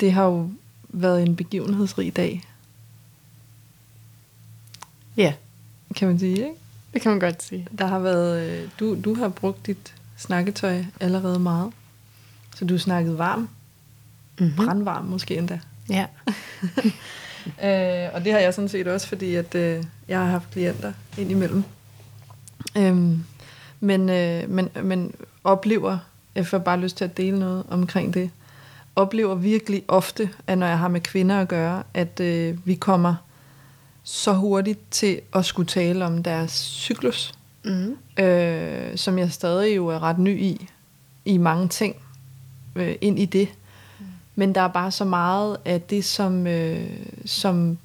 det 0.00 0.12
har 0.12 0.24
jo 0.24 0.50
været 0.88 1.22
en 1.22 1.36
begivenhedsrig 1.36 2.16
dag, 2.16 2.44
Ja, 5.16 5.34
kan 5.96 6.08
man 6.08 6.18
sige, 6.18 6.30
ikke? 6.36 6.50
det 6.94 7.02
kan 7.02 7.10
man 7.10 7.20
godt 7.20 7.42
sige. 7.42 7.66
Der 7.78 7.86
har 7.86 7.98
været, 7.98 8.48
øh, 8.62 8.68
du, 8.80 8.96
du 9.04 9.14
har 9.14 9.28
brugt 9.28 9.66
dit 9.66 9.94
snakketøj 10.16 10.84
allerede 11.00 11.38
meget. 11.38 11.72
Så 12.56 12.64
du 12.64 12.74
har 12.74 12.78
snakket 12.78 13.18
varm, 13.18 13.48
Mm-hmm. 14.40 14.56
brandvarm 14.56 15.04
måske 15.04 15.36
endda. 15.36 15.60
Ja. 15.90 16.06
Øh, 17.64 18.08
og 18.14 18.24
det 18.24 18.32
har 18.32 18.38
jeg 18.38 18.54
sådan 18.54 18.68
set 18.68 18.88
også, 18.88 19.06
fordi 19.08 19.34
at, 19.34 19.54
øh, 19.54 19.84
jeg 20.08 20.18
har 20.18 20.26
haft 20.26 20.50
klienter 20.50 20.92
indimellem. 21.18 21.64
Øhm, 22.76 23.24
men, 23.80 24.08
øh, 24.10 24.50
men, 24.50 24.68
men 24.82 25.14
oplever, 25.44 25.98
jeg 26.34 26.46
får 26.46 26.58
bare 26.58 26.80
lyst 26.80 26.96
til 26.96 27.04
at 27.04 27.16
dele 27.16 27.38
noget 27.38 27.64
omkring 27.68 28.14
det, 28.14 28.30
oplever 28.98 29.34
virkelig 29.34 29.82
ofte, 29.88 30.30
at 30.46 30.58
når 30.58 30.66
jeg 30.66 30.78
har 30.78 30.88
med 30.88 31.00
kvinder 31.00 31.40
at 31.40 31.48
gøre, 31.48 31.82
at 31.94 32.20
øh, 32.20 32.66
vi 32.66 32.74
kommer 32.74 33.14
så 34.02 34.32
hurtigt 34.32 34.80
til 34.90 35.20
at 35.34 35.44
skulle 35.44 35.66
tale 35.66 36.04
om 36.06 36.22
deres 36.22 36.52
cyklus, 36.52 37.34
Mm. 37.64 37.96
øh, 38.24 38.96
som 38.96 39.18
jeg 39.18 39.32
stadig 39.32 39.76
jo 39.76 39.86
er 39.86 40.02
ret 40.02 40.18
ny 40.18 40.40
i, 40.40 40.68
i 41.24 41.36
mange 41.36 41.68
ting, 41.68 41.96
øh, 42.76 42.96
ind 43.00 43.18
i 43.18 43.24
det. 43.24 43.48
Men 44.34 44.54
der 44.54 44.60
er 44.60 44.68
bare 44.68 44.90
så 44.90 45.04
meget 45.04 45.56
af 45.64 45.80
det, 45.80 46.04
som, 46.04 46.46
øh, 46.46 46.90
som 47.24 47.78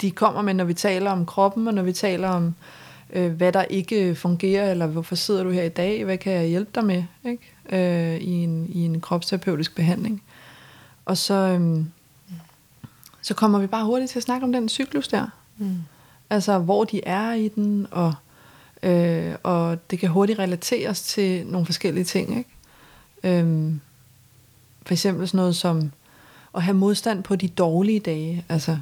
de 0.00 0.10
kommer 0.10 0.42
med, 0.42 0.54
når 0.54 0.64
vi 0.64 0.74
taler 0.74 1.10
om 1.10 1.26
kroppen, 1.26 1.68
og 1.68 1.74
når 1.74 1.82
vi 1.82 1.92
taler 1.92 2.28
om, 2.28 2.46
øh, 2.46 2.52
hvad 3.12 3.52
der 3.52 3.62
ikke 3.62 4.14
fungerer, 4.14 4.70
eller 4.70 4.86
hvorfor 4.86 5.14
sidder 5.14 5.42
du 5.42 5.50
her 5.50 5.62
i 5.62 5.68
dag, 5.68 6.04
hvad 6.04 6.18
kan 6.18 6.32
jeg 6.32 6.46
hjælpe 6.46 6.70
dig 6.74 6.84
med, 6.84 7.04
ikke? 7.24 7.52
Øh, 7.72 8.20
i, 8.20 8.30
en, 8.30 8.68
i 8.72 8.84
en 8.84 9.00
kropsterapeutisk 9.00 9.74
behandling. 9.74 10.22
Og 11.04 11.16
så, 11.16 11.34
øh, 11.34 11.84
så 13.22 13.34
kommer 13.34 13.58
vi 13.58 13.66
bare 13.66 13.84
hurtigt 13.84 14.10
til 14.10 14.18
at 14.18 14.22
snakke 14.22 14.44
om 14.44 14.52
den 14.52 14.68
cyklus 14.68 15.08
der. 15.08 15.26
Mm. 15.58 15.78
Altså, 16.30 16.58
hvor 16.58 16.84
de 16.84 17.00
er 17.04 17.32
i 17.32 17.48
den, 17.48 17.86
og, 17.90 18.14
øh, 18.82 19.34
og 19.42 19.90
det 19.90 19.98
kan 19.98 20.08
hurtigt 20.08 20.38
relateres 20.38 21.02
til 21.02 21.46
nogle 21.46 21.66
forskellige 21.66 22.04
ting. 22.04 22.38
Ikke? 22.38 22.50
Øhm, 23.38 23.80
for 24.86 24.94
eksempel 24.94 25.28
sådan 25.28 25.38
noget 25.38 25.56
som 25.56 25.92
at 26.54 26.62
have 26.62 26.76
modstand 26.76 27.22
på 27.22 27.36
de 27.36 27.48
dårlige 27.48 28.00
dage. 28.00 28.44
Altså, 28.48 28.78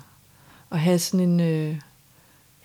at 0.70 0.80
have 0.80 0.98
sådan 0.98 1.28
en... 1.28 1.40
Øh, 1.40 1.76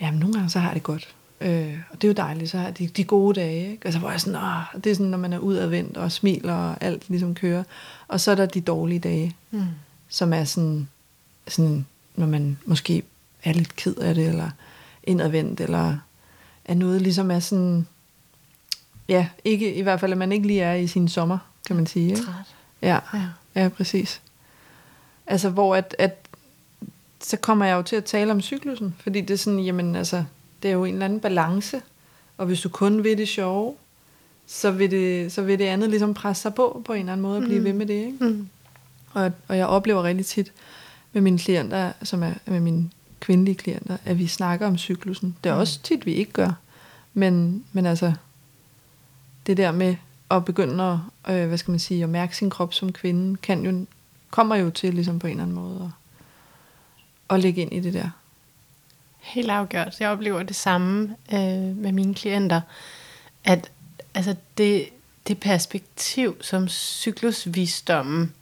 jamen, 0.01 0.19
nogle 0.19 0.33
gange 0.33 0.49
så 0.49 0.59
har 0.59 0.67
jeg 0.67 0.75
det 0.75 0.83
godt. 0.83 1.15
Øh, 1.43 1.77
og 1.89 2.01
det 2.01 2.07
er 2.07 2.09
jo 2.09 2.13
dejligt, 2.13 2.49
så 2.51 2.73
de, 2.77 2.87
de 2.87 3.03
gode 3.03 3.39
dage. 3.39 3.71
Ikke? 3.71 3.85
Altså, 3.85 3.99
hvor 3.99 4.11
jeg 4.11 4.21
sådan, 4.21 4.35
åh, 4.43 4.81
det 4.83 4.89
er 4.91 4.93
sådan, 4.95 5.09
når 5.11 5.17
man 5.17 5.33
er 5.33 5.37
udadvendt 5.39 5.97
og 5.97 6.11
smiler, 6.11 6.53
og 6.53 6.77
alt 6.81 7.09
ligesom 7.09 7.35
kører. 7.35 7.63
Og 8.07 8.19
så 8.19 8.31
er 8.31 8.35
der 8.35 8.45
de 8.45 8.61
dårlige 8.61 8.99
dage 8.99 9.35
Mm. 9.51 9.61
som 10.09 10.33
er 10.33 10.43
sådan, 10.43 10.87
sådan, 11.47 11.85
når 12.15 12.25
man 12.27 12.57
måske 12.65 13.03
er 13.43 13.53
lidt 13.53 13.75
ked 13.75 13.95
af 13.95 14.15
det, 14.15 14.27
eller 14.27 14.49
indadvendt, 15.03 15.61
eller 15.61 15.97
er 16.65 16.73
noget 16.73 17.01
ligesom 17.01 17.31
er 17.31 17.39
sådan, 17.39 17.87
ja, 19.09 19.27
ikke, 19.45 19.73
i 19.73 19.81
hvert 19.81 19.99
fald, 19.99 20.11
at 20.11 20.17
man 20.17 20.31
ikke 20.31 20.47
lige 20.47 20.61
er 20.61 20.73
i 20.73 20.87
sin 20.87 21.07
sommer, 21.07 21.37
kan 21.67 21.75
man 21.75 21.87
sige. 21.87 22.09
Ikke? 22.09 22.21
Træt. 22.21 22.35
Ja, 22.81 22.99
Ja. 23.13 23.27
ja, 23.55 23.69
præcis. 23.69 24.21
Altså, 25.27 25.49
hvor 25.49 25.75
at, 25.75 25.95
at, 25.99 26.27
så 27.21 27.37
kommer 27.37 27.65
jeg 27.65 27.75
jo 27.75 27.81
til 27.81 27.95
at 27.95 28.05
tale 28.05 28.31
om 28.31 28.41
cyklusen, 28.41 28.95
fordi 28.99 29.21
det 29.21 29.33
er 29.33 29.37
sådan, 29.37 29.59
jamen 29.59 29.95
altså, 29.95 30.23
det 30.63 30.69
er 30.69 30.73
jo 30.73 30.83
en 30.85 30.93
eller 30.93 31.05
anden 31.05 31.19
balance, 31.19 31.81
og 32.37 32.45
hvis 32.45 32.61
du 32.61 32.69
kun 32.69 33.03
vil 33.03 33.17
det 33.17 33.27
sjove, 33.27 33.75
så 34.47 34.71
vil 34.71 34.91
det, 34.91 35.31
så 35.31 35.41
vil 35.41 35.59
det 35.59 35.65
andet 35.65 35.89
ligesom 35.89 36.13
presse 36.13 36.41
sig 36.41 36.53
på, 36.55 36.81
på 36.85 36.93
en 36.93 36.99
eller 36.99 37.11
anden 37.13 37.21
måde, 37.21 37.37
at 37.37 37.43
blive 37.43 37.59
Mm. 37.59 37.65
ved 37.65 37.73
med 37.73 37.85
det, 37.85 37.93
ikke? 37.93 38.17
Mm. 38.25 38.47
Og, 39.13 39.31
og 39.47 39.57
jeg 39.57 39.67
oplever 39.67 40.03
rigtig 40.03 40.25
tit 40.25 40.51
med 41.13 41.21
mine 41.21 41.39
klienter, 41.39 41.91
som 42.03 42.23
er 42.23 42.33
med 42.45 42.59
mine 42.59 42.89
kvindelige 43.19 43.55
klienter, 43.55 43.97
at 44.05 44.19
vi 44.19 44.27
snakker 44.27 44.67
om 44.67 44.77
cyklusen. 44.77 45.35
Det 45.43 45.49
er 45.49 45.53
Mm. 45.53 45.59
også 45.59 45.79
tit, 45.83 46.05
vi 46.05 46.13
ikke 46.13 46.31
gør. 46.31 46.51
Men, 47.13 47.63
men 47.73 47.85
altså, 47.85 48.13
det 49.47 49.57
der 49.57 49.71
med 49.71 49.95
at 50.31 50.45
begynde 50.45 50.99
at, 51.25 51.33
øh, 51.35 51.47
hvad 51.47 51.57
skal 51.57 51.71
man 51.71 51.79
sige, 51.79 52.03
at 52.03 52.09
mærke 52.09 52.37
sin 52.37 52.49
krop 52.49 52.73
som 52.73 52.91
kvinde, 52.91 53.37
kan 53.37 53.65
jo, 53.65 53.85
kommer 54.29 54.55
jo 54.55 54.69
til 54.69 54.93
ligesom 54.93 55.19
på 55.19 55.27
en 55.27 55.31
eller 55.31 55.43
anden 55.43 55.55
måde 55.55 55.91
at, 57.29 57.35
at 57.35 57.39
lægge 57.43 57.61
ind 57.61 57.73
i 57.73 57.79
det 57.79 57.93
der. 57.93 58.09
Helt 59.23 59.51
afgjort. 59.51 59.99
Jeg 59.99 60.09
oplever 60.09 60.43
det 60.43 60.55
samme 60.55 61.15
øh, 61.33 61.77
med 61.77 61.91
mine 61.91 62.15
klienter, 62.15 62.61
at 63.43 63.71
altså 64.15 64.35
det, 64.57 64.89
det 65.27 65.39
perspektiv, 65.39 66.37
som 66.41 66.67
cyklusvisdommen 66.67 68.33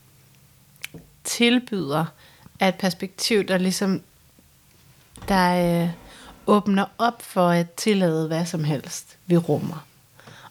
tilbyder, 1.24 2.04
er 2.60 2.68
et 2.68 2.74
perspektiv, 2.74 3.44
der 3.44 3.58
ligesom 3.58 4.02
der 5.28 5.82
øh, 5.82 5.90
åbner 6.46 6.84
op 6.98 7.22
for 7.22 7.48
at 7.48 7.70
tillade 7.70 8.26
hvad 8.26 8.46
som 8.46 8.64
helst, 8.64 9.16
vi 9.26 9.36
rummer. 9.36 9.86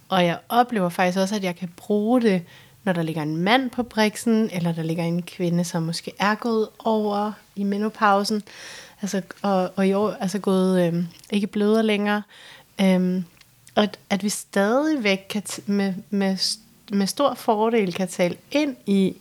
Og 0.09 0.25
jeg 0.25 0.39
oplever 0.49 0.89
faktisk 0.89 1.19
også, 1.19 1.35
at 1.35 1.43
jeg 1.43 1.55
kan 1.55 1.69
bruge 1.77 2.21
det, 2.21 2.43
når 2.83 2.93
der 2.93 3.01
ligger 3.01 3.21
en 3.21 3.37
mand 3.37 3.69
på 3.69 3.83
briksen, 3.83 4.49
eller 4.53 4.71
der 4.71 4.83
ligger 4.83 5.03
en 5.03 5.23
kvinde, 5.23 5.63
som 5.63 5.83
måske 5.83 6.11
er 6.19 6.35
gået 6.35 6.69
over 6.79 7.31
i 7.55 7.63
menopausen, 7.63 8.43
altså, 9.01 9.21
og, 9.41 9.71
og 9.75 9.87
i 9.87 9.93
år 9.93 10.11
altså 10.11 10.39
gået, 10.39 10.87
øh, 10.87 11.03
ikke 11.29 11.47
bløder 11.47 11.81
længere. 11.81 12.23
Øh, 12.81 13.23
og 13.75 13.83
at, 13.83 13.99
at 14.09 14.23
vi 14.23 14.29
stadigvæk 14.29 15.25
kan 15.29 15.43
t- 15.49 15.61
med, 15.65 15.93
med, 16.09 16.37
med 16.91 17.07
stor 17.07 17.33
fordel 17.33 17.93
kan 17.93 18.07
tale 18.07 18.37
ind 18.51 18.75
i 18.85 19.15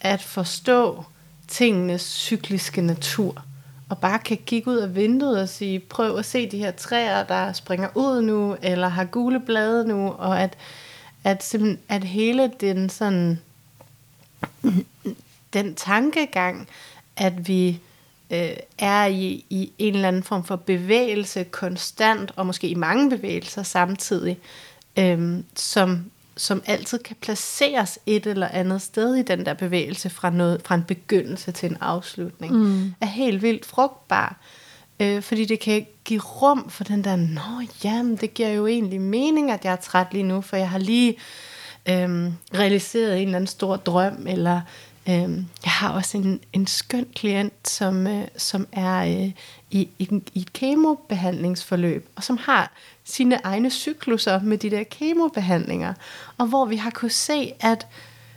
at 0.00 0.22
forstå 0.22 1.04
tingenes 1.48 2.02
cykliske 2.02 2.82
natur. 2.82 3.44
Og 3.88 3.98
bare 3.98 4.18
kan 4.18 4.38
kigge 4.46 4.70
ud 4.70 4.76
af 4.76 4.94
vinduet 4.94 5.40
og 5.40 5.48
sige, 5.48 5.78
prøv 5.78 6.18
at 6.18 6.24
se 6.24 6.50
de 6.50 6.58
her 6.58 6.70
træer, 6.70 7.24
der 7.24 7.52
springer 7.52 7.88
ud 7.94 8.22
nu, 8.22 8.56
eller 8.62 8.88
har 8.88 9.04
gule 9.04 9.40
blade 9.40 9.88
nu, 9.88 10.08
og 10.08 10.42
at, 10.42 10.56
at, 11.24 11.44
simpelthen, 11.44 11.78
at 11.88 12.04
hele 12.04 12.52
den 12.60 12.90
sådan, 12.90 13.40
den 15.52 15.74
tankegang, 15.74 16.68
at 17.16 17.48
vi 17.48 17.80
øh, 18.30 18.56
er 18.78 19.06
i, 19.06 19.44
i 19.50 19.72
en 19.78 19.94
eller 19.94 20.08
anden 20.08 20.22
form 20.22 20.44
for 20.44 20.56
bevægelse 20.56 21.44
konstant, 21.44 22.32
og 22.36 22.46
måske 22.46 22.68
i 22.68 22.74
mange 22.74 23.10
bevægelser 23.10 23.62
samtidig, 23.62 24.38
øh, 24.98 25.38
som, 25.56 26.04
som 26.36 26.62
altid 26.66 26.98
kan 26.98 27.16
placeres 27.20 27.98
et 28.06 28.26
eller 28.26 28.48
andet 28.48 28.82
sted 28.82 29.14
i 29.14 29.22
den 29.22 29.46
der 29.46 29.54
bevægelse 29.54 30.10
fra, 30.10 30.30
noget, 30.30 30.62
fra 30.64 30.74
en 30.74 30.84
begyndelse 30.84 31.52
til 31.52 31.70
en 31.70 31.76
afslutning, 31.80 32.52
Mm. 32.54 32.94
er 33.00 33.06
helt 33.06 33.42
vildt 33.42 33.66
frugtbar. 33.66 34.36
Øh, 35.00 35.22
fordi 35.22 35.44
det 35.44 35.60
kan 35.60 35.86
give 36.04 36.20
rum 36.20 36.70
for 36.70 36.84
den 36.84 37.04
der, 37.04 37.16
nå 37.16 37.66
jamen, 37.84 38.16
det 38.16 38.34
giver 38.34 38.48
jo 38.48 38.66
egentlig 38.66 39.00
mening, 39.00 39.50
at 39.50 39.64
jeg 39.64 39.72
er 39.72 39.76
træt 39.76 40.06
lige 40.12 40.22
nu, 40.22 40.40
for 40.40 40.56
jeg 40.56 40.70
har 40.70 40.78
lige 40.78 41.16
øhm, 41.88 42.32
realiseret 42.54 43.16
en 43.16 43.22
eller 43.22 43.36
anden 43.36 43.46
stor 43.46 43.76
drøm, 43.76 44.26
eller 44.26 44.60
øhm, 45.10 45.46
jeg 45.64 45.72
har 45.72 45.90
også 45.92 46.18
en, 46.18 46.40
en 46.52 46.66
skøn 46.66 47.06
klient, 47.16 47.68
som, 47.68 48.06
øh, 48.06 48.28
som 48.36 48.66
er 48.72 48.98
øh, 49.00 49.32
i, 49.70 49.88
i, 49.98 50.22
i 50.34 50.40
et 50.40 50.52
kemobehandlingsforløb, 50.52 52.08
og 52.16 52.24
som 52.24 52.36
har 52.36 52.72
sine 53.04 53.38
egne 53.44 53.70
cykluser 53.70 54.40
med 54.40 54.58
de 54.58 54.70
der 54.70 54.82
kemobehandlinger, 54.82 55.94
og 56.38 56.46
hvor 56.46 56.64
vi 56.64 56.76
har 56.76 56.90
kunne 56.90 57.10
se, 57.10 57.52
at 57.60 57.86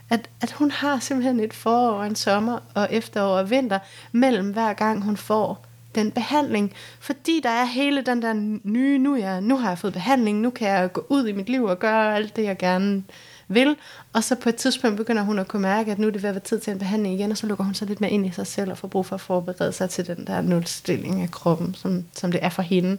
at, 0.10 0.30
at 0.42 0.52
hun 0.52 0.72
har 0.72 1.00
simpelthen 1.00 1.40
et 1.40 1.54
forår, 1.54 1.92
og 1.92 2.06
en 2.06 2.16
sommer 2.16 2.60
og 2.76 2.88
efterår 2.92 3.38
og 3.38 3.50
vinter 3.50 3.80
mellem 4.12 4.54
hver 4.54 4.74
gang 4.74 5.04
hun 5.04 5.18
får 5.18 5.66
den 5.96 6.12
behandling, 6.12 6.74
fordi 7.00 7.40
der 7.44 7.50
er 7.50 7.66
hele 7.66 8.02
den 8.02 8.22
der 8.22 8.34
nye, 8.64 8.98
nu, 8.98 9.16
jeg, 9.16 9.42
nu 9.42 9.58
har 9.58 9.70
jeg 9.70 9.78
fået 9.78 9.94
behandling, 9.94 10.40
nu 10.40 10.50
kan 10.50 10.68
jeg 10.68 10.94
gå 10.94 11.06
ud 11.10 11.28
i 11.28 11.32
mit 11.32 11.50
liv 11.50 11.64
og 11.64 11.80
gøre 11.80 12.16
alt 12.16 12.36
det, 12.36 12.44
jeg 12.44 12.58
gerne 12.58 13.04
vil, 13.48 13.76
og 14.14 14.24
så 14.24 14.36
på 14.36 14.50
et 14.50 14.56
tidspunkt 14.56 14.98
begynder 14.98 15.24
hun 15.24 15.40
at 15.40 15.48
kunne 15.48 15.62
mærke, 15.62 15.92
at 15.92 16.00
nu 16.00 16.08
er 16.08 16.12
det 16.12 16.24
ved 16.24 16.30
at 16.30 16.36
være 16.36 16.44
tid 16.44 16.60
til 16.60 16.72
en 16.72 16.80
behandling 16.80 17.16
igen, 17.16 17.32
og 17.32 17.38
så 17.38 17.48
lukker 17.48 17.64
hun 17.64 17.74
sig 17.74 17.88
lidt 17.88 18.02
mere 18.02 18.12
ind 18.12 18.26
i 18.26 18.32
sig 18.32 18.48
selv 18.48 18.72
og 18.72 18.78
får 18.78 18.88
brug 18.88 19.06
for 19.06 19.16
at 19.16 19.22
forberede 19.22 19.72
sig 19.72 19.90
til 19.90 20.08
den 20.08 20.28
der 20.28 20.42
nulstilling 20.42 21.22
af 21.22 21.32
kroppen, 21.32 21.76
som, 21.76 22.06
som 22.14 22.32
det 22.32 22.44
er 22.44 22.50
for 22.50 22.62
hende. 22.62 22.98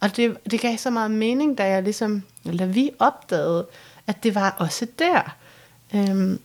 Og 0.00 0.16
det, 0.16 0.36
det 0.50 0.60
gav 0.60 0.78
så 0.78 0.90
meget 0.90 1.10
mening, 1.10 1.58
da 1.58 1.66
jeg 1.66 1.82
ligesom, 1.82 2.22
eller 2.44 2.66
vi 2.66 2.90
opdagede, 2.98 3.66
at 4.06 4.22
det 4.22 4.34
var 4.34 4.50
også 4.58 4.86
der. 4.98 5.36
Øhm, 5.94 6.40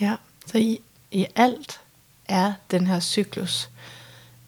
ja, 0.00 0.16
så 0.46 0.58
i, 0.58 0.80
i 1.10 1.26
alt 1.36 1.80
er 2.28 2.52
den 2.70 2.86
her 2.86 3.00
cyklus. 3.00 3.70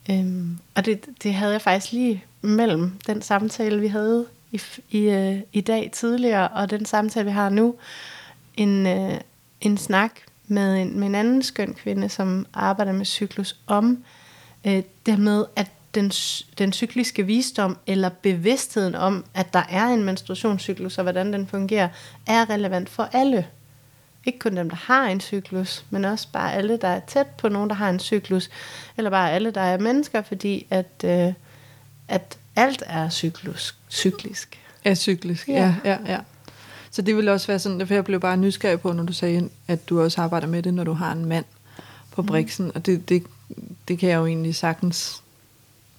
Øhm, 0.09 0.59
og 0.75 0.85
det, 0.85 1.05
det 1.23 1.33
havde 1.33 1.51
jeg 1.51 1.61
faktisk 1.61 1.93
lige 1.93 2.23
mellem 2.41 2.99
den 3.07 3.21
samtale, 3.21 3.79
vi 3.79 3.87
havde 3.87 4.25
i, 4.51 4.61
i, 4.89 4.99
øh, 4.99 5.37
i 5.53 5.61
dag 5.61 5.89
tidligere, 5.93 6.47
og 6.47 6.69
den 6.69 6.85
samtale, 6.85 7.25
vi 7.25 7.31
har 7.31 7.49
nu, 7.49 7.75
en, 8.57 8.87
øh, 8.87 9.21
en 9.61 9.77
snak 9.77 10.11
med 10.47 10.81
en, 10.81 10.99
med 10.99 11.07
en 11.07 11.15
anden 11.15 11.43
skøn 11.43 11.73
kvinde, 11.73 12.09
som 12.09 12.45
arbejder 12.53 12.91
med 12.91 13.05
cyklus, 13.05 13.55
om 13.67 14.03
øh, 14.65 14.83
det 15.05 15.19
med, 15.19 15.45
at 15.55 15.71
den, 15.95 16.11
den 16.57 16.73
cykliske 16.73 17.25
visdom, 17.25 17.77
eller 17.87 18.09
bevidstheden 18.09 18.95
om, 18.95 19.25
at 19.33 19.53
der 19.53 19.63
er 19.69 19.85
en 19.87 20.03
menstruationscyklus, 20.03 20.97
og 20.97 21.03
hvordan 21.03 21.33
den 21.33 21.47
fungerer, 21.47 21.89
er 22.27 22.49
relevant 22.49 22.89
for 22.89 23.09
alle. 23.13 23.47
ikke 24.25 24.39
kun 24.39 24.55
dem, 24.55 24.69
der 24.69 24.77
har 24.77 25.07
en 25.07 25.21
cyklus, 25.21 25.85
men 25.89 26.05
også 26.05 26.27
bare 26.33 26.53
alle, 26.53 26.77
der 26.77 26.87
er 26.87 26.99
tæt 26.99 27.27
på 27.27 27.49
nogen, 27.49 27.69
der 27.69 27.75
har 27.75 27.89
en 27.89 27.99
cyklus, 27.99 28.49
eller 28.97 29.09
bare 29.09 29.31
alle, 29.31 29.51
der 29.51 29.61
er 29.61 29.77
mennesker, 29.77 30.21
fordi 30.21 30.67
at, 30.69 31.03
øh, 31.05 31.33
at 32.07 32.38
alt 32.55 32.83
er 32.85 33.09
cyklus, 33.09 33.75
cyklisk. 33.89 34.59
Er 34.85 34.95
cyklisk, 34.95 35.47
ja. 35.47 35.53
ja, 35.53 35.75
ja, 35.91 35.97
ja. 36.11 36.19
Så 36.91 37.01
det 37.01 37.15
vil 37.15 37.29
også 37.29 37.47
være 37.47 37.59
sådan, 37.59 37.87
for 37.87 37.93
jeg 37.93 38.05
blev 38.05 38.19
bare 38.19 38.37
nysgerrig 38.37 38.81
på, 38.81 38.93
når 38.93 39.03
du 39.03 39.13
sagde, 39.13 39.49
at 39.67 39.89
du 39.89 40.01
også 40.01 40.21
arbejder 40.21 40.47
med 40.47 40.63
det, 40.63 40.73
når 40.73 40.83
du 40.83 40.93
har 40.93 41.11
en 41.11 41.25
mand 41.25 41.45
på 42.11 42.23
briksen, 42.23 42.65
mm. 42.65 42.71
og 42.75 42.85
det, 42.85 43.09
det, 43.09 43.23
det 43.87 43.99
kan 43.99 44.09
jeg 44.09 44.17
jo 44.17 44.25
egentlig 44.25 44.55
sagtens 44.55 45.21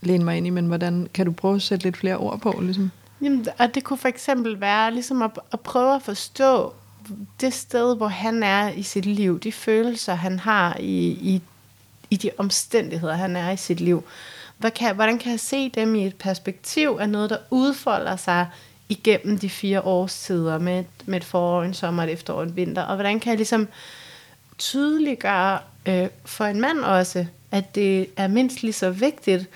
læne 0.01 0.25
mig 0.25 0.37
ind 0.37 0.47
i, 0.47 0.51
men 0.51 0.67
hvordan 0.67 1.09
kan 1.15 1.27
du 1.27 1.33
prøve 1.33 1.55
at 1.55 1.63
sætte 1.63 1.85
lidt 1.85 1.97
flere 1.97 2.17
ord 2.17 2.41
på? 2.41 2.61
Ligesom? 2.63 2.91
Jamen, 3.23 3.47
og 3.59 3.75
det 3.75 3.85
kunne 3.85 3.99
for 3.99 4.09
eksempel 4.09 4.61
være 4.61 4.95
ligesom 4.95 5.23
at, 5.23 5.31
at 5.53 5.61
prøve 5.61 5.95
at 5.95 6.03
forstå 6.03 6.75
det 7.41 7.55
sted, 7.55 7.97
hvor 7.97 8.09
han 8.09 8.43
er 8.43 8.71
i 8.71 8.83
sit 8.83 9.07
liv, 9.07 9.41
de 9.41 9.53
følelser, 9.53 10.15
han 10.15 10.39
har 10.39 10.77
i, 10.81 11.07
i, 11.09 11.43
i 12.11 12.17
de 12.17 12.31
omstændigheder, 12.39 13.15
han 13.15 13.37
er 13.37 13.51
i 13.51 13.57
sit 13.57 13.81
liv. 13.81 14.05
Hvad 14.61 14.71
kan, 14.71 14.95
hvordan 14.95 15.19
kan 15.19 15.31
jeg 15.33 15.41
se 15.41 15.69
dem 15.69 15.95
i 15.95 16.07
et 16.07 16.17
perspektiv 16.17 16.99
af 17.01 17.11
noget, 17.11 17.31
der 17.31 17.37
udfolder 17.51 18.17
sig 18.17 18.47
igennem 18.89 19.39
de 19.39 19.51
fire 19.51 19.81
årstider 19.81 20.59
med, 20.59 20.85
med 21.07 21.17
et 21.17 21.25
forår, 21.25 21.63
en 21.63 21.75
sommer, 21.75 22.03
et 22.03 22.11
efterår, 22.13 22.43
en 22.43 22.57
vinter? 22.57 22.83
Og 22.83 22.95
hvordan 22.95 23.21
kan 23.21 23.31
jeg 23.31 23.37
ligesom 23.37 23.69
tydeliggøre 24.59 25.59
øh, 25.87 26.09
for 26.25 26.45
en 26.45 26.61
mand 26.61 26.79
også, 26.79 27.27
at 27.51 27.75
det 27.75 28.07
er 28.17 28.29
mindst 28.29 28.63
lige 28.63 28.73
så 28.73 28.91
vigtigt 28.91 29.49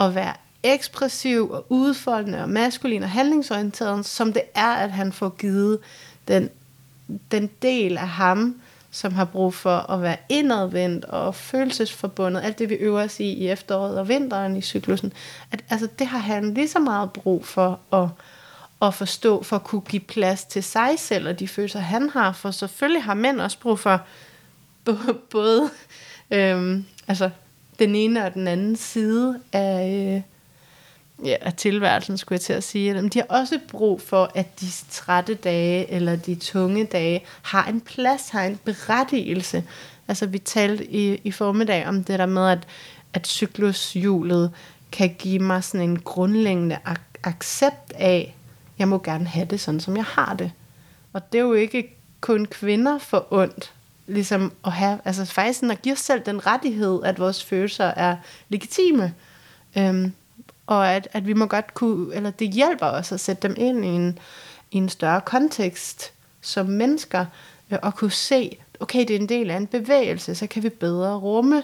at 0.00 0.14
være 0.14 0.34
ekspressiv 0.62 1.50
og 1.50 1.66
udfoldende 1.68 2.42
og 2.42 2.48
maskulin 2.48 3.02
og 3.02 3.10
handlingsorienteret, 3.10 4.06
som 4.06 4.32
det 4.32 4.42
er, 4.54 4.72
at 4.72 4.92
han 4.92 5.12
får 5.12 5.28
givet 5.28 5.78
den, 6.28 6.50
den 7.30 7.50
del 7.62 7.98
af 7.98 8.08
ham, 8.08 8.60
som 8.90 9.12
har 9.12 9.24
brug 9.24 9.54
for 9.54 9.90
at 9.90 10.02
være 10.02 10.16
indadvendt 10.28 11.04
og 11.04 11.34
følelsesforbundet, 11.34 12.42
alt 12.44 12.58
det 12.58 12.68
vi 12.68 12.74
øver 12.74 13.02
os 13.02 13.20
i 13.20 13.24
i 13.24 13.48
efteråret 13.48 13.98
og 13.98 14.08
vinteren 14.08 14.56
i 14.56 14.60
cyklusen, 14.60 15.12
at 15.52 15.64
altså, 15.70 15.88
det 15.98 16.06
har 16.06 16.18
han 16.18 16.54
lige 16.54 16.68
så 16.68 16.78
meget 16.78 17.12
brug 17.12 17.46
for 17.46 17.80
at, 17.92 18.08
at 18.82 18.94
forstå, 18.94 19.42
for 19.42 19.56
at 19.56 19.64
kunne 19.64 19.80
give 19.80 20.00
plads 20.00 20.44
til 20.44 20.62
sig 20.62 20.98
selv 20.98 21.28
og 21.28 21.38
de 21.38 21.48
følelser, 21.48 21.80
han 21.80 22.10
har, 22.10 22.32
for 22.32 22.50
selvfølgelig 22.50 23.02
har 23.02 23.14
mænd 23.14 23.40
også 23.40 23.58
brug 23.58 23.78
for 23.78 24.00
både 25.30 25.70
øhm, 26.30 26.84
altså 27.08 27.30
den 27.78 27.94
ene 27.94 28.24
og 28.26 28.34
den 28.34 28.48
anden 28.48 28.76
side 28.76 29.40
af, 29.52 30.14
øh, 30.16 30.22
ja, 31.24 31.36
af 31.40 31.54
tilværelsen, 31.54 32.18
skulle 32.18 32.36
jeg 32.36 32.40
til 32.40 32.52
at 32.52 32.64
sige. 32.64 32.94
Men 32.94 33.08
de 33.08 33.18
har 33.18 33.26
også 33.40 33.58
brug 33.68 34.00
for, 34.02 34.30
at 34.34 34.60
de 34.60 34.66
trætte 34.90 35.34
dage 35.34 35.90
eller 35.90 36.16
de 36.16 36.34
tunge 36.34 36.84
dage 36.84 37.24
har 37.42 37.64
en 37.64 37.80
plads, 37.80 38.28
har 38.28 38.42
en 38.44 38.56
berettigelse. 38.64 39.64
Altså 40.08 40.26
vi 40.26 40.38
talte 40.38 40.90
i, 40.90 41.20
i 41.24 41.30
formiddag 41.30 41.86
om 41.86 42.04
det 42.04 42.18
der 42.18 42.26
med, 42.26 42.48
at, 42.48 42.66
at 43.12 43.26
cyklushjulet 43.26 44.50
kan 44.92 45.14
give 45.18 45.38
mig 45.38 45.64
sådan 45.64 45.90
en 45.90 45.98
grundlæggende 45.98 46.78
ak- 46.88 47.20
accept 47.24 47.92
af, 47.94 48.36
jeg 48.78 48.88
må 48.88 48.98
gerne 48.98 49.26
have 49.26 49.46
det 49.46 49.60
sådan, 49.60 49.80
som 49.80 49.96
jeg 49.96 50.04
har 50.04 50.34
det. 50.34 50.52
Og 51.12 51.32
det 51.32 51.38
er 51.38 51.42
jo 51.42 51.52
ikke 51.52 51.96
kun 52.20 52.46
kvinder 52.46 52.98
for 52.98 53.26
ondt, 53.30 53.72
ligesom 54.06 54.52
at 54.64 54.72
have, 54.72 54.98
altså 55.04 55.24
faktisk 55.24 55.58
sådan 55.58 55.70
at 55.70 55.82
give 55.82 55.92
os 55.92 55.98
selv 55.98 56.22
den 56.26 56.46
rettighed, 56.46 57.00
at 57.04 57.18
vores 57.18 57.44
følelser 57.44 57.84
er 57.84 58.16
legitime. 58.48 59.14
Øhm, 59.78 60.12
og 60.70 60.92
at, 60.94 61.08
at 61.12 61.26
vi 61.26 61.32
må 61.32 61.46
godt 61.46 61.74
kunne, 61.74 62.14
eller 62.14 62.30
det 62.30 62.50
hjælper 62.50 62.86
os 62.86 63.12
at 63.12 63.20
sætte 63.20 63.48
dem 63.48 63.54
ind 63.58 63.84
i 63.84 63.88
en, 63.88 64.18
i 64.70 64.76
en 64.76 64.88
større 64.88 65.20
kontekst 65.20 66.12
som 66.40 66.66
mennesker, 66.66 67.26
og 67.82 67.94
kunne 67.94 68.10
se, 68.10 68.56
okay, 68.80 69.00
det 69.00 69.10
er 69.10 69.20
en 69.20 69.28
del 69.28 69.50
af 69.50 69.56
en 69.56 69.66
bevægelse, 69.66 70.34
så 70.34 70.46
kan 70.46 70.62
vi 70.62 70.68
bedre 70.68 71.16
rumme 71.16 71.62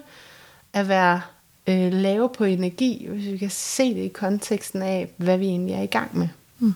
at 0.73 0.88
være 0.88 1.20
øh, 1.67 1.93
lave 1.93 2.29
på 2.29 2.44
energi, 2.44 3.06
hvis 3.08 3.32
vi 3.32 3.38
kan 3.38 3.50
se 3.50 3.94
det 3.94 4.03
i 4.03 4.08
konteksten 4.08 4.82
af, 4.82 5.11
hvad 5.17 5.38
vi 5.38 5.47
egentlig 5.47 5.75
er 5.75 5.82
i 5.82 5.87
gang 5.87 6.19
med. 6.19 6.29
Mm. 6.58 6.75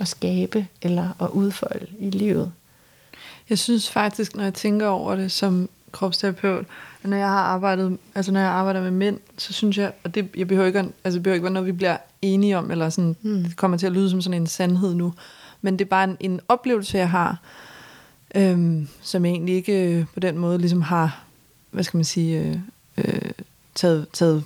At 0.00 0.08
skabe 0.08 0.66
eller 0.82 1.22
at 1.22 1.28
udfolde 1.28 1.86
i 1.98 2.10
livet. 2.10 2.52
Jeg 3.50 3.58
synes 3.58 3.90
faktisk, 3.90 4.36
når 4.36 4.44
jeg 4.44 4.54
tænker 4.54 4.86
over 4.86 5.16
det 5.16 5.32
som 5.32 5.68
kropsterapeut, 5.94 6.66
når 7.04 7.16
jeg 7.16 7.28
har 7.28 7.40
arbejdet, 7.40 7.98
altså 8.14 8.32
når 8.32 8.40
jeg 8.40 8.48
arbejder 8.48 8.82
med 8.82 8.90
mænd, 8.90 9.18
så 9.36 9.52
synes 9.52 9.78
jeg, 9.78 9.92
og 10.04 10.14
det, 10.14 10.28
jeg 10.36 10.48
behøver 10.48 10.66
ikke, 10.66 10.84
altså 11.04 11.20
behøver 11.20 11.34
ikke 11.34 11.44
være 11.44 11.52
noget, 11.52 11.66
vi 11.66 11.72
bliver 11.72 11.96
enige 12.22 12.58
om, 12.58 12.70
eller 12.70 12.88
sådan, 12.88 13.16
mm. 13.22 13.42
det 13.42 13.56
kommer 13.56 13.76
til 13.76 13.86
at 13.86 13.92
lyde 13.92 14.10
som 14.10 14.20
sådan 14.20 14.40
en 14.40 14.46
sandhed 14.46 14.94
nu, 14.94 15.14
men 15.62 15.78
det 15.78 15.84
er 15.84 15.88
bare 15.88 16.04
en, 16.04 16.16
en 16.20 16.40
oplevelse, 16.48 16.98
jeg 16.98 17.10
har, 17.10 17.38
øhm, 18.34 18.88
som 19.02 19.24
jeg 19.24 19.32
egentlig 19.32 19.54
ikke 19.54 19.98
øh, 19.98 20.04
på 20.14 20.20
den 20.20 20.38
måde 20.38 20.58
ligesom 20.58 20.82
har, 20.82 21.24
hvad 21.70 21.84
skal 21.84 21.98
man 21.98 22.04
sige, 22.04 22.40
øh, 22.40 22.58
øh, 22.98 23.30
taget, 23.74 24.06
taget 24.12 24.44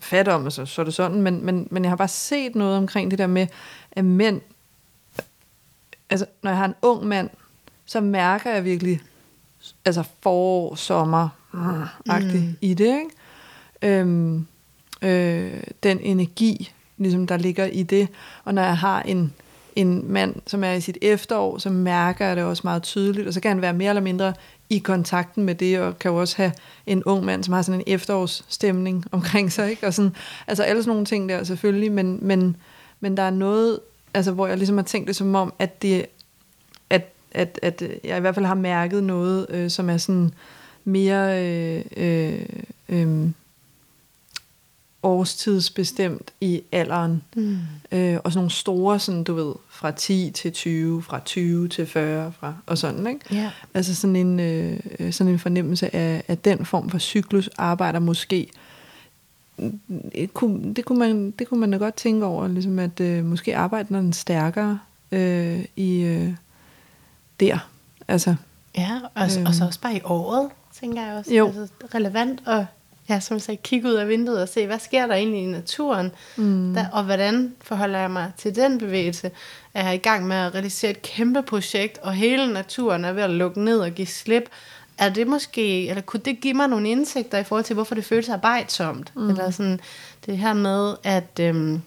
fat 0.00 0.28
om, 0.28 0.44
altså 0.44 0.66
så 0.66 0.80
er 0.80 0.84
det 0.84 0.94
sådan, 0.94 1.22
men, 1.22 1.44
men, 1.44 1.68
men 1.70 1.84
jeg 1.84 1.90
har 1.90 1.96
bare 1.96 2.08
set 2.08 2.54
noget 2.54 2.76
omkring 2.76 3.10
det 3.10 3.18
der 3.18 3.26
med, 3.26 3.46
at 3.92 4.04
mænd, 4.04 4.40
altså 6.10 6.26
når 6.42 6.50
jeg 6.50 6.58
har 6.58 6.64
en 6.64 6.74
ung 6.82 7.06
mand, 7.06 7.30
så 7.86 8.00
mærker 8.00 8.50
jeg 8.50 8.64
virkelig, 8.64 9.00
altså 9.84 10.04
forår, 10.22 10.74
sommer, 10.74 11.28
agtig 12.08 12.40
mm. 12.40 12.56
i 12.60 12.74
det, 12.74 12.86
ikke? 12.86 13.98
Øhm, 14.00 14.46
øh, 15.02 15.60
den 15.82 16.00
energi, 16.00 16.72
ligesom 16.96 17.26
der 17.26 17.36
ligger 17.36 17.64
i 17.64 17.82
det. 17.82 18.08
Og 18.44 18.54
når 18.54 18.62
jeg 18.62 18.76
har 18.76 19.02
en, 19.02 19.32
en 19.76 20.12
mand, 20.12 20.34
som 20.46 20.64
er 20.64 20.72
i 20.72 20.80
sit 20.80 20.98
efterår, 21.02 21.58
så 21.58 21.70
mærker 21.70 22.26
jeg 22.26 22.36
det 22.36 22.44
også 22.44 22.60
meget 22.64 22.82
tydeligt, 22.82 23.26
og 23.26 23.34
så 23.34 23.40
kan 23.40 23.48
han 23.48 23.62
være 23.62 23.72
mere 23.72 23.88
eller 23.88 24.02
mindre 24.02 24.34
i 24.70 24.78
kontakten 24.78 25.44
med 25.44 25.54
det, 25.54 25.80
og 25.80 25.98
kan 25.98 26.10
jo 26.10 26.16
også 26.16 26.36
have 26.36 26.52
en 26.86 27.04
ung 27.04 27.24
mand, 27.24 27.44
som 27.44 27.54
har 27.54 27.62
sådan 27.62 27.80
en 27.80 27.94
efterårsstemning 27.94 29.04
omkring 29.12 29.52
sig, 29.52 29.70
ikke? 29.70 29.86
Og 29.86 29.94
sådan, 29.94 30.16
altså 30.46 30.62
alle 30.62 30.82
sådan 30.82 30.90
nogle 30.90 31.04
ting 31.04 31.28
der 31.28 31.44
selvfølgelig, 31.44 31.92
men, 31.92 32.18
men, 32.22 32.56
men 33.00 33.16
der 33.16 33.22
er 33.22 33.30
noget, 33.30 33.80
altså 34.14 34.32
hvor 34.32 34.46
jeg 34.46 34.56
ligesom 34.56 34.76
har 34.76 34.84
tænkt 34.84 35.08
det 35.08 35.16
som 35.16 35.34
om, 35.34 35.52
at 35.58 35.82
det, 35.82 36.06
at, 37.32 37.58
at, 37.62 37.82
at 37.82 37.98
jeg 38.04 38.16
i 38.16 38.20
hvert 38.20 38.34
fald 38.34 38.46
har 38.46 38.54
mærket 38.54 39.04
noget, 39.04 39.46
øh, 39.48 39.70
som 39.70 39.90
er 39.90 39.96
sådan, 39.96 40.32
mere 40.88 41.44
øh, 41.44 41.84
øh, 41.96 42.40
øh, 42.88 43.30
årstidsbestemt 45.02 46.32
i 46.40 46.62
alderen. 46.72 47.22
Mm. 47.36 47.58
Øh, 47.92 48.18
og 48.24 48.32
sådan 48.32 48.38
nogle 48.38 48.50
store, 48.50 48.98
sådan, 48.98 49.24
du 49.24 49.34
ved, 49.34 49.54
fra 49.70 49.90
10 49.90 50.30
til 50.34 50.52
20, 50.52 51.02
fra 51.02 51.20
20 51.24 51.68
til 51.68 51.86
40, 51.86 52.32
fra, 52.40 52.54
og 52.66 52.78
sådan, 52.78 53.06
ikke? 53.06 53.34
Yeah. 53.34 53.50
Altså 53.74 53.94
sådan 53.94 54.16
en, 54.16 54.40
øh, 54.40 55.12
sådan 55.12 55.32
en 55.32 55.38
fornemmelse 55.38 55.94
af, 55.94 56.22
at 56.28 56.44
den 56.44 56.64
form 56.64 56.90
for 56.90 56.98
cyklus 56.98 57.50
arbejder 57.58 57.98
måske 57.98 58.50
det 60.14 60.34
kunne, 60.34 60.74
det 60.74 60.84
kunne, 60.84 60.98
man, 60.98 61.30
det 61.30 61.48
kunne 61.48 61.60
man 61.60 61.70
da 61.70 61.76
godt 61.76 61.94
tænke 61.94 62.26
over, 62.26 62.48
ligesom 62.48 62.78
at 62.78 63.00
øh, 63.00 63.24
måske 63.24 63.56
arbejder 63.56 64.00
den 64.00 64.12
stærkere 64.12 64.78
øh, 65.12 65.64
i 65.76 66.00
øh, 66.00 66.32
der. 67.40 67.68
Altså, 68.08 68.34
ja, 68.76 69.00
og, 69.14 69.22
øh, 69.22 69.44
og 69.46 69.54
så 69.54 69.64
også 69.64 69.80
bare 69.80 69.96
i 69.96 70.00
året 70.04 70.50
tænker 70.80 71.06
jeg 71.06 71.16
også. 71.16 71.34
Jo. 71.34 71.46
Altså, 71.46 71.68
relevant 71.94 72.42
at 72.46 72.64
ja, 73.08 73.20
som 73.20 73.38
sagt, 73.38 73.62
kigge 73.62 73.88
ud 73.88 73.94
af 73.94 74.08
vinduet 74.08 74.42
og 74.42 74.48
se, 74.48 74.66
hvad 74.66 74.78
sker 74.78 75.06
der 75.06 75.14
egentlig 75.14 75.42
i 75.42 75.46
naturen, 75.46 76.10
mm. 76.36 76.74
der, 76.74 76.86
og 76.92 77.04
hvordan 77.04 77.54
forholder 77.60 77.98
jeg 77.98 78.10
mig 78.10 78.32
til 78.36 78.56
den 78.56 78.78
bevægelse. 78.78 79.30
Er 79.74 79.84
jeg 79.84 79.94
i 79.94 79.98
gang 79.98 80.26
med 80.26 80.36
at 80.36 80.54
realisere 80.54 80.90
et 80.90 81.02
kæmpe 81.02 81.42
projekt, 81.42 81.98
og 81.98 82.14
hele 82.14 82.52
naturen 82.52 83.04
er 83.04 83.12
ved 83.12 83.22
at 83.22 83.30
lukke 83.30 83.64
ned 83.64 83.78
og 83.78 83.90
give 83.90 84.06
slip, 84.06 84.48
er 84.98 85.08
det 85.08 85.26
måske, 85.26 85.88
eller 85.88 86.02
kunne 86.02 86.20
det 86.24 86.40
give 86.40 86.54
mig 86.54 86.68
nogle 86.68 86.90
indsigter 86.90 87.38
i 87.38 87.44
forhold 87.44 87.64
til, 87.64 87.74
hvorfor 87.74 87.94
det 87.94 88.04
føles 88.04 88.28
arbejdsomt? 88.28 89.12
Mm. 89.16 89.28
Eller 89.28 89.50
sådan, 89.50 89.80
det 90.26 90.38
her 90.38 90.52
med, 90.52 90.94
at, 91.04 91.40
øhm, 91.40 91.82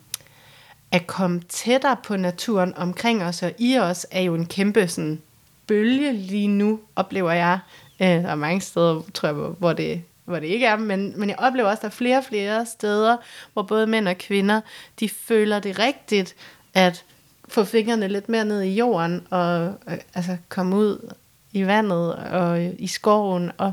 at 0.92 1.08
komme 1.08 1.42
tættere 1.50 1.98
på 2.04 2.16
naturen 2.16 2.74
omkring 2.78 3.24
os 3.24 3.44
og 3.44 3.52
i 3.58 3.78
os, 3.78 4.08
er 4.12 4.22
jo 4.22 4.36
en 4.36 4.46
kæmpe 4.46 4.88
sådan, 4.88 5.22
bølge 5.72 6.14
lige 6.14 6.48
nu, 6.48 6.80
oplever 6.96 7.32
jeg. 7.32 7.60
Øh, 8.02 8.08
der 8.08 8.30
er 8.30 8.36
mange 8.36 8.62
steder, 8.62 9.02
tror 9.14 9.28
jeg, 9.28 9.36
hvor 9.36 9.74
det, 9.74 10.04
hvor 10.26 10.40
det 10.40 10.48
ikke 10.48 10.66
er, 10.66 10.78
men, 10.78 11.20
men 11.20 11.30
jeg 11.30 11.38
oplever 11.40 11.70
også, 11.70 11.80
at 11.80 11.82
der 11.82 11.88
er 11.88 11.92
flere 11.92 12.18
og 12.18 12.24
flere 12.24 12.66
steder, 12.66 13.18
hvor 13.54 13.62
både 13.62 13.88
mænd 13.88 14.08
og 14.08 14.18
kvinder, 14.18 14.62
de 15.00 15.10
føler 15.10 15.60
det 15.60 15.80
rigtigt, 15.80 16.36
at 16.74 17.06
få 17.50 17.64
fingrene 17.64 18.08
lidt 18.08 18.30
mere 18.30 18.46
ned 18.46 18.62
i 18.62 18.76
jorden, 18.76 19.28
og 19.30 19.74
øh, 19.88 19.98
altså 20.14 20.38
komme 20.50 20.76
ud 20.76 21.14
i 21.52 21.66
vandet 21.66 22.16
og 22.16 22.64
øh, 22.64 22.74
i 22.80 22.88
skoven. 22.88 23.52
Og, 23.58 23.72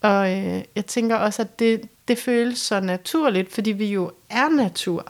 og 0.00 0.30
øh, 0.30 0.62
jeg 0.76 0.86
tænker 0.86 1.16
også, 1.16 1.42
at 1.42 1.58
det, 1.58 1.88
det 2.08 2.18
føles 2.18 2.58
så 2.58 2.80
naturligt, 2.80 3.52
fordi 3.52 3.70
vi 3.70 3.86
jo 3.86 4.10
er 4.30 4.48
natur. 4.48 5.06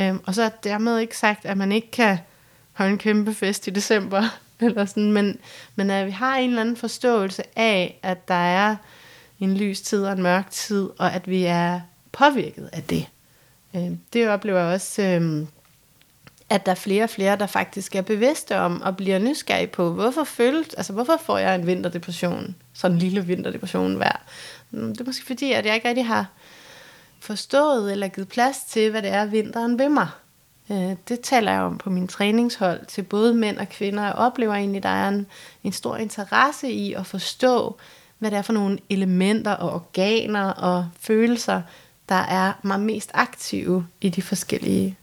Øhm, 0.00 0.20
og 0.26 0.34
så 0.34 0.42
er 0.42 0.48
dermed 0.48 0.98
ikke 0.98 1.18
sagt, 1.18 1.44
at 1.44 1.56
man 1.56 1.72
ikke 1.72 1.90
kan 1.90 2.18
holde 2.72 2.92
en 2.92 2.98
kæmpe 2.98 3.34
fest 3.34 3.66
i 3.66 3.70
december, 3.70 4.22
eller 4.66 4.84
sådan, 4.84 5.12
men, 5.12 5.38
men 5.76 5.90
at 5.90 6.06
vi 6.06 6.10
har 6.10 6.36
en 6.36 6.48
eller 6.48 6.60
anden 6.60 6.76
forståelse 6.76 7.42
af, 7.56 7.98
at 8.02 8.28
der 8.28 8.34
er 8.34 8.76
en 9.40 9.56
lys 9.56 9.80
tid 9.80 10.04
og 10.04 10.12
en 10.12 10.22
mørk 10.22 10.50
tid, 10.50 10.88
og 10.98 11.12
at 11.12 11.30
vi 11.30 11.44
er 11.44 11.80
påvirket 12.12 12.70
af 12.72 12.82
det. 12.82 13.06
Øh, 13.76 13.90
det 14.12 14.28
oplever 14.28 14.58
jeg 14.58 14.74
også, 14.74 15.02
øh, 15.02 15.46
at 16.50 16.66
der 16.66 16.72
er 16.72 16.76
flere 16.76 17.04
og 17.04 17.10
flere, 17.10 17.36
der 17.36 17.46
faktisk 17.46 17.94
er 17.96 18.02
bevidste 18.02 18.58
om 18.58 18.82
og 18.82 18.96
bliver 18.96 19.18
nysgerrige 19.18 19.66
på, 19.66 19.92
hvorfor 19.92 20.24
følt, 20.24 20.74
altså 20.76 20.92
hvorfor 20.92 21.16
får 21.16 21.38
jeg 21.38 21.54
en 21.54 21.66
vinterdepression, 21.66 22.56
sådan 22.72 22.94
en 22.94 22.98
lille 22.98 23.26
vinterdepression 23.26 23.94
hver. 23.94 24.22
Mm, 24.70 24.92
det 24.92 25.00
er 25.00 25.04
måske 25.04 25.26
fordi, 25.26 25.52
at 25.52 25.66
jeg 25.66 25.74
ikke 25.74 25.88
rigtig 25.88 26.06
har 26.06 26.26
forstået 27.20 27.92
eller 27.92 28.08
givet 28.08 28.28
plads 28.28 28.56
til, 28.68 28.90
hvad 28.90 29.02
det 29.02 29.10
er, 29.10 29.24
vinteren 29.24 29.78
ved 29.78 29.88
mig. 29.88 30.08
Øh, 30.70 30.96
Det 31.08 31.20
taler 31.20 31.52
jeg 31.52 31.60
om 31.60 31.78
på 31.78 31.90
min 31.90 32.08
træningshold 32.08 32.86
til 32.86 33.02
både 33.02 33.34
mænd 33.34 33.58
og 33.58 33.68
kvinder. 33.68 34.04
Jeg 34.04 34.12
oplever 34.12 34.54
egentlig, 34.54 34.76
at 34.76 34.82
der 34.82 34.88
er 34.88 35.08
en, 35.08 35.26
en 35.64 35.72
stor 35.72 35.96
interesse 35.96 36.70
i 36.70 36.92
at 36.92 37.06
forstå, 37.06 37.76
hvad 38.18 38.30
det 38.30 38.36
er 38.38 38.42
for 38.42 38.52
nogle 38.52 38.78
elementer 38.90 39.52
og 39.52 39.72
organer 39.72 40.44
og 40.44 40.88
følelser, 41.00 41.62
der 42.08 42.14
er 42.14 42.52
mig 42.62 42.80
mest 42.80 43.10
aktive 43.14 43.86
i 44.00 44.08
de 44.08 44.22
forskellige 44.22 44.96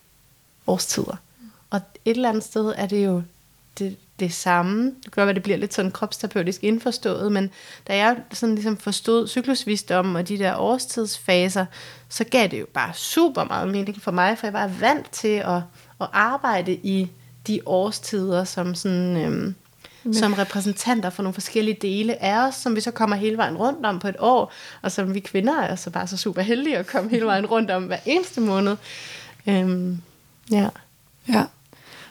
årstider. 0.67 1.15
Og 1.69 1.81
et 2.05 2.15
eller 2.15 2.29
andet 2.29 2.43
sted 2.43 2.73
er 2.77 2.85
det 2.87 3.05
jo 3.05 3.23
det, 3.79 3.97
det 4.19 4.33
samme. 4.33 4.85
Det 4.85 5.03
kan 5.03 5.11
godt 5.11 5.25
være, 5.25 5.33
det 5.33 5.43
bliver 5.43 5.57
lidt 5.57 5.73
sådan 5.73 5.91
kropsterapeutisk 5.91 6.63
indforstået, 6.63 7.31
men 7.31 7.49
da 7.87 7.97
jeg 7.97 8.17
sådan 8.31 8.55
ligesom 8.55 8.77
forstod 8.77 9.27
cyklusvisdom 9.27 10.15
og 10.15 10.27
de 10.27 10.37
der 10.37 10.55
årstidsfaser, 10.57 11.65
så 12.09 12.23
gav 12.23 12.47
det 12.47 12.59
jo 12.59 12.65
bare 12.73 12.93
super 12.93 13.43
meget 13.43 13.67
mening 13.67 14.01
for 14.01 14.11
mig, 14.11 14.37
for 14.37 14.47
jeg 14.47 14.53
var 14.53 14.67
vant 14.79 15.11
til 15.11 15.27
at, 15.37 15.61
at 16.01 16.07
arbejde 16.13 16.73
i 16.73 17.09
de 17.47 17.59
årstider 17.65 18.43
som 18.43 18.75
sådan... 18.75 19.17
Øhm, 19.17 19.55
som 20.13 20.33
repræsentanter 20.33 21.09
for 21.09 21.23
nogle 21.23 21.33
forskellige 21.33 21.77
dele 21.81 22.23
af 22.23 22.47
os, 22.47 22.55
som 22.55 22.75
vi 22.75 22.81
så 22.81 22.91
kommer 22.91 23.15
hele 23.15 23.37
vejen 23.37 23.57
rundt 23.57 23.85
om 23.85 23.99
på 23.99 24.07
et 24.07 24.15
år, 24.19 24.51
og 24.81 24.91
som 24.91 25.13
vi 25.13 25.19
kvinder 25.19 25.61
er 25.61 25.75
så 25.75 25.89
bare 25.89 26.07
så 26.07 26.17
super 26.17 26.41
heldige 26.41 26.77
at 26.77 26.87
komme 26.87 27.09
hele 27.09 27.25
vejen 27.25 27.45
rundt 27.45 27.71
om 27.71 27.83
hver 27.83 27.97
eneste 28.05 28.41
måned. 28.41 28.77
Øhm, 29.47 30.01
ja. 30.51 30.69
Ja. 31.27 31.43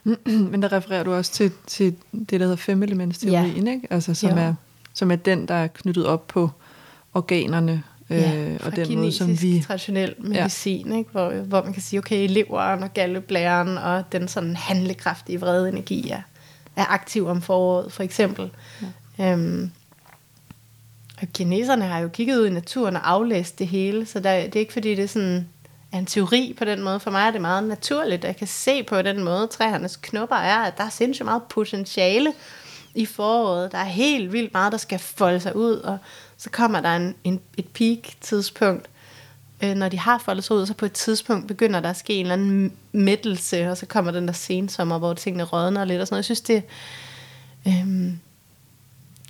Men 0.51 0.63
der 0.63 0.73
refererer 0.73 1.03
du 1.03 1.13
også 1.13 1.33
til, 1.33 1.53
til 1.67 1.95
det, 2.13 2.31
der 2.31 2.39
hedder 2.39 2.57
femelementsteorien, 2.57 3.67
ja. 3.67 3.73
ikke? 3.73 3.87
Altså, 3.91 4.15
som, 4.15 4.31
Jo. 4.31 4.37
er, 4.37 4.55
som 4.95 5.11
er 5.11 5.17
den, 5.17 5.49
der 5.49 5.55
er 5.55 5.67
knyttet 5.67 6.07
op 6.07 6.29
på 6.29 6.51
organerne, 7.15 7.83
Ja, 8.11 8.37
øh, 8.37 8.61
fra 8.61 8.67
og 8.67 8.77
den 8.77 8.99
måde, 8.99 9.13
som 9.13 9.43
vi... 9.43 9.63
traditionel 9.67 10.15
medicin, 10.19 10.93
ja. 10.93 10.99
ikke? 10.99 11.11
Hvor, 11.11 11.31
hvor 11.31 11.63
man 11.63 11.73
kan 11.73 11.83
sige, 11.83 11.99
okay, 11.99 12.29
leveren 12.29 12.83
og 12.83 12.95
galleblæren 12.95 13.79
og 13.79 14.13
den 14.13 14.29
sådan 14.29 14.57
handlekraftige 14.57 15.41
vrede 15.41 15.69
energi 15.69 16.11
er, 16.11 16.23
er 16.77 16.85
aktiv 16.93 17.27
om 17.27 17.43
foråret, 17.43 17.93
for 17.93 18.03
eksempel. 18.03 18.51
Ja. 19.19 19.33
Øhm, 19.33 19.71
og 21.23 21.29
kineserne 21.35 21.85
har 21.85 21.99
jo 21.99 22.09
kigget 22.09 22.39
ud 22.39 22.47
i 22.47 22.51
naturen 22.51 22.97
og 22.97 23.11
aflæst 23.11 23.59
det 23.59 23.69
hele, 23.69 24.07
så 24.07 24.21
der, 24.21 24.45
det 24.45 24.57
er 24.57 24.61
ikke 24.61 24.73
fordi, 24.73 24.95
det 24.95 25.05
er 25.05 25.09
sådan 25.09 25.49
er 25.93 25.99
en 25.99 26.07
teori 26.07 26.55
på 26.59 26.65
den 26.65 26.83
måde. 26.83 27.01
For 27.01 27.11
mig 27.11 27.27
er 27.27 27.31
det 27.31 27.41
meget 27.41 27.65
naturligt, 27.65 28.25
at 28.25 28.29
jeg 28.29 28.37
kan 28.37 28.47
se 28.47 28.83
på 28.83 29.03
den 29.03 29.25
måde, 29.25 29.47
træernes 29.47 29.97
knopper 29.97 30.37
er, 30.37 30.59
at 30.59 30.79
der 30.79 30.85
er 30.85 30.89
sindssygt 30.89 31.25
meget 31.25 31.43
potentiale 31.43 32.33
i 32.95 33.07
foråret. 33.07 33.73
Der 33.73 33.79
er 33.79 33.85
helt 33.85 34.33
vildt 34.33 34.53
meget, 34.53 34.73
der 34.73 34.79
skal 34.79 34.99
folde 34.99 35.41
sig 35.41 35.57
ud, 35.57 35.73
og 35.73 35.99
så 36.37 36.51
kommer 36.51 36.81
der 36.81 36.97
en, 36.97 37.15
en, 37.25 37.41
et 37.57 37.69
peak-tidspunkt, 37.69 38.89
øh, 39.63 39.75
når 39.75 39.89
de 39.89 39.99
har 39.99 40.19
foldet 40.19 40.45
sig 40.45 40.57
ud, 40.57 40.67
så 40.67 40.75
på 40.75 40.85
et 40.85 40.93
tidspunkt 40.93 41.49
begynder 41.49 41.81
der 41.81 41.91
at 41.91 41.97
ske 41.97 42.15
en 42.15 42.27
eller 42.27 42.33
anden 42.33 42.73
mættelse, 42.93 43.71
og 43.71 43.77
så 43.77 43.87
kommer 43.87 44.11
den 44.11 44.27
der 44.27 44.35
sensommer, 44.35 44.99
hvor 44.99 45.15
tingene 45.15 45.45
rådner 45.45 45.85
lidt 45.85 46.01
og 46.01 46.07
sådan 46.07 46.15
noget. 46.15 46.31
Jeg 46.31 46.37
synes, 46.37 46.41
det, 46.41 46.63
øh, 47.67 48.13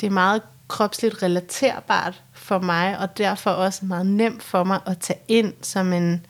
det 0.01 0.07
er 0.07 0.11
meget 0.11 0.43
kropsligt 0.69 1.23
relaterbart 1.23 2.23
for 2.33 2.59
mig, 2.59 2.99
og 2.99 3.19
derfor 3.19 3.51
også 3.51 3.85
meget 3.85 4.07
nemt 4.07 4.43
for 4.43 4.65
mig 4.65 4.81
at 4.87 4.99
tage 4.99 5.21
ind 5.29 5.55
som 5.63 5.93
en, 5.93 6.27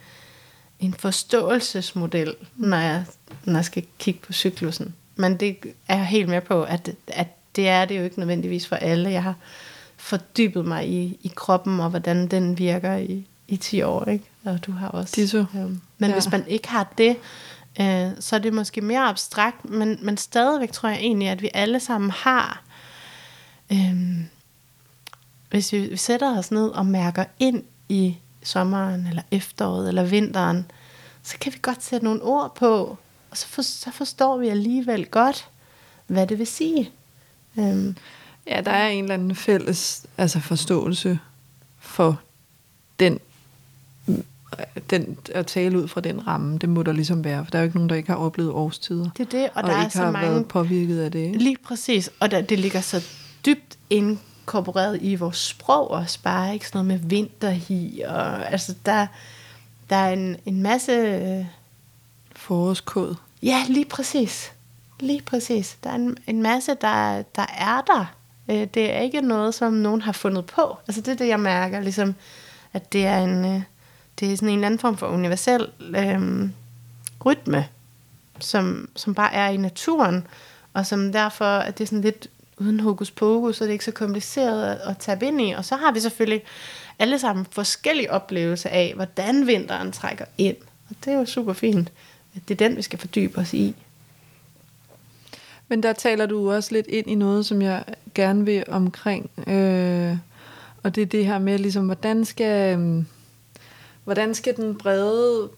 en 0.80 0.94
forståelsesmodel, 0.94 2.34
når 2.56 2.76
jeg, 2.76 3.04
når 3.44 3.54
jeg 3.54 3.64
skal 3.64 3.86
kigge 3.98 4.20
på 4.26 4.32
cyklusen. 4.32 4.94
Men 5.16 5.36
det 5.36 5.58
er 5.88 5.96
jeg 5.96 6.06
helt 6.06 6.28
med 6.28 6.40
på, 6.40 6.62
at, 6.62 6.90
at 7.06 7.26
det 7.56 7.68
er 7.68 7.84
det 7.84 7.98
jo 7.98 8.02
ikke 8.04 8.18
nødvendigvis 8.18 8.66
for 8.66 8.76
alle. 8.76 9.10
Jeg 9.10 9.22
har 9.22 9.34
fordybet 9.96 10.64
mig 10.64 10.88
i, 10.88 11.18
i 11.22 11.32
kroppen, 11.34 11.80
og 11.80 11.90
hvordan 11.90 12.26
den 12.28 12.58
virker 12.58 12.96
i, 12.96 13.26
i 13.48 13.56
10 13.56 13.82
år, 13.82 14.04
ikke? 14.04 14.24
Og 14.44 14.66
du 14.66 14.72
har 14.72 14.88
også. 14.88 15.12
Ditto. 15.16 15.38
Øhm, 15.38 15.80
men 15.98 16.10
Ja. 16.10 16.12
hvis 16.12 16.30
man 16.30 16.46
ikke 16.46 16.68
har 16.68 16.92
det, 16.98 17.16
øh, 17.80 18.10
så 18.20 18.36
er 18.36 18.40
det 18.40 18.52
måske 18.52 18.80
mere 18.80 19.00
abstrakt, 19.08 19.70
men, 19.70 19.98
men 20.02 20.16
stadigvæk 20.16 20.72
tror 20.72 20.88
jeg 20.88 20.98
egentlig, 20.98 21.28
at 21.28 21.42
vi 21.42 21.50
alle 21.54 21.80
sammen 21.80 22.10
har, 22.10 22.62
øhm, 23.72 24.24
hvis 25.50 25.72
vi, 25.72 25.78
vi 25.78 25.96
sætter 25.96 26.38
os 26.38 26.50
ned 26.50 26.68
og 26.68 26.86
mærker 26.86 27.24
ind 27.38 27.62
i 27.88 28.16
sommeren, 28.42 29.06
eller 29.06 29.22
efteråret, 29.30 29.88
eller 29.88 30.04
vinteren, 30.04 30.66
så 31.22 31.36
kan 31.40 31.52
vi 31.52 31.58
godt 31.62 31.84
sætte 31.84 32.04
nogle 32.04 32.22
ord 32.22 32.54
på, 32.54 32.98
og 33.30 33.36
så, 33.36 33.46
for, 33.46 33.62
så 33.62 33.90
forstår 33.90 34.36
vi 34.38 34.48
alligevel 34.48 35.06
godt, 35.06 35.48
hvad 36.06 36.26
det 36.26 36.38
vil 36.38 36.46
sige. 36.46 36.90
Øhm, 37.58 37.96
Ja, 38.48 38.60
der 38.60 38.70
er 38.70 38.88
en 38.88 39.04
eller 39.04 39.14
anden 39.14 39.34
fælles 39.34 40.06
altså 40.18 40.40
forståelse 40.40 41.18
for 41.78 42.20
den, 42.98 43.18
den 44.90 45.18
at 45.34 45.46
tale 45.46 45.78
ud 45.78 45.88
fra 45.88 46.00
den 46.00 46.26
ramme. 46.26 46.58
Det 46.58 46.68
må 46.68 46.82
der 46.82 46.92
ligesom 46.92 47.24
være, 47.24 47.44
for 47.44 47.50
der 47.50 47.58
er 47.58 47.62
jo 47.62 47.66
ikke 47.66 47.76
nogen, 47.76 47.90
der 47.90 47.96
ikke 47.96 48.10
har 48.10 48.16
oplevet 48.16 48.50
årstider. 48.52 49.10
det 49.16 49.26
er 49.26 49.38
det, 49.38 49.44
og, 49.44 49.50
og 49.54 49.62
der 49.62 49.76
er 49.76 49.82
ikke 49.82 49.92
så 49.92 50.04
har 50.04 50.10
mange 50.10 50.28
været 50.28 50.48
påvirket 50.48 51.00
af 51.00 51.12
det. 51.12 51.18
Ikke? 51.18 51.38
Lige 51.38 51.56
præcis, 51.64 52.10
og 52.20 52.30
der, 52.30 52.40
det 52.40 52.58
ligger 52.58 52.80
så 52.80 53.04
dybt 53.46 53.78
inkorporeret 54.48 54.98
i 55.02 55.14
vores 55.14 55.36
sprog 55.36 55.90
også 55.90 56.18
bare, 56.22 56.54
ikke? 56.54 56.66
Sådan 56.66 56.86
noget 56.86 57.00
med 57.00 57.08
vinterhi, 57.08 58.02
og 58.06 58.52
altså 58.52 58.74
der, 58.86 59.06
der 59.90 59.96
er 59.96 60.12
en, 60.12 60.36
en 60.46 60.62
masse, 60.62 60.92
øh, 60.92 61.46
Forårskåd. 62.36 63.16
ja 63.42 63.64
lige 63.68 63.84
præcis, 63.84 64.52
lige 65.00 65.22
præcis, 65.22 65.78
der 65.84 65.90
er 65.90 65.94
en, 65.94 66.16
en 66.26 66.42
masse, 66.42 66.74
der, 66.80 67.22
der 67.36 67.46
er 67.58 67.80
der, 67.80 68.14
Øh, 68.50 68.66
det 68.74 68.94
er 68.94 69.00
ikke 69.00 69.20
noget, 69.20 69.54
som 69.54 69.72
nogen 69.72 70.02
har 70.02 70.12
fundet 70.12 70.46
på, 70.46 70.78
altså 70.88 71.00
det 71.00 71.08
er 71.12 71.16
det, 71.16 71.28
jeg 71.28 71.40
mærker, 71.40 71.80
ligesom, 71.80 72.14
at 72.72 72.92
det 72.92 73.06
er 73.06 73.18
en, 73.18 73.44
øh, 73.44 73.62
det 74.20 74.32
er 74.32 74.36
sådan 74.36 74.48
en 74.48 74.54
eller 74.54 74.66
anden 74.66 74.80
form 74.80 74.96
for 74.96 75.06
universel 75.06 75.66
øh, 75.96 76.50
rytme, 77.24 77.68
som, 78.40 78.88
som 78.96 79.14
bare 79.14 79.34
er 79.34 79.48
i 79.48 79.56
naturen, 79.56 80.26
og 80.74 80.86
som 80.86 81.12
derfor, 81.12 81.44
at 81.44 81.78
det 81.78 81.84
er 81.84 81.88
sådan 81.88 82.02
lidt 82.02 82.28
uden 82.60 82.80
hokus 82.80 83.10
pokus, 83.10 83.56
så 83.56 83.64
det 83.64 83.68
er 83.68 83.72
ikke 83.72 83.84
så 83.84 83.92
kompliceret 83.92 84.70
at, 84.70 84.90
at 84.90 84.98
tabe 84.98 85.26
ind 85.26 85.40
i. 85.40 85.50
Og 85.50 85.64
så 85.64 85.76
har 85.76 85.92
vi 85.92 86.00
selvfølgelig 86.00 86.42
alle 86.98 87.18
sammen 87.18 87.46
forskellige 87.50 88.12
oplevelser 88.12 88.70
af, 88.70 88.92
hvordan 88.94 89.46
vinteren 89.46 89.92
trækker 89.92 90.24
ind. 90.38 90.56
Og 90.90 90.96
det 91.04 91.12
er 91.12 91.18
jo 91.18 91.24
super 91.24 91.52
fint. 91.52 91.92
Det 92.48 92.54
er 92.54 92.68
den, 92.68 92.76
vi 92.76 92.82
skal 92.82 92.98
fordybe 92.98 93.38
os 93.38 93.54
i. 93.54 93.74
Men 95.68 95.82
der 95.82 95.92
taler 95.92 96.26
du 96.26 96.52
også 96.52 96.72
lidt 96.72 96.86
ind 96.86 97.10
i 97.10 97.14
noget, 97.14 97.46
som 97.46 97.62
jeg 97.62 97.84
gerne 98.14 98.44
vil 98.44 98.64
omkring. 98.68 99.30
Øh, 99.46 100.16
og 100.82 100.94
det 100.94 101.02
er 101.02 101.06
det 101.06 101.26
her 101.26 101.38
med, 101.38 101.58
ligesom, 101.58 101.84
hvordan 101.84 102.24
skal, 102.24 102.78
øh, 102.78 103.04
hvordan 104.04 104.34
skal 104.34 104.56
den 104.56 104.78
brede 104.78 105.50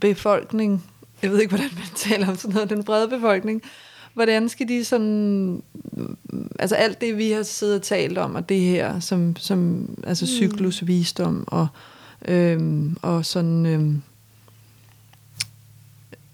befolkning, 0.00 0.84
jeg 1.22 1.30
ved 1.30 1.40
ikke, 1.40 1.56
hvordan 1.56 1.70
man 1.74 1.86
taler 2.10 2.28
om 2.28 2.36
sådan 2.36 2.54
noget, 2.54 2.70
den 2.70 2.84
brede 2.84 3.08
befolkning, 3.08 3.62
hvordan 4.16 4.48
skal 4.48 4.68
de 4.68 4.84
sådan, 4.84 5.62
altså 6.58 6.74
alt 6.76 7.00
det, 7.00 7.18
vi 7.18 7.30
har 7.30 7.42
siddet 7.42 7.76
og 7.76 7.82
talt 7.82 8.18
om, 8.18 8.34
og 8.34 8.48
det 8.48 8.60
her, 8.60 9.00
som, 9.00 9.36
som 9.36 9.88
altså 10.06 10.26
cyklus, 10.26 10.86
visdom, 10.86 11.44
og, 11.46 11.66
øhm, 12.24 12.96
og 13.02 13.24
sådan 13.26 13.66
øhm, 13.66 14.02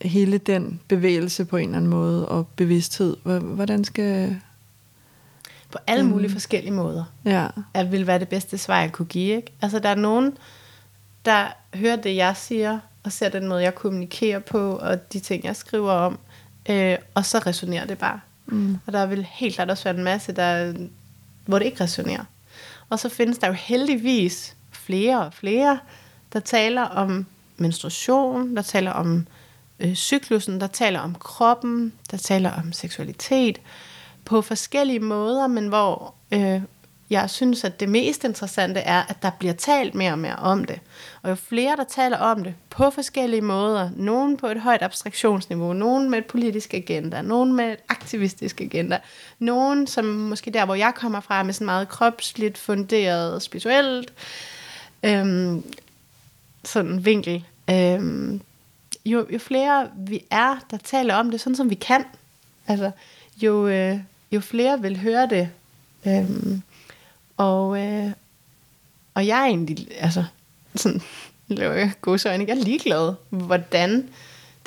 hele 0.02 0.38
den 0.38 0.80
bevægelse 0.88 1.44
på 1.44 1.56
en 1.56 1.64
eller 1.68 1.76
anden 1.76 1.90
måde, 1.90 2.28
og 2.28 2.46
bevidsthed, 2.56 3.16
Hvor- 3.22 3.38
hvordan 3.38 3.84
skal, 3.84 4.36
På 5.72 5.78
alle 5.86 6.06
mulige 6.06 6.30
forskellige 6.30 6.72
måder. 6.72 7.04
ja, 7.24 7.46
at 7.74 7.92
vil 7.92 8.06
være 8.06 8.18
det 8.18 8.28
bedste 8.28 8.58
svar, 8.58 8.80
jeg 8.80 8.92
kunne 8.92 9.06
give. 9.06 9.36
Ikke? 9.36 9.52
Altså, 9.62 9.78
der 9.78 9.88
er 9.88 9.94
nogen, 9.94 10.32
der 11.24 11.46
hører 11.74 11.96
det, 11.96 12.16
jeg 12.16 12.36
siger, 12.36 12.78
og 13.04 13.12
ser 13.12 13.28
den 13.28 13.48
måde, 13.48 13.62
jeg 13.62 13.74
kommunikerer 13.74 14.38
på, 14.38 14.76
og 14.76 15.12
de 15.12 15.20
ting, 15.20 15.44
jeg 15.44 15.56
skriver 15.56 15.92
om, 15.92 16.18
øh, 16.68 16.98
og 17.14 17.24
så 17.24 17.38
resonerer 17.38 17.86
det 17.86 17.98
bare. 17.98 18.20
Mm. 18.46 18.78
Og 18.86 18.92
der 18.92 19.06
vil 19.06 19.26
helt 19.30 19.54
klart 19.54 19.70
også 19.70 19.84
være 19.84 19.96
en 19.96 20.04
masse, 20.04 20.32
der, 20.32 20.74
hvor 21.44 21.58
det 21.58 21.66
ikke 21.66 21.84
resonerer. 21.84 22.24
Og 22.88 22.98
så 22.98 23.08
findes 23.08 23.38
der 23.38 23.46
jo 23.46 23.52
heldigvis 23.52 24.56
flere 24.72 25.26
og 25.26 25.32
flere, 25.32 25.78
der 26.32 26.40
taler 26.40 26.82
om 26.82 27.26
menstruation, 27.56 28.56
der 28.56 28.62
taler 28.62 28.90
om 28.90 29.26
øh, 29.80 29.94
cyklusen, 29.94 30.60
der 30.60 30.66
taler 30.66 31.00
om 31.00 31.14
kroppen, 31.14 31.92
der 32.10 32.16
taler 32.16 32.50
om 32.50 32.72
seksualitet, 32.72 33.60
på 34.24 34.42
forskellige 34.42 35.00
måder, 35.00 35.46
men 35.46 35.68
hvor 35.68 36.14
øh, 36.32 36.60
jeg 37.12 37.30
synes, 37.30 37.64
at 37.64 37.80
det 37.80 37.88
mest 37.88 38.24
interessante 38.24 38.80
er, 38.80 39.02
at 39.08 39.22
der 39.22 39.30
bliver 39.30 39.54
talt 39.54 39.94
mere 39.94 40.12
og 40.12 40.18
mere 40.18 40.36
om 40.36 40.64
det. 40.64 40.80
Og 41.22 41.30
jo 41.30 41.34
flere, 41.34 41.76
der 41.76 41.84
taler 41.84 42.16
om 42.16 42.44
det 42.44 42.54
på 42.70 42.90
forskellige 42.90 43.40
måder, 43.40 43.90
nogen 43.96 44.36
på 44.36 44.46
et 44.46 44.60
højt 44.60 44.82
abstraktionsniveau, 44.82 45.72
nogen 45.72 46.10
med 46.10 46.18
et 46.18 46.26
politisk 46.26 46.74
agenda, 46.74 47.22
nogen 47.22 47.52
med 47.52 47.72
et 47.72 47.78
aktivistisk 47.88 48.60
agenda, 48.60 48.98
nogen 49.38 49.86
som 49.86 50.04
måske 50.04 50.50
der, 50.50 50.64
hvor 50.64 50.74
jeg 50.74 50.92
kommer 50.94 51.20
fra, 51.20 51.42
med 51.42 51.54
sådan 51.54 51.64
meget 51.64 51.88
kropsligt 51.88 52.58
funderet, 52.58 53.42
spirituelt, 53.42 54.12
øhm, 55.02 55.64
sådan 56.64 57.04
vinkel, 57.04 57.44
øhm, 57.70 58.40
jo, 59.04 59.26
jo 59.30 59.38
flere 59.38 59.88
vi 59.96 60.24
er, 60.30 60.56
der 60.70 60.76
taler 60.76 61.14
om 61.14 61.30
det, 61.30 61.40
sådan 61.40 61.56
som 61.56 61.70
vi 61.70 61.74
kan, 61.74 62.04
altså, 62.66 62.90
jo, 63.36 63.68
øh, 63.68 63.98
jo 64.32 64.40
flere 64.40 64.80
vil 64.80 64.98
høre 65.00 65.26
det. 65.26 65.48
Øhm, 66.06 66.62
og, 67.42 67.78
øh, 67.80 68.10
og 69.14 69.26
jeg 69.26 69.40
er 69.40 69.44
egentlig, 69.44 69.88
altså, 69.98 70.24
sådan, 70.76 71.02
laver 71.48 71.74
jeg 71.74 71.92
godsøjne, 72.00 72.44
jeg 72.48 72.58
er 72.58 72.64
ligeglad, 72.64 73.14
hvordan 73.30 74.08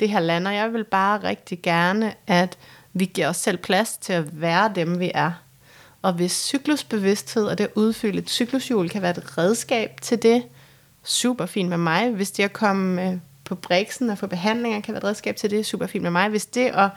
det 0.00 0.10
her 0.10 0.20
lander. 0.20 0.50
Jeg 0.50 0.72
vil 0.72 0.84
bare 0.84 1.22
rigtig 1.22 1.62
gerne, 1.62 2.14
at 2.26 2.58
vi 2.92 3.04
giver 3.04 3.28
os 3.28 3.36
selv 3.36 3.56
plads 3.56 3.96
til 3.96 4.12
at 4.12 4.40
være 4.40 4.72
dem, 4.74 5.00
vi 5.00 5.10
er. 5.14 5.32
Og 6.02 6.12
hvis 6.12 6.32
cyklusbevidsthed 6.32 7.44
og 7.44 7.58
det 7.58 7.64
at 7.64 7.70
udfylde 7.74 8.18
et 8.18 8.30
cyklushjul 8.30 8.88
kan 8.88 9.02
være 9.02 9.18
et 9.18 9.38
redskab 9.38 10.00
til 10.02 10.22
det, 10.22 10.42
super 11.04 11.46
fint 11.46 11.68
med 11.68 11.78
mig. 11.78 12.10
Hvis 12.10 12.30
det 12.30 12.42
at 12.42 12.52
komme 12.52 13.08
øh, 13.08 13.18
på 13.44 13.54
briksen 13.54 14.10
og 14.10 14.18
få 14.18 14.26
behandlinger 14.26 14.80
kan 14.80 14.94
være 14.94 14.98
et 14.98 15.04
redskab 15.04 15.36
til 15.36 15.50
det, 15.50 15.66
super 15.66 15.86
fint 15.86 16.02
med 16.02 16.10
mig. 16.10 16.28
Hvis 16.28 16.46
det 16.46 16.66
at, 16.66 16.90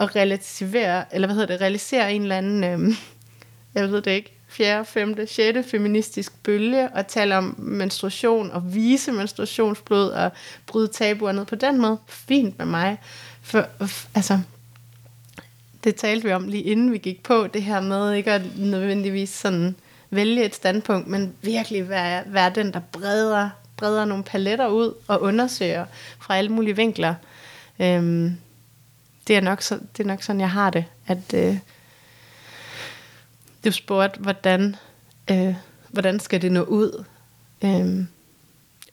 at 0.00 0.16
relativere, 0.16 1.14
eller 1.14 1.28
hvad 1.28 1.34
hedder 1.34 1.52
det, 1.54 1.60
realisere 1.60 2.12
en 2.12 2.22
eller 2.22 2.36
anden, 2.36 2.64
øh, 2.64 2.96
jeg 3.74 3.90
ved 3.90 4.02
det 4.02 4.10
ikke, 4.10 4.37
fjerde, 4.48 4.84
femte, 4.84 5.26
sjette 5.26 5.62
feministisk 5.62 6.42
bølge 6.42 6.88
og 6.88 7.06
tale 7.06 7.36
om 7.36 7.54
menstruation 7.58 8.50
og 8.50 8.74
vise 8.74 9.12
menstruationsblod 9.12 10.10
og 10.10 10.30
bryde 10.66 10.88
tabuer 10.88 11.32
ned 11.32 11.44
på 11.44 11.54
den 11.54 11.80
måde. 11.80 11.98
Fint 12.06 12.58
med 12.58 12.66
mig. 12.66 12.98
For, 13.42 13.66
altså, 14.14 14.38
det 15.84 15.96
talte 15.96 16.26
vi 16.26 16.32
om 16.32 16.48
lige 16.48 16.62
inden 16.62 16.92
vi 16.92 16.98
gik 16.98 17.22
på, 17.22 17.46
det 17.46 17.62
her 17.62 17.80
med 17.80 18.12
ikke 18.12 18.32
at 18.32 18.42
nødvendigvis 18.56 19.30
sådan 19.30 19.76
vælge 20.10 20.44
et 20.44 20.54
standpunkt, 20.54 21.08
men 21.08 21.34
virkelig 21.42 21.88
være, 21.88 22.22
være 22.26 22.52
den, 22.54 22.72
der 22.72 22.80
breder, 22.92 23.50
breder 23.76 24.04
nogle 24.04 24.24
paletter 24.24 24.66
ud 24.66 24.94
og 25.06 25.22
undersøger 25.22 25.84
fra 26.20 26.36
alle 26.36 26.52
mulige 26.52 26.76
vinkler. 26.76 27.14
Øhm, 27.78 28.36
det, 29.26 29.36
er 29.36 29.40
nok 29.40 29.62
så, 29.62 29.78
det 29.96 30.02
er 30.02 30.08
nok 30.08 30.22
sådan, 30.22 30.40
jeg 30.40 30.50
har 30.50 30.70
det, 30.70 30.84
at 31.06 31.34
øh, 31.34 31.56
du 33.64 33.72
spurgte, 33.72 34.20
hvordan, 34.20 34.76
øh, 35.30 35.54
hvordan 35.88 36.20
skal 36.20 36.42
det 36.42 36.52
nå 36.52 36.62
ud? 36.62 37.04
Øh, 37.64 38.04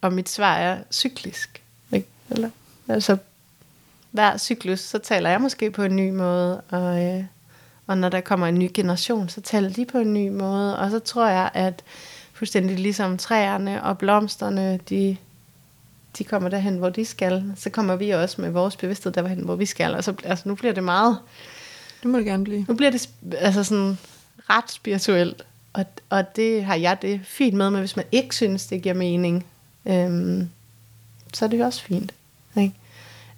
og 0.01 0.13
mit 0.13 0.29
svar 0.29 0.55
er 0.55 0.77
cyklisk. 0.91 1.63
Ikke? 1.91 2.07
Eller, 2.29 2.49
altså, 2.87 3.17
hver 4.11 4.37
cyklus, 4.37 4.79
så 4.79 4.97
taler 4.97 5.29
jeg 5.29 5.41
måske 5.41 5.71
på 5.71 5.83
en 5.83 5.95
ny 5.95 6.09
måde, 6.09 6.61
og, 6.61 7.03
øh, 7.03 7.23
og 7.87 7.97
når 7.97 8.09
der 8.09 8.21
kommer 8.21 8.47
en 8.47 8.59
ny 8.59 8.69
generation, 8.73 9.29
så 9.29 9.41
taler 9.41 9.69
de 9.69 9.85
på 9.85 9.97
en 9.97 10.13
ny 10.13 10.29
måde, 10.29 10.79
og 10.79 10.91
så 10.91 10.99
tror 10.99 11.27
jeg, 11.27 11.49
at 11.53 11.83
fuldstændig 12.33 12.79
ligesom 12.79 13.17
træerne 13.17 13.83
og 13.83 13.97
blomsterne, 13.97 14.79
de, 14.89 15.17
de 16.17 16.23
kommer 16.23 16.49
derhen, 16.49 16.77
hvor 16.77 16.89
de 16.89 17.05
skal, 17.05 17.53
så 17.55 17.69
kommer 17.69 17.95
vi 17.95 18.09
også 18.09 18.41
med 18.41 18.49
vores 18.49 18.75
bevidsthed 18.75 19.11
derhen, 19.11 19.39
hvor 19.39 19.55
vi 19.55 19.65
skal, 19.65 19.95
og 19.95 20.03
så 20.03 20.13
altså, 20.23 20.49
nu 20.49 20.55
bliver 20.55 20.73
det 20.73 20.83
meget... 20.83 21.17
Det 22.03 22.11
må 22.11 22.17
det 22.17 22.25
gerne 22.25 22.43
blive. 22.43 22.65
Nu 22.67 22.75
bliver 22.75 22.91
det 22.91 23.09
altså 23.37 23.63
sådan 23.63 23.97
ret 24.49 24.71
spirituelt, 24.71 25.45
og, 25.73 25.85
og 26.09 26.35
det 26.35 26.65
har 26.65 26.75
jeg 26.75 27.01
det 27.01 27.21
fint 27.23 27.55
med, 27.55 27.69
men 27.69 27.79
hvis 27.79 27.95
man 27.95 28.05
ikke 28.11 28.35
synes, 28.35 28.67
det 28.67 28.81
giver 28.81 28.95
mening, 28.95 29.45
øhm, 29.85 30.49
så 31.33 31.45
er 31.45 31.49
det 31.49 31.59
jo 31.59 31.65
også 31.65 31.81
fint. 31.81 32.13
Ikke? 32.57 32.73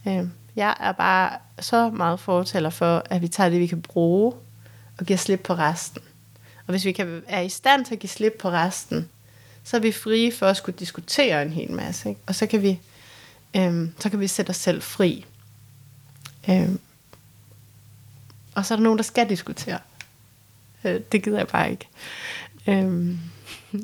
Øhm, 0.08 0.32
jeg 0.56 0.76
er 0.80 0.92
bare 0.92 1.38
så 1.60 1.90
meget 1.90 2.20
fortæller 2.20 2.70
for, 2.70 3.04
at 3.10 3.22
vi 3.22 3.28
tager 3.28 3.50
det, 3.50 3.60
vi 3.60 3.68
kan 3.68 3.82
bruge, 3.82 4.34
og 4.98 5.06
giver 5.06 5.18
slip 5.18 5.40
på 5.40 5.54
resten. 5.54 6.02
Og 6.68 6.72
hvis 6.72 6.86
vi 6.86 6.92
kan, 6.92 7.24
er 7.28 7.42
i 7.42 7.50
stand 7.50 7.86
til 7.86 7.94
at 7.94 8.00
give 8.00 8.10
slip 8.10 8.34
på 8.40 8.50
resten, 8.50 9.10
så 9.64 9.78
er 9.78 9.82
vi 9.82 9.92
frie 9.92 10.32
for 10.32 10.46
at 10.46 10.58
skulle 10.58 10.80
diskutere 10.80 11.42
en 11.42 11.52
hel 11.52 11.72
masse. 11.72 12.10
Ikke? 12.10 12.22
Og 12.26 12.36
så 12.36 12.46
kan 12.46 12.62
vi, 12.62 12.80
øhm, 13.56 13.94
så 14.00 14.10
kan 14.10 14.20
vi 14.20 14.28
sætte 14.28 14.50
os 14.50 14.58
selv 14.58 14.82
fri. 14.82 15.26
Øhm, 16.50 16.80
og 18.56 18.66
så 18.66 18.74
er 18.74 18.76
der 18.76 18.84
nogen, 18.84 18.98
der 18.98 19.04
skal 19.04 19.30
diskutere. 19.30 19.80
Øh, 20.84 21.00
det 21.12 21.24
gider 21.24 21.38
jeg 21.38 21.48
bare 21.48 21.72
ikke. 21.72 21.88
Øhm, 22.67 23.19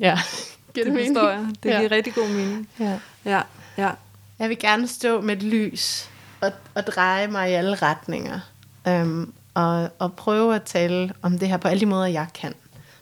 ja, 0.00 0.18
giver 0.74 0.86
det, 0.86 0.94
det 0.94 1.06
forstår 1.06 1.30
jeg. 1.30 1.46
Det 1.46 1.62
giver 1.62 1.80
ja. 1.80 1.88
rigtig 1.90 2.14
god 2.14 2.28
mening. 2.28 2.68
Ja. 2.80 2.98
ja. 3.24 3.40
Ja. 3.78 3.90
Jeg 4.38 4.48
vil 4.48 4.58
gerne 4.58 4.88
stå 4.88 5.20
med 5.20 5.36
et 5.36 5.42
lys 5.42 6.10
og, 6.40 6.52
og 6.74 6.86
dreje 6.86 7.26
mig 7.26 7.50
i 7.50 7.52
alle 7.52 7.74
retninger. 7.74 8.40
Øhm, 8.88 9.32
og, 9.54 9.90
og 9.98 10.12
prøve 10.12 10.54
at 10.54 10.62
tale 10.62 11.12
om 11.22 11.38
det 11.38 11.48
her 11.48 11.56
på 11.56 11.68
alle 11.68 11.80
de 11.80 11.86
måder, 11.86 12.06
jeg 12.06 12.26
kan. 12.34 12.54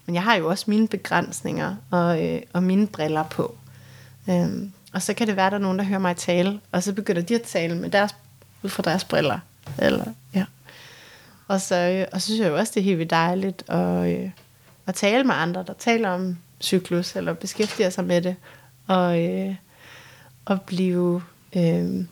Men 0.06 0.14
jeg 0.14 0.22
har 0.22 0.34
jo 0.34 0.48
også 0.48 0.64
mine 0.66 0.88
begrænsninger 0.88 1.76
og, 1.90 2.26
øh, 2.26 2.42
og 2.52 2.62
mine 2.62 2.86
briller 2.86 3.22
på. 3.22 3.56
Øhm, 4.30 4.72
og 4.92 5.02
så 5.02 5.14
kan 5.14 5.26
det 5.26 5.36
være, 5.36 5.46
at 5.46 5.52
der 5.52 5.58
er 5.58 5.62
nogen, 5.62 5.78
der 5.78 5.84
hører 5.84 5.98
mig 5.98 6.16
tale, 6.16 6.60
og 6.72 6.82
så 6.82 6.92
begynder 6.92 7.22
de 7.22 7.34
at 7.34 7.42
tale 7.42 7.76
med 7.76 7.90
deres, 7.90 8.14
ud 8.62 8.70
fra 8.70 8.82
deres 8.82 9.04
briller. 9.04 9.38
Eller, 9.78 10.04
ja. 10.34 10.44
Og 11.52 11.60
så, 11.60 11.76
øh, 11.76 12.06
og 12.12 12.20
så 12.20 12.26
synes 12.26 12.40
jeg 12.40 12.48
jo 12.48 12.56
også, 12.56 12.72
det 12.74 12.80
er 12.80 12.84
helt 12.84 12.98
vildt 12.98 13.10
dejligt 13.10 13.64
at, 13.68 14.10
øh, 14.10 14.30
at 14.86 14.94
tale 14.94 15.24
med 15.24 15.34
andre, 15.34 15.64
der 15.66 15.72
taler 15.72 16.08
om 16.08 16.38
cyklus, 16.60 17.16
eller 17.16 17.32
beskæftiger 17.32 17.90
sig 17.90 18.04
med 18.04 18.22
det, 18.22 18.36
og, 18.86 19.22
øh, 19.24 19.54
og 20.44 20.62
blive 20.62 21.22
øh, 21.56 22.04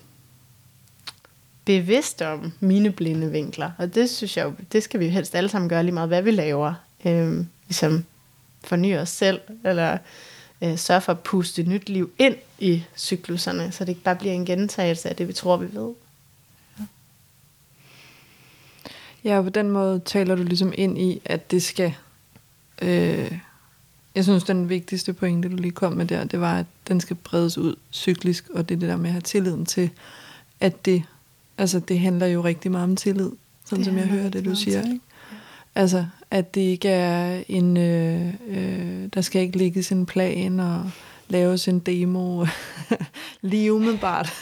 bevidst 1.64 2.22
om 2.22 2.52
mine 2.60 2.92
blinde 2.92 3.30
vinkler. 3.30 3.70
Og 3.78 3.94
det 3.94 4.10
synes 4.10 4.36
jeg 4.36 4.44
jo, 4.44 4.52
det 4.72 4.82
skal 4.82 5.00
vi 5.00 5.04
jo 5.04 5.10
helst 5.10 5.34
alle 5.34 5.48
sammen 5.48 5.68
gøre 5.68 5.82
lige 5.82 5.94
meget, 5.94 6.08
hvad 6.08 6.22
vi 6.22 6.30
laver. 6.30 6.74
Øh, 7.04 7.44
ligesom 7.68 8.04
forny 8.64 8.96
os 8.96 9.08
selv, 9.08 9.40
eller 9.64 9.98
øh, 10.62 10.78
sørge 10.78 11.00
for 11.00 11.12
at 11.12 11.20
puste 11.20 11.62
nyt 11.62 11.88
liv 11.88 12.10
ind 12.18 12.36
i 12.58 12.84
cykluserne, 12.96 13.72
så 13.72 13.84
det 13.84 13.88
ikke 13.88 14.02
bare 14.02 14.16
bliver 14.16 14.34
en 14.34 14.46
gentagelse 14.46 15.08
af 15.08 15.16
det, 15.16 15.28
vi 15.28 15.32
tror, 15.32 15.56
vi 15.56 15.74
ved. 15.74 15.92
Ja, 19.24 19.38
og 19.38 19.44
på 19.44 19.50
den 19.50 19.70
måde 19.70 20.00
taler 20.04 20.34
du 20.34 20.42
ligesom 20.42 20.72
ind 20.78 20.98
i, 20.98 21.20
at 21.24 21.50
det 21.50 21.62
skal... 21.62 21.94
Øh, 22.82 23.38
jeg 24.14 24.24
synes, 24.24 24.44
den 24.44 24.68
vigtigste 24.68 25.12
pointe, 25.12 25.48
du 25.48 25.56
lige 25.56 25.70
kom 25.70 25.92
med 25.92 26.06
der, 26.06 26.24
det 26.24 26.40
var, 26.40 26.58
at 26.58 26.66
den 26.88 27.00
skal 27.00 27.16
bredes 27.16 27.58
ud 27.58 27.74
cyklisk, 27.92 28.48
og 28.48 28.68
det 28.68 28.74
er 28.74 28.78
det 28.78 28.88
der 28.88 28.96
med 28.96 29.06
at 29.06 29.12
have 29.12 29.20
tilliden 29.20 29.66
til, 29.66 29.90
at 30.60 30.84
det, 30.84 31.02
altså 31.58 31.80
det 31.80 32.00
handler 32.00 32.26
jo 32.26 32.44
rigtig 32.44 32.70
meget 32.70 32.84
om 32.84 32.96
tillid, 32.96 33.30
sådan 33.64 33.78
det 33.78 33.86
som 33.86 33.98
jeg 33.98 34.06
hører 34.06 34.28
det, 34.28 34.44
du 34.44 34.54
siger. 34.54 34.82
Ikke? 34.82 35.00
Altså, 35.74 36.06
at 36.30 36.54
det 36.54 36.60
ikke 36.60 36.88
er 36.88 37.42
en, 37.48 37.76
øh, 37.76 38.34
øh, 38.48 39.08
der 39.14 39.20
skal 39.20 39.42
ikke 39.42 39.58
ligge 39.58 39.84
en 39.92 40.06
plan 40.06 40.60
og 40.60 40.90
laves 41.30 41.68
en 41.68 41.78
demo 41.78 42.46
lige 43.40 43.72
umiddelbart. 43.72 44.32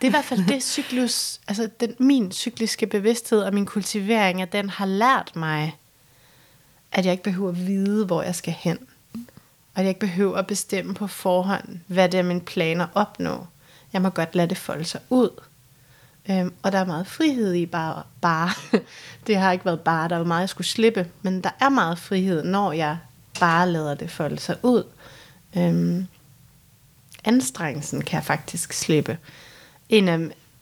Det 0.00 0.04
er 0.04 0.06
i 0.06 0.10
hvert 0.10 0.24
fald 0.24 0.46
det 0.48 0.62
cyklus, 0.62 1.40
altså 1.48 1.68
den, 1.80 1.94
min 1.98 2.32
cykliske 2.32 2.86
bevidsthed 2.86 3.40
og 3.40 3.54
min 3.54 3.66
kultivering 3.66 4.42
at 4.42 4.52
den 4.52 4.70
har 4.70 4.86
lært 4.86 5.36
mig, 5.36 5.76
at 6.92 7.04
jeg 7.04 7.12
ikke 7.12 7.24
behøver 7.24 7.48
at 7.48 7.66
vide, 7.66 8.06
hvor 8.06 8.22
jeg 8.22 8.34
skal 8.34 8.54
hen. 8.58 8.78
Og 9.74 9.82
jeg 9.82 9.88
ikke 9.88 10.00
behøver 10.00 10.36
at 10.36 10.46
bestemme 10.46 10.94
på 10.94 11.06
forhånd, 11.06 11.78
hvad 11.86 12.08
det 12.08 12.18
er, 12.18 12.22
mine 12.22 12.40
planer 12.40 12.86
opnå. 12.94 13.46
Jeg 13.92 14.02
må 14.02 14.08
godt 14.08 14.34
lade 14.34 14.48
det 14.48 14.58
folde 14.58 14.84
sig 14.84 15.00
ud. 15.10 15.30
Øhm, 16.30 16.52
og 16.62 16.72
der 16.72 16.78
er 16.78 16.84
meget 16.84 17.06
frihed 17.06 17.54
i 17.54 17.66
bare, 17.66 18.02
bare. 18.20 18.50
det 19.26 19.36
har 19.36 19.52
ikke 19.52 19.64
været 19.64 19.80
bare, 19.80 20.08
der 20.08 20.16
var 20.16 20.24
meget, 20.24 20.40
jeg 20.40 20.48
skulle 20.48 20.66
slippe. 20.66 21.08
Men 21.22 21.40
der 21.40 21.50
er 21.60 21.68
meget 21.68 21.98
frihed, 21.98 22.44
når 22.44 22.72
jeg 22.72 22.98
bare 23.40 23.70
lader 23.70 23.94
det 23.94 24.10
folde 24.10 24.38
sig 24.38 24.56
ud. 24.62 24.84
Øhm, 25.56 26.06
anstrengelsen 27.24 28.02
kan 28.02 28.16
jeg 28.16 28.24
faktisk 28.24 28.72
slippe. 28.72 29.18
En 29.88 30.08
af, 30.08 30.20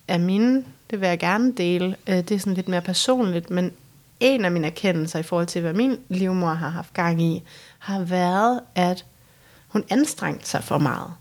af 0.09 0.21
mine, 0.21 0.65
det 0.91 1.01
vil 1.01 1.09
jeg 1.09 1.19
gerne 1.19 1.53
dele, 1.53 1.97
øh, 2.07 2.17
det 2.17 2.31
er 2.31 2.39
sådan 2.39 2.55
lidt 2.55 2.69
mere 2.69 2.83
personligt, 2.83 3.51
men 3.51 3.73
en 4.21 4.45
af 4.45 4.53
mine 4.53 4.67
erkendelser 4.67 5.19
i 5.19 5.23
forhold 5.23 5.47
til, 5.47 5.61
hvad 5.61 5.73
min 5.73 5.99
livmor 6.09 6.55
har 6.55 6.69
haft 6.69 6.95
gang 6.95 7.23
i, 7.23 7.43
har 7.79 8.01
været, 8.01 8.61
at 8.75 9.05
hun 9.69 9.85
anstrengte 9.91 10.49
sig 10.49 10.65
for 10.65 10.79
meget. 10.79 11.13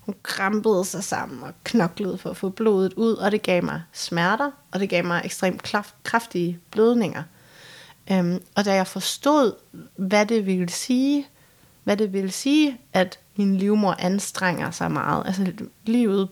Hun 0.00 0.14
krampede 0.22 0.84
sig 0.84 1.04
sammen 1.04 1.42
og 1.42 1.52
knoklede 1.64 2.18
for 2.18 2.30
at 2.30 2.36
få 2.36 2.48
blodet 2.48 2.92
ud, 2.92 3.14
og 3.14 3.32
det 3.32 3.42
gav 3.42 3.64
mig 3.64 3.82
smerter, 3.92 4.50
og 4.72 4.80
det 4.80 4.88
gav 4.88 5.04
mig 5.04 5.22
ekstremt 5.24 5.74
kraftige 6.04 6.58
blødninger. 6.70 7.22
Øhm, 8.10 8.42
og 8.54 8.64
da 8.64 8.74
jeg 8.74 8.86
forstod, 8.86 9.52
hvad 9.96 10.26
det 10.26 10.46
ville 10.46 10.68
sige, 10.68 11.26
hvad 11.84 11.96
det 11.96 12.12
ville 12.12 12.30
sige, 12.30 12.78
at 12.92 13.18
min 13.36 13.56
livmor 13.56 13.94
anstrenger 13.98 14.70
sig 14.70 14.90
meget, 14.90 15.26
altså 15.26 15.52
livet 15.84 16.28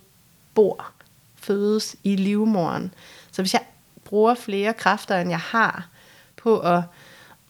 bor, 0.55 0.93
fødes 1.37 1.97
i 2.05 2.17
livmoren. 2.17 2.95
Så 3.33 3.43
hvis 3.43 3.53
jeg 3.53 3.63
bruger 4.05 4.35
flere 4.35 4.73
kræfter, 4.73 5.17
end 5.17 5.31
jeg 5.31 5.39
har, 5.39 5.89
på 6.37 6.59
at, 6.59 6.83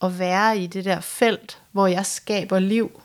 at 0.03 0.19
være 0.19 0.59
i 0.59 0.67
det 0.67 0.85
der 0.85 1.01
felt, 1.01 1.59
hvor 1.73 1.87
jeg 1.87 2.07
skaber 2.07 2.59
liv, 2.59 3.01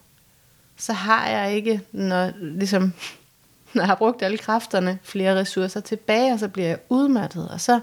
så 0.77 0.93
har 0.93 1.27
jeg 1.27 1.53
ikke, 1.53 1.81
når, 1.91 2.31
ligesom, 2.37 2.93
når 3.73 3.81
jeg 3.81 3.87
har 3.87 3.95
brugt 3.95 4.21
alle 4.21 4.37
kræfterne, 4.37 4.99
flere 5.03 5.39
ressourcer 5.39 5.79
tilbage, 5.79 6.33
og 6.33 6.39
så 6.39 6.47
bliver 6.47 6.67
jeg 6.67 6.79
udmattet, 6.89 7.49
og 7.49 7.61
så, 7.61 7.79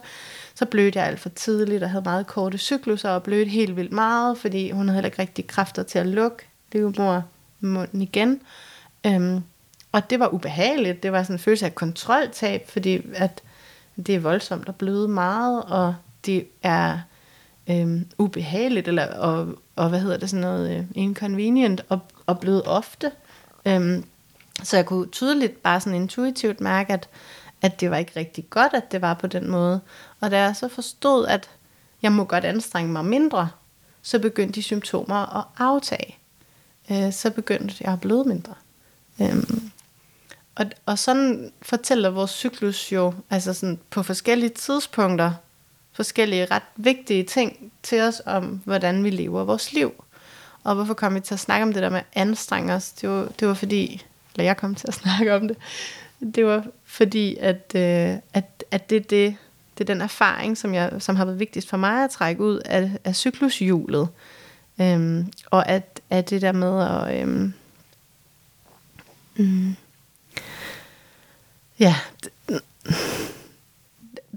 så 0.55 0.65
blødte 0.65 0.99
jeg 0.99 1.07
alt 1.07 1.21
for 1.21 1.29
tidligt, 1.29 1.83
og 1.83 1.91
havde 1.91 2.05
meget 2.05 2.27
korte 2.27 2.59
cykluser, 2.59 3.11
og 3.11 3.23
blødte 3.23 3.51
helt 3.51 3.77
vildt 3.77 3.93
meget, 3.93 4.39
fordi 4.39 4.71
hun 4.71 4.89
havde 4.89 4.97
heller 4.97 5.07
ikke 5.07 5.23
rigtig 5.23 5.47
kræfter 5.47 5.83
til 5.83 5.99
at 5.99 6.07
lukke 6.07 6.49
livmor 6.73 7.25
munden 7.61 8.03
igen. 8.03 8.41
Øhm, 9.07 9.43
og 9.93 10.11
det 10.11 10.21
var 10.21 10.29
ubehageligt. 10.29 11.03
Det 11.03 11.13
var 11.13 11.23
sådan 11.23 11.35
en 11.35 11.41
følelse 11.41 11.67
af 11.67 11.75
kontroltab, 11.75 12.69
fordi 12.69 13.03
at 13.15 13.43
det 13.97 14.15
er 14.15 14.21
voldsomt 14.21 14.69
at 14.69 14.77
bløde 14.77 15.09
meget, 15.09 15.63
og 15.63 15.95
det 16.27 16.47
er 16.63 16.99
øhm, 17.71 18.07
ubehageligt, 18.19 18.89
eller, 18.89 19.15
og, 19.19 19.55
og 19.77 19.89
hvad 19.89 20.01
hedder 20.01 20.17
det, 20.17 20.31
sådan 20.31 20.41
noget 20.41 20.79
øh, 20.79 20.85
inconvenient, 20.95 21.85
og, 21.89 22.01
og 22.27 22.41
bløde 22.41 22.63
ofte. 22.63 23.13
Øhm, 23.67 24.05
så 24.63 24.77
jeg 24.77 24.87
kunne 24.87 25.09
tydeligt 25.09 25.63
bare 25.63 25.81
sådan 25.81 26.01
intuitivt 26.03 26.61
mærke, 26.61 26.93
at, 26.93 27.09
at 27.63 27.81
det 27.81 27.91
var 27.91 27.97
ikke 27.97 28.13
rigtig 28.17 28.51
godt, 28.51 28.75
at 28.75 28.93
det 28.93 29.03
var 29.03 29.15
på 29.15 29.27
den 29.27 29.51
måde. 29.51 29.81
Og 30.21 30.31
da 30.31 30.41
jeg 30.41 30.57
så 30.57 30.69
forstod, 30.69 31.27
at 31.27 31.51
jeg 32.03 32.13
må 32.13 32.25
godt 32.25 32.45
anstrenge 32.45 32.93
mig 32.93 33.05
mindre, 33.05 33.49
så 34.03 34.19
begyndte 34.19 34.55
de 34.55 34.63
symptomer 34.63 35.37
at 35.39 35.45
aftage. 35.59 36.17
Øh, 36.91 37.13
så 37.13 37.31
begyndte 37.31 37.75
jeg 37.81 37.93
at 37.93 38.01
bløde 38.01 38.25
mindre. 38.25 38.55
Øhm, 39.23 39.71
og, 40.55 40.67
og 40.87 40.99
sådan 40.99 41.53
fortæller 41.63 42.11
vores 42.11 42.31
cyklus 42.31 42.93
jo, 42.93 43.15
altså 43.31 43.53
sådan 43.53 43.79
på 43.91 44.03
forskellige 44.03 44.51
tidspunkter, 44.51 45.33
forskellige 45.93 46.47
ret 46.51 46.63
vigtige 46.77 47.25
ting 47.25 47.73
til 47.83 48.01
os 48.01 48.23
om, 48.27 48.61
hvordan 48.65 49.05
vi 49.05 49.11
lever 49.11 49.45
vores 49.45 49.73
liv. 49.73 50.05
Og 50.65 50.75
hvorfor 50.75 50.95
kom 50.95 51.15
vi 51.15 51.21
til 51.21 51.35
at 51.35 51.41
snakke 51.41 51.63
om 51.63 51.73
det 51.73 51.83
der 51.83 51.91
med 51.91 51.99
at 51.99 52.07
anstrenge 52.15 52.75
os? 52.75 52.93
Det 52.93 53.09
var, 53.09 53.29
det 53.41 53.49
var 53.49 53.55
fordi, 53.55 54.05
eller 54.35 54.45
jeg 54.45 54.57
kom 54.57 54.75
til 54.75 54.89
at 54.89 54.95
snakke 55.03 55.35
om 55.35 55.49
det, 55.49 55.57
det 56.35 56.47
var 56.47 56.67
fordi, 56.85 57.37
at, 57.37 57.73
øh, 57.75 58.17
at, 58.35 58.65
at 58.71 58.91
det, 58.91 59.11
det, 59.11 59.37
det 59.79 59.91
er 59.91 59.95
den 59.95 60.01
erfaring, 60.01 60.59
som, 60.59 60.75
jeg, 60.75 60.93
som 60.99 61.17
har 61.17 61.25
været 61.25 61.39
vigtigst 61.39 61.69
for 61.69 61.77
mig 61.77 62.05
at 62.05 62.11
trække 62.11 62.43
ud 62.43 62.59
af, 62.65 62.91
af 63.05 63.17
cyklushjulet. 63.17 64.09
Øhm, 64.81 65.33
og 65.51 65.69
at, 65.69 66.01
at 66.11 66.31
det 66.31 66.43
der 66.43 66.53
med 66.53 66.83
at... 66.83 67.23
Øhm, 67.23 67.53
mm, 69.37 69.77
ja, 71.79 71.97
det, 72.25 72.63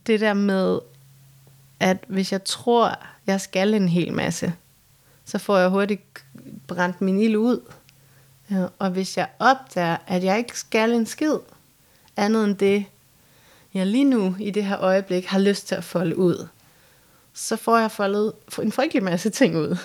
det 0.08 0.19
der 0.19 0.34
med, 0.34 0.80
at 1.80 1.97
hvis 2.08 2.32
jeg 2.32 2.43
tror, 2.43 2.99
jeg 3.28 3.41
skal 3.41 3.73
en 3.73 3.89
hel 3.89 4.13
masse, 4.13 4.54
så 5.25 5.38
får 5.38 5.58
jeg 5.58 5.69
hurtigt 5.69 6.23
brændt 6.67 7.02
min 7.02 7.19
ild 7.19 7.36
ud. 7.36 7.62
Ja, 8.52 8.65
og 8.80 8.89
hvis 8.89 9.17
jeg 9.17 9.28
opdager, 9.39 9.97
at 10.08 10.23
jeg 10.23 10.38
ikke 10.38 10.60
skal 10.60 10.91
en 10.91 11.06
skid, 11.06 11.38
andet 12.17 12.43
end 12.43 12.56
det, 12.56 12.86
jeg 13.73 13.88
lige 13.88 14.04
nu 14.04 14.36
i 14.39 14.52
det 14.52 14.65
her 14.65 14.80
øjeblik 14.80 15.25
har 15.25 15.39
lyst 15.39 15.67
til 15.67 15.75
at 15.75 15.84
folde 15.84 16.17
ud, 16.17 16.47
så 17.34 17.56
får 17.56 17.78
jeg 17.78 17.91
foldet 17.91 18.34
en 18.62 18.71
frygtelig 18.71 19.04
masse 19.04 19.30
ting 19.30 19.58
ud. 19.58 19.78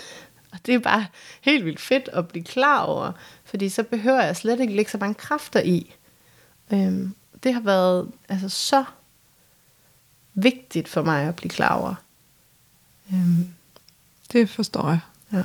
Og 0.55 0.61
det 0.67 0.75
er 0.75 0.79
bare 0.79 1.07
helt 1.40 1.64
vildt 1.64 1.81
fedt 1.81 2.09
at 2.12 2.29
blive 2.29 2.45
klar 2.45 2.81
over, 2.81 3.12
fordi 3.45 3.69
så 3.69 3.83
behøver 3.83 4.23
jeg 4.23 4.37
slet 4.37 4.61
ikke 4.61 4.75
lægge 4.75 4.90
så 4.90 4.99
mange 4.99 5.14
kræfter 5.14 5.61
i. 5.61 5.95
Øhm, 6.73 7.14
det 7.43 7.55
har 7.55 7.61
været 7.61 8.12
altså, 8.29 8.49
så 8.49 8.85
vigtigt 10.35 10.88
for 10.88 11.03
mig 11.03 11.23
at 11.29 11.37
blive 11.37 11.51
klar 11.51 11.75
over. 11.75 11.95
Øhm. 13.12 13.49
Det 14.33 14.51
forstår 14.51 14.88
jeg. 14.88 15.01
Ja. 15.33 15.43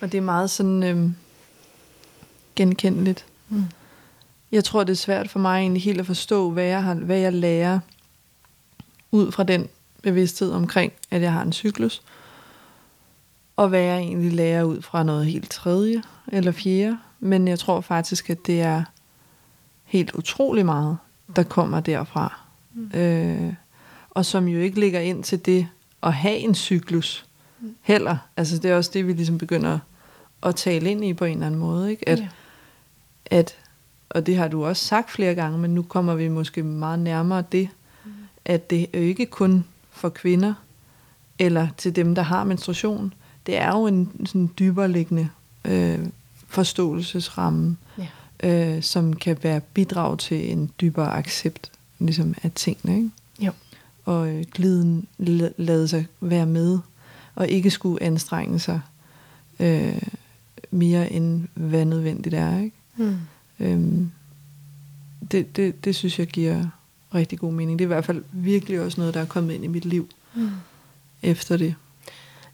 Og 0.00 0.12
det 0.12 0.18
er 0.18 0.22
meget 0.22 0.50
sådan 0.50 0.82
øhm, 0.82 1.16
genkendeligt. 2.56 3.26
Mm. 3.48 3.64
Jeg 4.52 4.64
tror, 4.64 4.84
det 4.84 4.92
er 4.92 4.96
svært 4.96 5.30
for 5.30 5.38
mig 5.38 5.60
egentlig 5.60 5.82
helt 5.82 6.00
at 6.00 6.06
forstå, 6.06 6.50
hvad 6.50 6.64
jeg, 6.64 6.82
har, 6.82 6.94
hvad 6.94 7.18
jeg 7.18 7.32
lærer 7.32 7.80
ud 9.10 9.32
fra 9.32 9.42
den 9.42 9.68
bevidsthed 10.02 10.52
omkring, 10.52 10.92
at 11.10 11.22
jeg 11.22 11.32
har 11.32 11.42
en 11.42 11.52
cyklus. 11.52 12.02
Og 13.60 13.68
hvad 13.68 13.80
jeg 13.80 13.98
egentlig 13.98 14.32
lærer 14.32 14.62
ud 14.62 14.82
fra 14.82 15.02
noget 15.02 15.26
helt 15.26 15.50
tredje 15.50 16.02
eller 16.28 16.52
fjerde. 16.52 16.98
Men 17.20 17.48
jeg 17.48 17.58
tror 17.58 17.80
faktisk, 17.80 18.30
at 18.30 18.46
det 18.46 18.60
er 18.60 18.82
helt 19.84 20.14
utrolig 20.14 20.66
meget, 20.66 20.98
der 21.36 21.42
kommer 21.42 21.80
derfra. 21.80 22.40
Mm. 22.74 22.98
Øh, 22.98 23.52
og 24.10 24.24
som 24.24 24.48
jo 24.48 24.58
ikke 24.60 24.80
ligger 24.80 25.00
ind 25.00 25.24
til 25.24 25.46
det 25.46 25.68
at 26.02 26.12
have 26.12 26.36
en 26.36 26.54
cyklus 26.54 27.26
mm. 27.60 27.76
heller. 27.80 28.16
Altså 28.36 28.58
det 28.58 28.70
er 28.70 28.76
også 28.76 28.90
det, 28.94 29.06
vi 29.06 29.12
ligesom 29.12 29.38
begynder 29.38 29.78
at 30.42 30.56
tale 30.56 30.90
ind 30.90 31.04
i 31.04 31.14
på 31.14 31.24
en 31.24 31.32
eller 31.32 31.46
anden 31.46 31.60
måde. 31.60 31.90
Ikke? 31.90 32.08
At, 32.08 32.18
ja. 32.18 32.28
at, 33.26 33.56
og 34.10 34.26
det 34.26 34.36
har 34.36 34.48
du 34.48 34.64
også 34.64 34.84
sagt 34.84 35.10
flere 35.10 35.34
gange, 35.34 35.58
men 35.58 35.74
nu 35.74 35.82
kommer 35.82 36.14
vi 36.14 36.28
måske 36.28 36.62
meget 36.62 36.98
nærmere 36.98 37.44
det, 37.52 37.68
mm. 38.04 38.10
at 38.44 38.70
det 38.70 38.86
er 38.92 39.00
jo 39.00 39.06
ikke 39.06 39.26
kun 39.26 39.64
for 39.90 40.08
kvinder, 40.08 40.54
eller 41.38 41.68
til 41.76 41.96
dem, 41.96 42.14
der 42.14 42.22
har 42.22 42.44
menstruation. 42.44 43.14
Det 43.46 43.56
er 43.56 43.76
jo 43.76 43.86
en 43.86 44.26
sådan 44.26 44.50
dybere 44.58 44.88
liggende 44.88 45.28
øh, 45.64 45.98
forståelsesramme, 46.48 47.76
ja. 47.98 48.06
øh, 48.74 48.82
som 48.82 49.16
kan 49.16 49.38
være 49.42 49.60
bidrag 49.60 50.18
til 50.18 50.52
en 50.52 50.70
dybere 50.80 51.16
accept 51.16 51.70
ligesom, 51.98 52.34
af 52.42 52.50
tingene. 52.54 52.96
Ikke? 52.96 53.10
Jo. 53.40 53.52
Og 54.04 54.28
øh, 54.28 54.44
gliden 54.52 55.06
lade 55.56 55.88
sig 55.88 56.06
være 56.20 56.46
med, 56.46 56.78
og 57.34 57.48
ikke 57.48 57.70
skulle 57.70 58.02
anstrenge 58.02 58.58
sig 58.58 58.80
øh, 59.60 60.02
mere 60.70 61.12
end 61.12 61.48
hvad 61.54 61.84
nødvendigt 61.84 62.34
er. 62.34 62.58
Ikke? 62.58 62.76
Mm. 62.96 63.16
Øhm, 63.60 64.10
det, 65.30 65.56
det, 65.56 65.84
det 65.84 65.96
synes 65.96 66.18
jeg 66.18 66.26
giver 66.26 66.66
rigtig 67.14 67.38
god 67.38 67.52
mening. 67.52 67.78
Det 67.78 67.84
er 67.84 67.86
i 67.86 67.94
hvert 67.94 68.04
fald 68.04 68.24
virkelig 68.32 68.80
også 68.80 69.00
noget, 69.00 69.14
der 69.14 69.20
er 69.20 69.24
kommet 69.24 69.54
ind 69.54 69.64
i 69.64 69.68
mit 69.68 69.84
liv 69.84 70.08
mm. 70.34 70.50
efter 71.22 71.56
det. 71.56 71.74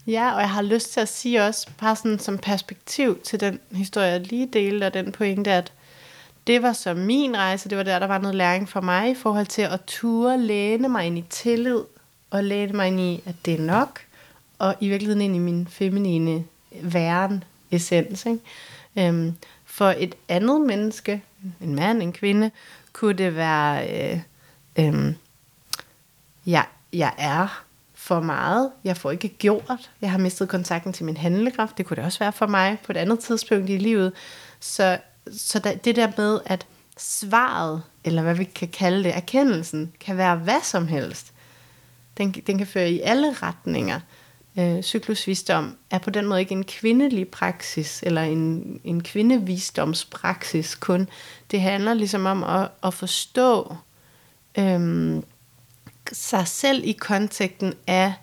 Ja, 0.07 0.33
og 0.33 0.41
jeg 0.41 0.49
har 0.49 0.61
lyst 0.61 0.93
til 0.93 0.99
at 0.99 1.09
sige 1.09 1.43
også, 1.43 1.69
bare 1.79 1.95
sådan 1.95 2.19
som 2.19 2.37
perspektiv 2.37 3.19
til 3.23 3.39
den 3.39 3.59
historie, 3.71 4.07
jeg 4.07 4.21
lige 4.21 4.49
delte, 4.53 4.85
og 4.85 4.93
den 4.93 5.11
pointe, 5.11 5.51
at 5.51 5.73
det 6.47 6.61
var 6.61 6.73
så 6.73 6.93
min 6.93 7.37
rejse, 7.37 7.69
det 7.69 7.77
var 7.77 7.83
der, 7.83 7.99
der 7.99 8.07
var 8.07 8.17
noget 8.17 8.35
læring 8.35 8.69
for 8.69 8.81
mig 8.81 9.11
i 9.11 9.15
forhold 9.15 9.45
til 9.45 9.61
at 9.61 9.81
ture 9.87 10.37
læne 10.39 10.89
mig 10.89 11.05
ind 11.05 11.17
i 11.17 11.25
tillid, 11.29 11.81
og 12.29 12.43
læne 12.43 12.73
mig 12.73 12.87
ind 12.87 12.99
i, 12.99 13.23
at 13.25 13.35
det 13.45 13.53
er 13.53 13.61
nok, 13.61 14.01
og 14.59 14.75
i 14.79 14.89
virkeligheden 14.89 15.21
ind 15.21 15.35
i 15.35 15.39
min 15.39 15.67
feminine 15.67 16.43
væren, 16.81 17.43
essens. 17.71 18.25
Ikke? 18.25 18.39
Øhm, 18.97 19.35
for 19.65 19.93
et 19.97 20.15
andet 20.29 20.61
menneske, 20.61 21.23
en 21.61 21.75
mand, 21.75 22.01
en 22.01 22.13
kvinde, 22.13 22.51
kunne 22.93 23.13
det 23.13 23.35
være, 23.35 23.89
øh, 23.89 24.19
øh, 24.79 25.13
jeg, 26.45 26.65
jeg 26.93 27.13
er 27.17 27.63
for 28.07 28.19
meget, 28.19 28.71
jeg 28.83 28.97
får 28.97 29.11
ikke 29.11 29.27
gjort, 29.27 29.89
jeg 30.01 30.11
har 30.11 30.17
mistet 30.17 30.49
kontakten 30.49 30.93
til 30.93 31.05
min 31.05 31.17
handlekraft, 31.17 31.77
det 31.77 31.85
kunne 31.85 31.95
det 31.95 32.05
også 32.05 32.19
være 32.19 32.31
for 32.31 32.47
mig 32.47 32.77
på 32.85 32.91
et 32.91 32.97
andet 32.97 33.19
tidspunkt 33.19 33.69
i 33.69 33.77
livet. 33.77 34.13
Så, 34.59 34.97
så 35.31 35.59
der, 35.59 35.75
det 35.75 35.95
der 35.95 36.11
med, 36.17 36.39
at 36.45 36.65
svaret, 36.97 37.81
eller 38.03 38.21
hvad 38.21 38.35
vi 38.35 38.43
kan 38.43 38.67
kalde 38.67 39.03
det, 39.03 39.15
erkendelsen, 39.15 39.93
kan 39.99 40.17
være 40.17 40.35
hvad 40.35 40.61
som 40.63 40.87
helst. 40.87 41.33
Den, 42.17 42.31
den 42.31 42.57
kan 42.57 42.67
føre 42.67 42.91
i 42.91 43.01
alle 43.01 43.33
retninger 43.33 43.99
øh, 44.59 44.81
cyklusvisdom 44.81 45.77
er 45.91 45.97
på 45.97 46.09
den 46.09 46.27
måde 46.27 46.39
ikke 46.39 46.55
en 46.55 46.63
kvindelig 46.63 47.27
praksis, 47.27 48.03
eller 48.03 48.21
en, 48.21 48.79
en 48.83 49.03
kvindevisdomspraksis 49.03 50.75
kun. 50.75 51.09
Det 51.51 51.61
handler 51.61 51.93
ligesom 51.93 52.25
om 52.25 52.43
at, 52.43 52.69
at 52.83 52.93
forstå 52.93 53.75
øh, 54.57 55.15
sig 56.13 56.47
selv 56.47 56.81
i 56.83 56.91
konteksten 56.91 57.73
af 57.87 58.13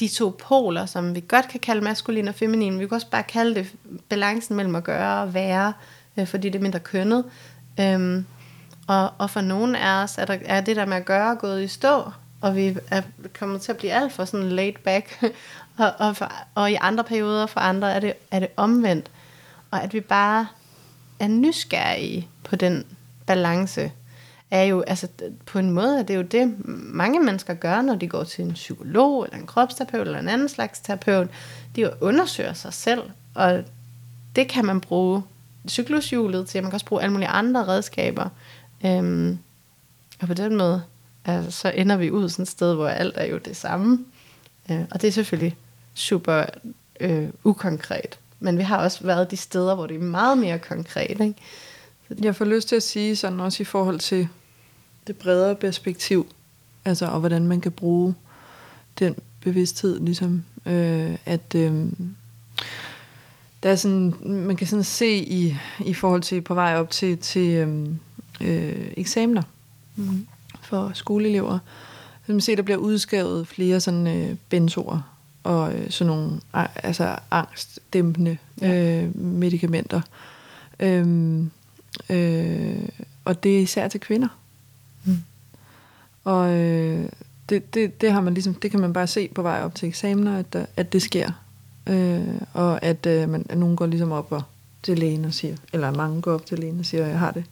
de 0.00 0.08
to 0.08 0.36
poler, 0.48 0.86
som 0.86 1.14
vi 1.14 1.24
godt 1.28 1.48
kan 1.48 1.60
kalde 1.60 1.80
maskulin 1.80 2.28
og 2.28 2.34
feminin. 2.34 2.80
Vi 2.80 2.86
kan 2.86 2.94
også 2.94 3.10
bare 3.10 3.22
kalde 3.22 3.54
det 3.54 3.72
balancen 4.08 4.56
mellem 4.56 4.74
at 4.74 4.84
gøre 4.84 5.22
og 5.22 5.34
være, 5.34 5.72
øh, 6.16 6.26
fordi 6.26 6.48
det 6.48 6.58
er 6.58 6.62
mindre 6.62 6.80
kønnet. 6.80 7.24
Øhm, 7.80 8.26
og, 8.86 9.12
og 9.18 9.30
for 9.30 9.40
nogle 9.40 9.78
af 9.78 10.02
os 10.02 10.18
er, 10.18 10.24
der, 10.24 10.38
er 10.44 10.60
det 10.60 10.76
der 10.76 10.86
med 10.86 10.96
at 10.96 11.04
gøre 11.04 11.36
gået 11.36 11.62
i 11.62 11.68
stå, 11.68 12.10
og 12.40 12.56
vi 12.56 12.76
er 12.90 13.02
kommet 13.38 13.60
til 13.60 13.72
at 13.72 13.78
blive 13.78 13.92
alt 13.92 14.12
for 14.12 14.24
sådan 14.24 14.48
laid 14.48 14.72
back 14.84 15.24
og, 15.78 15.92
og, 15.98 16.16
for, 16.16 16.32
og 16.54 16.70
i 16.70 16.76
andre 16.80 17.04
perioder 17.04 17.46
for 17.46 17.60
andre 17.60 17.92
er 17.92 18.00
det, 18.00 18.12
er 18.30 18.38
det 18.38 18.48
omvendt. 18.56 19.10
Og 19.70 19.82
at 19.82 19.94
vi 19.94 20.00
bare 20.00 20.46
er 21.20 21.28
nysgerrige 21.28 22.28
på 22.44 22.56
den 22.56 22.84
balance, 23.26 23.92
er 24.50 24.62
jo, 24.62 24.80
altså 24.80 25.08
på 25.46 25.58
en 25.58 25.70
måde, 25.70 25.98
er 25.98 26.02
det 26.02 26.16
jo 26.16 26.22
det, 26.22 26.54
mange 26.94 27.20
mennesker 27.20 27.54
gør, 27.54 27.82
når 27.82 27.94
de 27.94 28.08
går 28.08 28.24
til 28.24 28.44
en 28.44 28.52
psykolog, 28.52 29.24
eller 29.24 29.38
en 29.38 29.46
kropsterapeut, 29.46 30.06
eller 30.06 30.18
en 30.18 30.28
anden 30.28 30.48
slags 30.48 30.80
terapeut. 30.80 31.28
De 31.76 31.80
jo 31.80 31.90
undersøger 32.00 32.52
sig 32.52 32.74
selv, 32.74 33.02
og 33.34 33.64
det 34.36 34.48
kan 34.48 34.64
man 34.64 34.80
bruge 34.80 35.22
cyklushjulet 35.68 36.48
til, 36.48 36.62
man 36.62 36.70
kan 36.70 36.76
også 36.76 36.86
bruge 36.86 37.02
alle 37.02 37.12
mulige 37.12 37.28
andre 37.28 37.66
redskaber. 37.68 38.28
Øhm, 38.84 39.38
og 40.20 40.26
på 40.26 40.34
den 40.34 40.56
måde, 40.56 40.82
altså, 41.24 41.50
så 41.50 41.68
ender 41.68 41.96
vi 41.96 42.10
ud 42.10 42.28
sådan 42.28 42.42
et 42.42 42.48
sted, 42.48 42.74
hvor 42.74 42.88
alt 42.88 43.14
er 43.16 43.24
jo 43.24 43.38
det 43.38 43.56
samme. 43.56 44.04
Øh, 44.70 44.80
og 44.90 45.02
det 45.02 45.08
er 45.08 45.12
selvfølgelig 45.12 45.56
super 45.94 46.44
øh, 47.00 47.28
ukonkret. 47.44 48.18
Men 48.40 48.58
vi 48.58 48.62
har 48.62 48.76
også 48.76 49.04
været 49.04 49.30
de 49.30 49.36
steder, 49.36 49.74
hvor 49.74 49.86
det 49.86 49.96
er 49.96 50.00
meget 50.00 50.38
mere 50.38 50.58
konkret. 50.58 51.20
Ikke? 51.20 51.34
Jeg 52.20 52.36
får 52.36 52.44
lyst 52.44 52.68
til 52.68 52.76
at 52.76 52.82
sige 52.82 53.16
sådan 53.16 53.40
også 53.40 53.62
i 53.62 53.64
forhold 53.64 53.98
til 53.98 54.28
det 55.10 55.18
bredere 55.18 55.54
perspektiv, 55.54 56.26
altså 56.84 57.06
og 57.06 57.20
hvordan 57.20 57.46
man 57.46 57.60
kan 57.60 57.72
bruge 57.72 58.14
den 58.98 59.14
bevidsthed, 59.40 60.00
ligesom 60.00 60.44
øh, 60.66 61.16
at 61.26 61.54
øh, 61.54 61.86
der 63.62 63.70
er 63.70 63.76
sådan, 63.76 64.14
man 64.22 64.56
kan 64.56 64.66
sådan 64.66 64.84
se 64.84 65.16
i, 65.16 65.56
i 65.80 65.94
forhold 65.94 66.22
til 66.22 66.40
på 66.40 66.54
vej 66.54 66.76
op 66.76 66.90
til, 66.90 67.18
til 67.18 67.50
øhm, 67.50 67.98
øh, 68.40 68.92
eksamener 68.96 69.42
mm. 69.96 70.26
for 70.62 70.90
skoleelever, 70.94 71.58
så 72.26 72.32
man 72.32 72.40
se, 72.40 72.56
der 72.56 72.62
bliver 72.62 72.78
udskrevet 72.78 73.48
flere 73.48 73.80
sådan 73.80 74.06
øh, 74.06 74.36
benzoer 74.48 75.16
og 75.44 75.74
øh, 75.74 75.90
sådan 75.90 76.06
nogle 76.06 76.40
altså 76.76 77.16
angstdæmpende 77.30 78.36
ja. 78.60 79.02
øh, 79.02 79.16
medicamenter. 79.16 80.00
Øhm, 80.80 81.50
øh, 82.10 82.88
og 83.24 83.42
det 83.42 83.56
er 83.56 83.60
især 83.60 83.88
til 83.88 84.00
kvinder. 84.00 84.28
Og 86.24 86.50
øh, 86.58 87.08
det, 87.48 87.74
det, 87.74 88.00
det 88.00 88.12
har 88.12 88.20
man 88.20 88.34
ligesom, 88.34 88.54
det 88.54 88.70
kan 88.70 88.80
man 88.80 88.92
bare 88.92 89.06
se 89.06 89.28
på 89.34 89.42
vej 89.42 89.62
op 89.62 89.74
til 89.74 89.88
eksamener, 89.88 90.38
at, 90.38 90.52
der, 90.52 90.66
at 90.76 90.92
det 90.92 91.02
sker. 91.02 91.30
Øh, 91.86 92.34
og 92.52 92.82
at, 92.84 93.06
øh, 93.06 93.28
man, 93.28 93.46
at 93.48 93.58
nogen 93.58 93.76
går 93.76 93.86
ligesom 93.86 94.12
op 94.12 94.32
og, 94.32 94.42
til 94.82 94.98
lægen 94.98 95.24
og 95.24 95.34
siger, 95.34 95.56
eller 95.72 95.90
mange 95.90 96.22
går 96.22 96.32
op 96.32 96.46
til 96.46 96.58
lægen 96.58 96.78
og 96.78 96.84
siger, 96.84 97.06
jeg 97.06 97.18
har 97.18 97.30
det, 97.30 97.44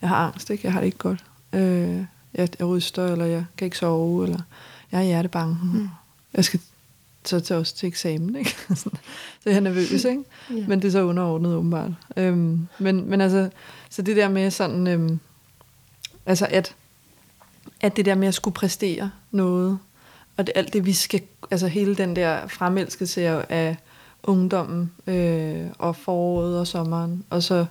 jeg 0.00 0.08
har 0.08 0.16
angst, 0.16 0.50
ikke? 0.50 0.66
jeg 0.66 0.72
har 0.72 0.80
det 0.80 0.86
ikke 0.86 0.98
godt. 0.98 1.24
Øh, 1.52 2.04
jeg, 2.34 2.48
jeg 2.58 2.66
ryster, 2.66 3.06
eller 3.06 3.24
jeg 3.24 3.44
kan 3.56 3.64
ikke 3.64 3.78
sove, 3.78 4.24
eller 4.24 4.40
jeg 4.92 5.00
er 5.00 5.04
hjertebange. 5.04 5.58
Mm. 5.62 5.88
Jeg 6.34 6.44
skal 6.44 6.60
så 7.24 7.40
til 7.40 7.56
os 7.56 7.72
til 7.72 7.86
eksamen, 7.86 8.36
ikke? 8.36 8.56
så 8.80 8.90
jeg 9.46 9.54
er 9.54 9.60
nervøs, 9.60 10.04
ikke? 10.04 10.22
ja. 10.50 10.66
Men 10.68 10.82
det 10.82 10.88
er 10.88 10.92
så 10.92 11.02
underordnet 11.02 11.54
åbenbart. 11.54 11.90
Øhm, 12.16 12.68
men, 12.78 13.10
men 13.10 13.20
altså, 13.20 13.50
så 13.90 14.02
det 14.02 14.16
der 14.16 14.28
med 14.28 14.50
sådan, 14.50 14.86
øhm, 14.86 15.20
altså 16.26 16.46
at, 16.50 16.74
at 17.80 17.96
det 17.96 18.04
der 18.04 18.14
med 18.14 18.28
at 18.28 18.34
skulle 18.34 18.54
præstere 18.54 19.10
noget, 19.30 19.78
og 20.36 20.46
det, 20.46 20.52
alt 20.54 20.72
det 20.72 20.86
vi 20.86 20.92
skal, 20.92 21.20
altså 21.50 21.66
hele 21.66 21.94
den 21.94 22.16
der 22.16 22.46
fremelskelse 22.46 23.22
af 23.52 23.76
ungdommen, 24.22 24.92
øh, 25.06 25.66
og 25.78 25.96
foråret 25.96 26.58
og 26.58 26.66
sommeren, 26.66 27.24
og 27.30 27.42
så 27.42 27.66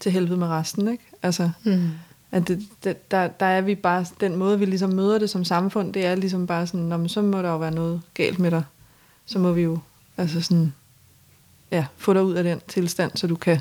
til 0.00 0.12
helvede 0.12 0.36
med 0.36 0.46
resten, 0.46 0.88
ikke? 0.88 1.04
Altså, 1.22 1.50
mm. 1.64 1.90
at 2.30 2.48
det, 2.48 2.62
det, 2.84 3.10
der, 3.10 3.28
der 3.28 3.46
er 3.46 3.60
vi 3.60 3.74
bare, 3.74 4.06
den 4.20 4.36
måde 4.36 4.58
vi 4.58 4.64
ligesom 4.64 4.90
møder 4.90 5.18
det 5.18 5.30
som 5.30 5.44
samfund, 5.44 5.92
det 5.92 6.06
er 6.06 6.14
ligesom 6.14 6.46
bare 6.46 6.66
sådan, 6.66 6.80
Nå, 6.80 6.96
men 6.96 7.08
så 7.08 7.22
må 7.22 7.42
der 7.42 7.50
jo 7.50 7.58
være 7.58 7.74
noget 7.74 8.02
galt 8.14 8.38
med 8.38 8.50
dig. 8.50 8.62
Så 9.26 9.38
må 9.38 9.52
vi 9.52 9.62
jo, 9.62 9.78
altså 10.16 10.40
sådan, 10.40 10.72
ja, 11.70 11.86
få 11.96 12.14
dig 12.14 12.22
ud 12.22 12.34
af 12.34 12.44
den 12.44 12.60
tilstand, 12.68 13.12
så 13.14 13.26
du 13.26 13.36
kan 13.36 13.60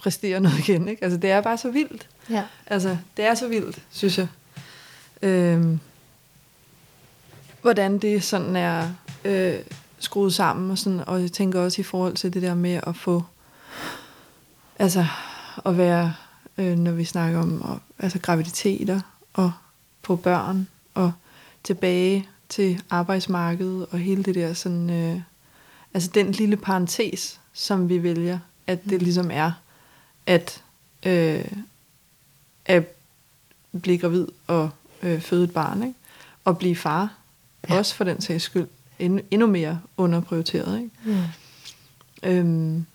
præstere 0.00 0.40
noget 0.40 0.58
igen, 0.58 0.88
ikke? 0.88 1.04
Altså, 1.04 1.18
det 1.18 1.30
er 1.30 1.40
bare 1.40 1.58
så 1.58 1.70
vildt. 1.70 2.08
Ja. 2.30 2.44
Altså, 2.66 2.96
det 3.16 3.24
er 3.24 3.34
så 3.34 3.48
vildt, 3.48 3.82
synes 3.90 4.18
jeg. 4.18 4.26
Øhm, 5.22 5.80
hvordan 7.62 7.98
det 7.98 8.24
sådan 8.24 8.56
er 8.56 8.90
øh, 9.24 9.54
skruet 9.98 10.34
sammen, 10.34 10.70
og, 10.70 10.78
sådan, 10.78 11.00
og 11.06 11.20
jeg 11.20 11.32
tænker 11.32 11.60
også 11.60 11.80
i 11.80 11.84
forhold 11.84 12.14
til 12.14 12.34
det 12.34 12.42
der 12.42 12.54
med 12.54 12.80
at 12.86 12.96
få, 12.96 13.24
altså, 14.78 15.06
at 15.66 15.78
være, 15.78 16.14
øh, 16.58 16.78
når 16.78 16.92
vi 16.92 17.04
snakker 17.04 17.40
om 17.40 17.62
og, 17.62 17.80
altså 17.98 18.18
graviditeter, 18.18 19.00
og 19.32 19.52
få 20.04 20.16
børn, 20.16 20.68
og 20.94 21.12
tilbage 21.64 22.28
til 22.48 22.82
arbejdsmarkedet, 22.90 23.86
og 23.90 23.98
hele 23.98 24.22
det 24.22 24.34
der 24.34 24.52
sådan, 24.52 24.90
øh, 24.90 25.20
altså 25.94 26.10
den 26.14 26.32
lille 26.32 26.56
parentes, 26.56 27.40
som 27.52 27.88
vi 27.88 28.02
vælger, 28.02 28.38
at 28.66 28.84
det 28.84 28.92
mm. 28.92 29.04
ligesom 29.04 29.30
er, 29.32 29.52
at, 30.26 30.62
øh, 31.06 31.44
at 32.66 32.84
blive 33.82 33.98
gravid 33.98 34.26
og 34.46 34.70
øh, 35.02 35.20
føde 35.20 35.44
et 35.44 35.52
barn, 35.52 35.82
ikke? 35.82 35.94
og 36.44 36.58
blive 36.58 36.76
far, 36.76 37.14
ja. 37.68 37.78
også 37.78 37.94
for 37.94 38.04
den 38.04 38.20
sags 38.20 38.44
skyld, 38.44 38.66
endnu, 38.98 39.20
endnu 39.30 39.46
mere 39.46 39.80
underprioriteret. 39.96 40.78
Ikke? 40.78 40.90
Mm. 41.04 41.22
Øhm, 42.22 42.86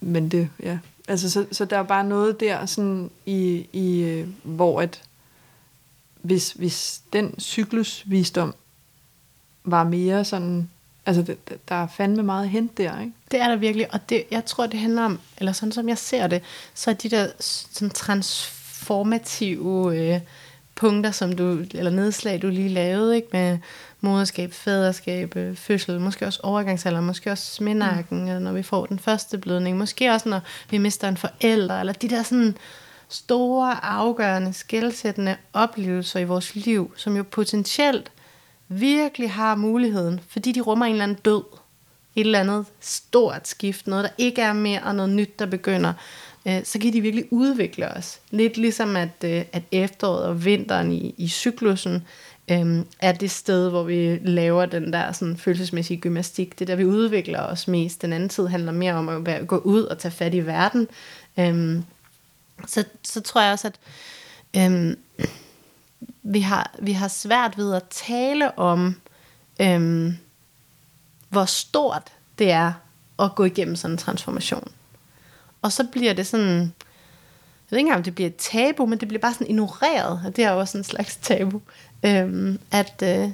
men 0.00 0.28
det, 0.28 0.50
ja, 0.62 0.78
altså 1.08 1.30
så, 1.30 1.46
så 1.52 1.64
der 1.64 1.78
er 1.78 1.82
bare 1.82 2.04
noget 2.04 2.40
der, 2.40 2.66
sådan 2.66 3.10
i, 3.26 3.66
i 3.72 4.00
øh, 4.00 4.28
hvor 4.42 4.80
at 4.80 5.02
hvis, 6.22 6.52
hvis 6.52 7.00
den 7.12 7.40
cyklusvisdom 7.40 8.54
var 9.64 9.84
mere 9.84 10.24
sådan 10.24 10.70
Altså, 11.06 11.22
det, 11.22 11.38
der 11.68 11.74
er 11.74 11.86
fandme 11.86 12.22
meget 12.22 12.48
hent 12.48 12.78
der, 12.78 13.00
ikke? 13.00 13.12
Det 13.30 13.40
er 13.40 13.48
der 13.48 13.56
virkelig, 13.56 13.94
og 13.94 14.08
det, 14.08 14.24
jeg 14.30 14.44
tror, 14.44 14.66
det 14.66 14.80
handler 14.80 15.02
om, 15.02 15.20
eller 15.38 15.52
sådan 15.52 15.72
som 15.72 15.88
jeg 15.88 15.98
ser 15.98 16.26
det, 16.26 16.42
så 16.74 16.90
er 16.90 16.94
de 16.94 17.08
der 17.08 17.28
sådan 17.38 17.90
transformative 17.90 19.96
øh, 19.96 20.20
punkter, 20.78 21.10
som 21.10 21.32
du, 21.32 21.64
eller 21.74 21.90
nedslag, 21.90 22.42
du 22.42 22.48
lige 22.48 22.68
lavede, 22.68 23.16
ikke? 23.16 23.28
Med 23.32 23.58
moderskab, 24.00 24.52
faderskab, 24.52 25.36
øh, 25.36 25.56
fødsel, 25.56 26.00
måske 26.00 26.26
også 26.26 26.40
overgangsalder, 26.42 27.00
måske 27.00 27.30
også 27.30 27.54
sminakken, 27.54 28.34
mm. 28.34 28.42
når 28.42 28.52
vi 28.52 28.62
får 28.62 28.86
den 28.86 28.98
første 28.98 29.38
blødning, 29.38 29.78
måske 29.78 30.10
også 30.10 30.28
når 30.28 30.40
vi 30.70 30.78
mister 30.78 31.08
en 31.08 31.16
forælder, 31.16 31.80
eller 31.80 31.92
de 31.92 32.08
der 32.08 32.22
sådan 32.22 32.56
store, 33.08 33.84
afgørende, 33.84 34.52
skældsættende 34.52 35.36
oplevelser 35.52 36.20
i 36.20 36.24
vores 36.24 36.54
liv, 36.54 36.92
som 36.96 37.16
jo 37.16 37.22
potentielt 37.22 38.10
virkelig 38.68 39.30
har 39.30 39.54
muligheden, 39.54 40.20
fordi 40.28 40.52
de 40.52 40.60
rummer 40.60 40.86
en 40.86 40.92
eller 40.92 41.04
anden 41.04 41.18
død, 41.24 41.42
et 42.16 42.20
eller 42.20 42.40
andet 42.40 42.66
stort 42.80 43.48
skift, 43.48 43.86
noget 43.86 44.04
der 44.04 44.10
ikke 44.18 44.42
er 44.42 44.52
mere, 44.52 44.82
og 44.82 44.94
noget 44.94 45.10
nyt, 45.10 45.38
der 45.38 45.46
begynder, 45.46 45.92
øh, 46.48 46.64
så 46.64 46.78
kan 46.78 46.92
de 46.92 47.00
virkelig 47.00 47.32
udvikle 47.32 47.88
os. 47.88 48.20
Lidt 48.30 48.56
ligesom 48.56 48.96
at, 48.96 49.24
øh, 49.24 49.44
at 49.52 49.62
efteråret 49.72 50.24
og 50.24 50.44
vinteren 50.44 50.92
i, 50.92 51.14
i 51.16 51.28
cyklusen 51.28 52.06
øh, 52.50 52.84
er 53.00 53.12
det 53.12 53.30
sted, 53.30 53.70
hvor 53.70 53.82
vi 53.82 54.18
laver 54.18 54.66
den 54.66 54.92
der 54.92 55.12
sådan, 55.12 55.36
følelsesmæssige 55.36 56.00
gymnastik. 56.00 56.58
Det 56.58 56.64
er 56.64 56.66
der, 56.66 56.76
vi 56.76 56.84
udvikler 56.84 57.42
os 57.42 57.68
mest. 57.68 58.02
Den 58.02 58.12
anden 58.12 58.28
tid 58.28 58.46
handler 58.46 58.72
mere 58.72 58.94
om 58.94 59.08
at 59.08 59.26
være, 59.26 59.44
gå 59.44 59.58
ud 59.58 59.82
og 59.82 59.98
tage 59.98 60.12
fat 60.12 60.34
i 60.34 60.46
verden. 60.46 60.88
Øh, 61.38 61.82
så, 62.66 62.84
så 63.02 63.20
tror 63.20 63.40
jeg 63.40 63.52
også, 63.52 63.68
at 63.68 63.78
øh, 64.56 64.96
vi 66.22 66.40
har, 66.40 66.74
vi 66.78 66.92
har 66.92 67.08
svært 67.08 67.58
ved 67.58 67.74
at 67.74 67.84
tale 67.90 68.58
om, 68.58 69.00
øhm, 69.60 70.16
hvor 71.28 71.44
stort 71.44 72.12
det 72.38 72.50
er 72.50 72.72
at 73.18 73.34
gå 73.34 73.44
igennem 73.44 73.76
sådan 73.76 73.94
en 73.94 73.98
transformation. 73.98 74.72
Og 75.68 75.72
så 75.72 75.84
bliver 75.84 76.12
det 76.12 76.26
sådan, 76.26 76.58
jeg 76.58 77.70
ved 77.70 77.78
ikke 77.78 77.86
engang, 77.86 77.96
om 77.96 78.02
det 78.02 78.14
bliver 78.14 78.28
et 78.28 78.36
tabu, 78.36 78.86
men 78.86 79.00
det 79.00 79.08
bliver 79.08 79.20
bare 79.20 79.32
sådan 79.32 79.46
ignoreret, 79.46 80.20
og 80.26 80.36
det 80.36 80.44
er 80.44 80.52
jo 80.52 80.58
også 80.58 80.78
en 80.78 80.84
slags 80.84 81.16
tabu, 81.16 81.60
øhm, 82.02 82.58
at 82.70 83.02
øh, 83.02 83.30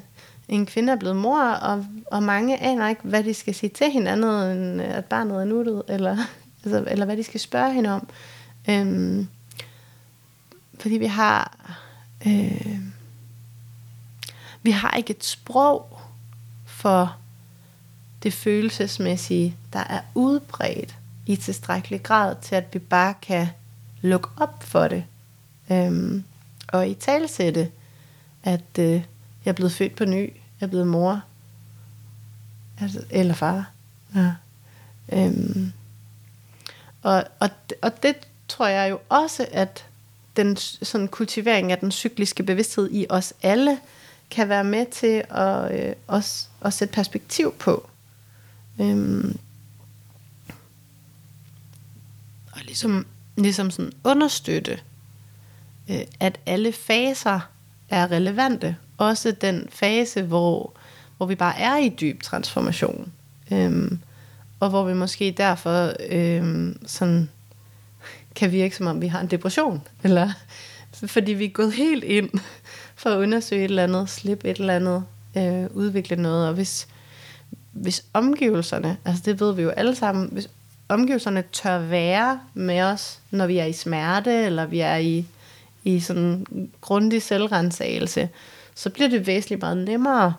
en 0.49 0.66
kvinde 0.66 0.92
er 0.92 0.97
blevet 0.97 1.16
mor, 1.16 1.42
og, 1.42 1.87
og 2.07 2.23
mange 2.23 2.59
aner 2.59 2.88
ikke, 2.88 3.03
hvad 3.05 3.25
de 3.25 3.35
skal 3.35 3.55
sige 3.55 3.70
til 3.70 3.90
hinanden, 3.90 4.31
end 4.31 4.83
øh, 4.83 4.97
at 4.97 5.05
barnet 5.05 5.40
er 5.40 5.44
nuttet, 5.44 5.83
eller, 5.88 6.16
altså, 6.64 6.85
eller 6.87 7.05
hvad 7.05 7.16
de 7.16 7.23
skal 7.23 7.40
spørge 7.40 7.73
hende 7.73 7.90
om. 7.90 8.09
Øhm, 8.68 9.29
fordi 10.79 10.94
vi 10.94 11.07
har 11.07 11.57
Øh, 12.27 12.79
vi 14.62 14.70
har 14.70 14.90
ikke 14.97 15.11
et 15.11 15.25
sprog 15.25 16.01
for 16.66 17.16
det 18.23 18.33
følelsesmæssige, 18.33 19.57
der 19.73 19.79
er 19.79 20.01
udbredt 20.14 20.97
i 21.27 21.37
tilstrækkelig 21.37 22.03
grad 22.03 22.37
til, 22.43 22.55
at 22.55 22.75
vi 22.75 22.79
bare 22.79 23.15
kan 23.23 23.49
lukke 24.01 24.29
op 24.37 24.63
for 24.63 24.89
det. 24.89 25.05
Øhm, 25.71 26.25
og 26.69 26.89
i 26.89 26.95
talsætte, 26.95 27.71
at 28.43 28.79
øh, 28.79 28.93
jeg 29.45 29.51
er 29.51 29.53
blevet 29.53 29.73
født 29.73 29.97
på 29.97 30.05
ny, 30.05 30.33
jeg 30.61 30.67
er 30.67 30.71
blevet 30.71 30.87
mor, 30.87 31.23
altså, 32.81 33.05
eller 33.11 33.35
far. 33.35 33.71
Ja. 34.15 34.33
Øhm, 35.13 35.73
og, 37.03 37.25
og, 37.41 37.51
og 37.83 38.03
det 38.03 38.17
tror 38.49 38.67
jeg 38.67 38.91
jo 38.91 38.99
også, 39.09 39.47
at 39.53 39.85
den 40.37 40.57
sådan 40.57 41.09
kultivering 41.09 41.73
af 41.73 41.79
den 41.79 41.91
cykliske 41.91 42.43
bevidsthed 42.43 42.91
i 42.93 43.07
os 43.09 43.33
alle, 43.43 43.79
kan 44.31 44.49
være 44.49 44.65
med 44.65 44.87
til 44.87 45.23
at, 45.31 45.81
øh, 45.81 45.95
også, 46.07 46.47
at 46.63 46.73
sætte 46.73 46.95
perspektiv 46.95 47.55
på. 47.59 47.89
Øhm, 48.81 49.39
og 52.53 52.61
ligesom, 52.75 53.07
ligesom 53.37 53.71
sådan 53.71 53.93
understøtte, 54.05 54.79
øh, 55.91 56.01
at 56.21 56.41
alle 56.47 56.73
faser 56.73 57.41
er 57.89 58.11
relevante. 58.11 58.77
Også 58.99 59.31
den 59.31 59.67
fase, 59.71 60.23
hvor, 60.23 60.73
hvor 61.17 61.27
vi 61.27 61.35
bare 61.35 61.59
er 61.59 61.77
i 61.77 61.89
dyb 61.89 62.23
transformation. 62.23 63.13
Øhm, 63.53 63.99
og 64.61 64.71
hvor 64.71 64.85
vi 64.85 64.95
måske 64.95 65.35
derfor 65.37 65.93
øhm, 66.11 66.87
sådan 66.87 67.29
kan 68.35 68.53
virke 68.53 68.77
som 68.77 68.87
om 68.87 69.01
vi 69.01 69.07
har 69.07 69.21
en 69.21 69.27
depression, 69.27 69.83
eller 70.03 70.33
fordi 71.07 71.33
vi 71.33 71.45
er 71.45 71.49
gået 71.49 71.73
helt 71.73 72.05
ind 72.05 72.31
for 72.97 73.11
at 73.11 73.19
undersøge 73.19 73.65
et 73.65 73.69
eller 73.69 73.85
andet, 73.85 74.09
slippe 74.09 74.51
et 74.51 74.59
eller 74.59 74.77
andet, 74.77 75.05
øh, 75.37 75.77
udvikle 75.77 76.17
noget, 76.17 76.49
og 76.49 76.55
hvis, 76.55 76.89
hvis 77.73 78.05
omgivelserne, 78.13 78.97
altså 79.05 79.23
det 79.27 79.41
ved 79.41 79.55
vi 79.55 79.63
jo 79.63 79.71
alle 79.71 79.95
sammen, 79.95 80.29
hvis 80.33 80.49
omgivelserne 80.88 81.44
tør 81.53 81.79
være 81.79 82.40
med 82.55 82.83
os, 82.83 83.20
når 83.31 83.47
vi 83.47 83.59
er 83.59 83.64
i 83.64 83.73
smerte, 83.73 84.33
eller 84.33 84.66
vi 84.66 84.81
er 84.81 84.97
i, 84.97 85.27
i 85.85 86.01
sådan 86.01 86.47
grundig 86.81 87.23
selvrensagelse, 87.23 88.29
så 88.75 88.90
bliver 88.90 89.09
det 89.09 89.27
væsentligt 89.27 89.61
meget 89.61 89.77
nemmere 89.77 90.35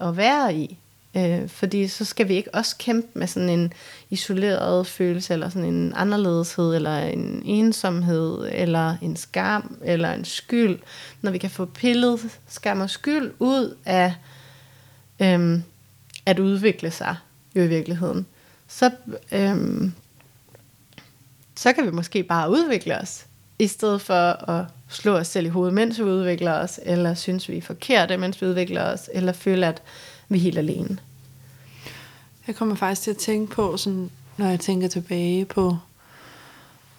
at 0.00 0.16
være 0.16 0.54
i. 0.54 0.78
Øh, 1.16 1.48
fordi 1.48 1.88
så 1.88 2.04
skal 2.04 2.28
vi 2.28 2.34
ikke 2.34 2.54
også 2.54 2.76
kæmpe 2.78 3.08
med 3.18 3.26
sådan 3.26 3.48
en 3.48 3.72
isoleret 4.10 4.86
følelse, 4.86 5.32
eller 5.32 5.48
sådan 5.48 5.74
en 5.74 5.92
anderledeshed, 5.96 6.74
eller 6.74 6.98
en 6.98 7.42
ensomhed, 7.44 8.48
eller 8.52 8.96
en 9.02 9.16
skam, 9.16 9.78
eller 9.84 10.12
en 10.12 10.24
skyld. 10.24 10.78
Når 11.22 11.30
vi 11.30 11.38
kan 11.38 11.50
få 11.50 11.64
pillet 11.64 12.38
skam 12.48 12.80
og 12.80 12.90
skyld 12.90 13.32
ud 13.38 13.76
af 13.84 14.14
øhm, 15.20 15.62
at 16.26 16.38
udvikle 16.38 16.90
sig 16.90 17.16
jo 17.56 17.62
i 17.62 17.66
virkeligheden, 17.66 18.26
så, 18.74 18.90
øhm, 19.32 19.92
så 21.56 21.72
kan 21.72 21.86
vi 21.86 21.90
måske 21.90 22.22
bare 22.22 22.50
udvikle 22.50 22.98
os, 22.98 23.26
i 23.58 23.66
stedet 23.66 24.00
for 24.00 24.50
at 24.50 24.64
slå 24.88 25.16
os 25.16 25.26
selv 25.26 25.46
i 25.46 25.48
hovedet, 25.48 25.74
mens 25.74 25.98
vi 25.98 26.04
udvikler 26.04 26.52
os, 26.52 26.80
eller 26.82 27.14
synes 27.14 27.48
vi 27.48 27.56
er 27.56 27.62
forkerte, 27.62 28.16
mens 28.16 28.42
vi 28.42 28.46
udvikler 28.46 28.82
os, 28.82 29.10
eller 29.12 29.32
føle, 29.32 29.66
at 29.66 29.82
vi 30.28 30.38
er 30.38 30.42
helt 30.42 30.58
alene. 30.58 30.98
Jeg 32.46 32.56
kommer 32.56 32.74
faktisk 32.74 33.02
til 33.02 33.10
at 33.10 33.16
tænke 33.16 33.54
på, 33.54 33.76
sådan, 33.76 34.10
når 34.36 34.48
jeg 34.48 34.60
tænker 34.60 34.88
tilbage 34.88 35.44
på 35.44 35.78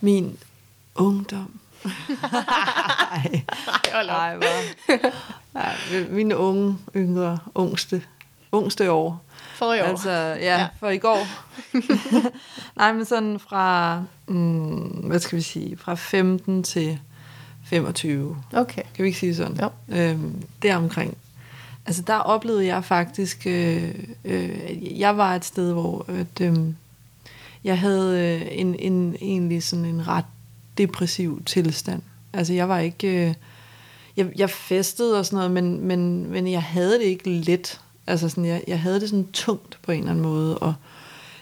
min 0.01 0.37
ungdom. 0.95 1.59
Nej, 1.83 3.41
nej, 3.93 4.37
nej, 5.53 5.75
mine 6.09 6.37
unge, 6.37 6.77
yngre, 6.95 7.39
ungste, 7.55 8.03
ungste 8.51 8.91
år. 8.91 9.24
For 9.55 9.73
i 9.73 9.81
år. 9.81 9.85
Altså, 9.85 10.09
ja, 10.09 10.59
ja. 10.59 10.67
for 10.79 10.89
i 10.89 10.97
går. 10.97 11.27
nej, 12.79 12.93
men 12.93 13.05
sådan 13.05 13.39
fra, 13.39 14.03
mm, 14.27 14.83
hvad 14.83 15.19
skal 15.19 15.37
vi 15.37 15.41
sige, 15.43 15.77
fra 15.77 15.95
15 15.95 16.63
til 16.63 16.99
25. 17.65 18.37
Okay. 18.53 18.81
Kan 18.95 19.03
vi 19.03 19.07
ikke 19.07 19.19
sige 19.19 19.35
sådan? 19.35 19.59
Jo. 19.61 19.69
Øhm, 19.97 20.43
deromkring. 20.61 21.17
Altså 21.85 22.01
der 22.01 22.15
oplevede 22.15 22.65
jeg 22.65 22.83
faktisk, 22.83 23.47
øh, 23.47 23.95
øh, 24.25 24.99
jeg 24.99 25.17
var 25.17 25.35
et 25.35 25.45
sted, 25.45 25.73
hvor 25.73 26.05
at, 26.07 26.41
øh, 26.41 26.57
jeg 27.63 27.79
havde 27.79 28.19
øh, 28.19 28.59
en, 28.59 28.75
en, 28.79 29.15
egentlig 29.21 29.63
sådan 29.63 29.85
en 29.85 30.07
ret 30.07 30.25
depressiv 30.77 31.43
tilstand. 31.45 32.01
Altså 32.33 32.53
jeg 32.53 32.69
var 32.69 32.79
ikke, 32.79 33.27
øh, 33.27 33.33
jeg, 34.17 34.27
jeg 34.35 34.49
festede 34.49 35.19
og 35.19 35.25
sådan 35.25 35.37
noget, 35.37 35.51
men, 35.51 35.87
men, 35.87 36.31
men 36.31 36.51
jeg 36.51 36.63
havde 36.63 36.93
det 36.93 37.05
ikke 37.05 37.29
let. 37.29 37.81
Altså 38.07 38.29
sådan, 38.29 38.45
jeg, 38.45 38.63
jeg 38.67 38.79
havde 38.79 38.99
det 38.99 39.09
sådan 39.09 39.27
tungt 39.33 39.79
på 39.81 39.91
en 39.91 39.99
eller 39.99 40.11
anden 40.11 40.25
måde, 40.25 40.57
og 40.57 40.73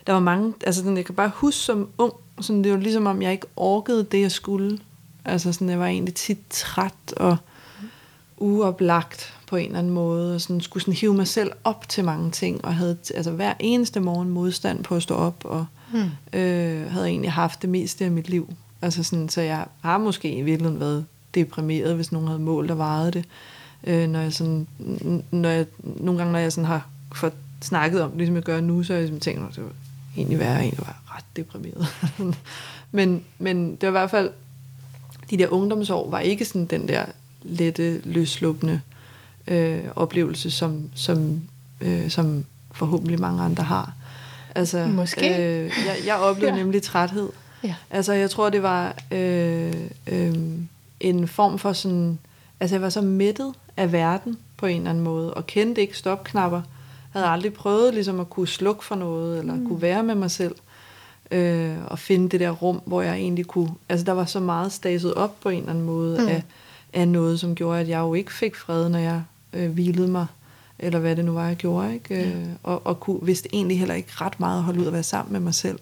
der 0.08 0.14
var 0.14 0.20
mange, 0.20 0.54
altså 0.66 0.82
sådan, 0.82 0.98
jeg 0.98 1.06
kan 1.06 1.16
bare 1.16 1.32
huske 1.36 1.60
som 1.60 1.90
ung, 1.98 2.14
sådan, 2.42 2.64
det 2.64 2.72
var 2.72 2.78
ligesom 2.78 3.06
om 3.06 3.22
jeg 3.22 3.32
ikke 3.32 3.48
orkede 3.56 4.04
det, 4.04 4.22
jeg 4.22 4.32
skulle. 4.32 4.80
Altså 5.26 5.54
sådan, 5.54 5.70
jeg 5.70 5.80
var 5.80 5.88
egentlig 5.88 6.14
tit 6.14 6.40
træt 6.50 7.14
og 7.18 7.38
uoplagt 8.38 9.34
på 9.48 9.56
en 9.56 9.66
eller 9.66 9.80
anden 9.80 9.94
måde, 9.94 10.36
og 10.36 10.42
sådan, 10.42 10.62
skulle 10.62 10.84
sådan 10.84 10.94
hive 10.94 11.14
mig 11.14 11.28
selv 11.28 11.52
op 11.64 11.90
til 11.90 12.04
mange 12.06 12.32
ting, 12.32 12.66
og 12.66 12.76
havde 12.76 12.98
altså, 13.16 13.32
hver 13.32 13.54
eneste 13.60 14.00
morgen 14.00 14.30
modstand 14.30 14.84
på 14.84 14.96
at 14.96 15.04
stå 15.04 15.16
op, 15.16 15.46
og 15.46 15.66
hmm. 15.92 16.40
øh, 16.40 16.92
havde 16.92 17.08
egentlig 17.08 17.32
haft 17.32 17.62
det 17.62 17.70
meste 17.70 18.06
af 18.06 18.12
mit 18.12 18.30
liv. 18.30 18.54
Altså 18.82 19.04
sådan, 19.04 19.30
så 19.30 19.42
jeg 19.42 19.66
har 19.82 19.98
måske 19.98 20.34
i 20.34 20.42
virkeligheden 20.42 20.80
været 20.80 21.06
deprimeret, 21.36 21.96
hvis 21.96 22.12
nogen 22.12 22.28
havde 22.28 22.40
målt 22.40 22.72
og 22.72 22.78
vejet 22.78 23.14
det. 23.14 23.26
Øh, 23.84 24.10
når 24.10 24.20
jeg 24.20 24.34
sådan, 24.34 24.68
når 25.32 25.50
jeg, 25.50 25.66
nogle 25.84 26.18
gange, 26.18 26.32
når 26.32 26.40
jeg 26.40 26.52
sådan 26.52 26.66
har 26.66 26.88
fået 27.16 27.34
snakket 27.62 28.02
om 28.02 28.10
det, 28.10 28.18
ligesom 28.18 28.36
jeg 28.36 28.44
gør 28.44 28.62
nu, 28.62 28.84
så 28.84 28.94
har 28.94 28.98
jeg 28.98 29.04
ligesom 29.04 29.20
tænkt, 29.20 29.50
at 29.50 29.56
det 29.56 29.64
var 29.64 29.72
egentlig 30.18 30.40
værre, 30.40 30.60
egentlig 30.60 30.80
var 30.80 31.16
ret 31.16 31.26
deprimeret. 31.36 31.88
men, 32.92 33.24
men 33.40 33.76
det 33.76 33.82
var 33.82 33.90
i 33.90 33.92
hvert 33.92 34.12
fald, 34.12 34.30
de 35.30 35.38
der 35.38 35.48
ungdomsår 35.48 36.10
var 36.10 36.20
ikke 36.20 36.46
sådan 36.46 36.66
den 36.66 36.88
der 36.88 37.06
lette, 37.42 38.02
løsluppende 38.04 38.82
øh, 39.48 39.84
oplevelse, 39.96 40.52
som, 40.52 40.90
som, 40.96 41.42
øh, 41.82 42.10
som 42.10 42.46
forhåbentlig 42.72 43.20
mange 43.20 43.44
andre 43.44 43.64
har. 43.64 43.94
Altså, 44.56 44.88
Måske. 44.88 45.44
Øh, 45.44 45.64
jeg, 45.64 45.96
jeg 46.06 46.16
oplevede 46.16 46.56
ja. 46.58 46.64
nemlig 46.64 46.84
træthed. 46.84 47.30
Ja. 47.64 47.76
Altså, 47.90 48.14
jeg 48.14 48.30
tror, 48.30 48.50
det 48.50 48.64
var 48.64 48.96
øh, 49.12 49.74
øh, 50.08 50.36
en 51.00 51.28
form 51.28 51.60
for 51.60 51.74
sådan... 51.74 52.20
Altså, 52.64 52.76
jeg 52.76 52.82
var 52.82 52.90
så 52.90 53.02
mættet 53.02 53.54
af 53.78 53.92
verden 53.92 54.38
på 54.58 54.66
en 54.66 54.78
eller 54.78 54.90
anden 54.90 55.04
måde, 55.04 55.34
og 55.34 55.48
kendte 55.48 55.82
ikke 55.82 55.98
stopknapper. 55.98 56.62
Havde 57.12 57.26
aldrig 57.26 57.54
prøvet 57.54 57.94
ligesom 57.94 58.20
at 58.20 58.30
kunne 58.30 58.48
slukke 58.48 58.86
for 58.86 58.96
noget, 58.96 59.40
eller 59.40 59.56
mm. 59.56 59.68
kunne 59.68 59.82
være 59.82 60.04
med 60.04 60.16
mig 60.16 60.32
selv, 60.32 60.56
øh, 61.32 61.76
og 61.88 62.00
finde 62.00 62.30
det 62.30 62.40
der 62.40 62.50
rum, 62.50 62.82
hvor 62.86 63.02
jeg 63.02 63.16
egentlig 63.16 63.46
kunne... 63.46 63.70
Altså, 63.90 64.06
der 64.06 64.12
var 64.12 64.26
så 64.26 64.40
meget 64.40 64.72
staset 64.72 65.14
op 65.14 65.40
på 65.42 65.50
en 65.50 65.58
eller 65.58 65.70
anden 65.70 65.86
måde 65.86 66.22
mm. 66.22 66.28
af, 66.28 66.44
af 66.94 67.08
noget, 67.08 67.40
som 67.40 67.56
gjorde, 67.56 67.80
at 67.80 67.90
jeg 67.90 68.00
jo 68.00 68.14
ikke 68.14 68.34
fik 68.34 68.56
fred, 68.56 68.90
når 68.90 69.00
jeg 69.00 69.24
øh, 69.54 69.72
hvilede 69.72 70.08
mig, 70.08 70.26
eller 70.80 71.00
hvad 71.00 71.16
det 71.16 71.26
nu 71.26 71.34
var, 71.34 71.48
jeg 71.48 71.56
gjorde, 71.56 71.94
ikke? 71.94 72.16
Ja. 72.16 72.28
Øh, 72.28 72.46
og, 72.64 72.82
og 72.86 73.00
kunne, 73.00 73.20
vidste 73.22 73.56
egentlig 73.56 73.80
heller 73.80 73.96
ikke 73.96 74.12
ret 74.12 74.40
meget 74.40 74.58
at 74.58 74.64
holde 74.64 74.80
ud 74.80 74.88
at 74.88 74.94
være 74.94 75.04
sammen 75.04 75.34
med 75.34 75.40
mig 75.40 75.54
selv. 75.54 75.80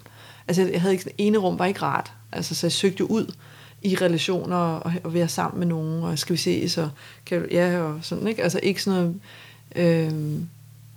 Altså, 0.48 0.62
jeg 0.62 0.80
havde 0.80 0.94
ikke, 0.94 1.10
ene 1.18 1.38
rum 1.38 1.58
var 1.58 1.66
ikke 1.66 1.82
rart, 1.82 2.12
altså, 2.32 2.54
så 2.54 2.66
jeg 2.66 2.72
søgte 2.72 3.10
ud 3.10 3.34
i 3.82 3.96
relationer 3.96 4.56
og, 4.56 4.92
og 5.04 5.14
være 5.14 5.28
sammen 5.28 5.58
med 5.58 5.66
nogen, 5.66 6.02
og 6.02 6.18
skal 6.18 6.32
vi 6.32 6.38
se, 6.38 6.68
så 6.68 6.88
kan 7.26 7.46
ja, 7.50 7.80
og 7.80 7.98
sådan, 8.02 8.26
ikke? 8.26 8.42
Altså, 8.42 8.60
ikke 8.62 8.82
sådan 8.82 9.00
noget, 9.00 9.20
øh, 9.76 10.40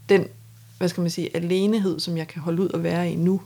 den, 0.09 0.27
hvad 0.77 0.89
skal 0.89 1.01
man 1.01 1.09
sige, 1.09 1.35
alenehed, 1.35 1.99
som 1.99 2.17
jeg 2.17 2.27
kan 2.27 2.41
holde 2.41 2.61
ud 2.61 2.69
at 2.73 2.83
være 2.83 3.11
i 3.11 3.15
nu, 3.15 3.41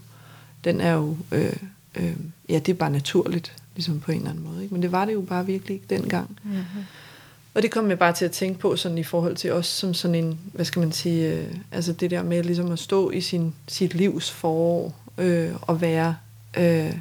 den 0.64 0.82
er 0.82 0.94
jo, 0.94 1.18
øh, 1.32 1.54
øh, 1.96 2.16
ja, 2.50 2.60
det 2.60 2.70
er 2.70 2.78
bare 2.78 2.92
naturligt, 2.92 3.54
ligesom 3.76 4.00
på 4.00 4.12
en 4.12 4.18
eller 4.18 4.30
anden 4.30 4.44
måde, 4.44 4.64
ikke? 4.64 4.74
Men 4.74 4.82
det 4.82 4.92
var 4.92 5.06
det 5.06 5.14
jo 5.14 5.22
bare 5.22 5.46
virkelig 5.46 5.74
ikke 5.76 5.86
dengang. 5.90 6.38
Mm-hmm. 6.44 6.84
Og 7.54 7.62
det 7.62 7.72
kom 7.72 7.90
jeg 7.90 8.00
bare 8.00 8.14
til 8.14 8.26
at 8.26 8.32
tænke 8.32 8.60
på 8.60 8.76
sådan 8.76 8.98
i 8.98 9.04
forhold 9.04 9.36
til 9.36 9.54
os 9.54 9.66
som 9.66 9.94
sådan 9.94 10.16
en, 10.16 10.40
hvad 10.54 10.66
skal 10.66 10.80
man 10.80 10.92
sige, 10.92 11.34
øh, 11.34 11.56
altså 11.72 11.94
det 11.94 12.12
der 12.12 12.24
med 12.24 12.44
ligesom 12.44 12.72
at 12.72 12.80
stå 12.80 13.12
i 13.12 13.22
sin, 13.22 13.54
sit 13.68 13.94
livs 13.94 14.32
forår 14.32 14.96
øh, 15.18 15.52
og 15.62 15.82
være 15.82 16.16
øh, 16.58 16.94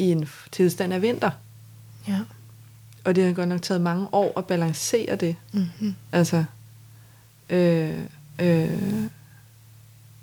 i 0.00 0.12
en 0.12 0.28
tilstand 0.52 0.92
af 0.92 1.02
vinter. 1.02 1.30
Ja. 2.08 2.18
Og 3.04 3.14
det 3.16 3.24
har 3.24 3.32
godt 3.32 3.48
nok 3.48 3.62
taget 3.62 3.80
mange 3.80 4.06
år 4.12 4.38
at 4.38 4.46
balancere 4.46 5.16
det. 5.16 5.36
Mm-hmm. 5.52 5.94
Altså, 6.12 6.44
øh, 7.50 7.98
øh, 8.38 8.68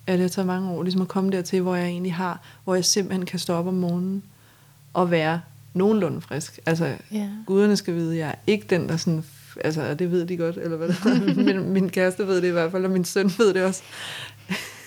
ja, 0.07 0.11
det 0.13 0.19
har 0.21 0.27
taget 0.27 0.47
mange 0.47 0.69
år 0.69 0.83
ligesom 0.83 1.01
at 1.01 1.07
komme 1.07 1.31
dertil, 1.31 1.61
hvor 1.61 1.75
jeg 1.75 1.87
egentlig 1.87 2.13
har, 2.13 2.41
hvor 2.63 2.75
jeg 2.75 2.85
simpelthen 2.85 3.25
kan 3.25 3.39
stå 3.39 3.53
op 3.53 3.67
om 3.67 3.73
morgenen 3.73 4.23
og 4.93 5.11
være 5.11 5.41
nogenlunde 5.73 6.21
frisk. 6.21 6.59
Altså, 6.65 6.95
Ja. 7.11 7.29
guderne 7.45 7.77
skal 7.77 7.93
vide, 7.95 8.17
jeg 8.17 8.29
er 8.29 8.35
ikke 8.47 8.65
den, 8.69 8.89
der 8.89 8.97
sådan, 8.97 9.23
altså, 9.63 9.93
det 9.93 10.11
ved 10.11 10.25
de 10.25 10.37
godt, 10.37 10.57
eller 10.57 10.77
hvad 10.77 10.87
det 10.87 11.37
min, 11.45 11.69
min 11.69 11.89
kæreste 11.89 12.27
ved 12.27 12.35
det 12.41 12.47
i 12.47 12.51
hvert 12.51 12.71
fald, 12.71 12.85
og 12.85 12.91
min 12.91 13.05
søn 13.05 13.31
ved 13.37 13.53
det 13.53 13.63
også. 13.63 13.81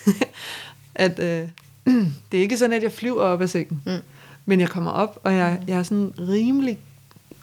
at 0.95 1.19
øh, 1.19 1.49
det 2.31 2.37
er 2.37 2.41
ikke 2.41 2.57
sådan, 2.57 2.73
at 2.77 2.83
jeg 2.83 2.91
flyver 2.91 3.21
op 3.21 3.41
af 3.41 3.49
sengen. 3.49 3.81
Mm. 3.85 3.91
Men 4.45 4.59
jeg 4.59 4.69
kommer 4.69 4.91
op, 4.91 5.19
og 5.23 5.33
jeg, 5.33 5.61
jeg 5.67 5.77
er 5.77 5.83
sådan 5.83 6.13
rimelig 6.19 6.77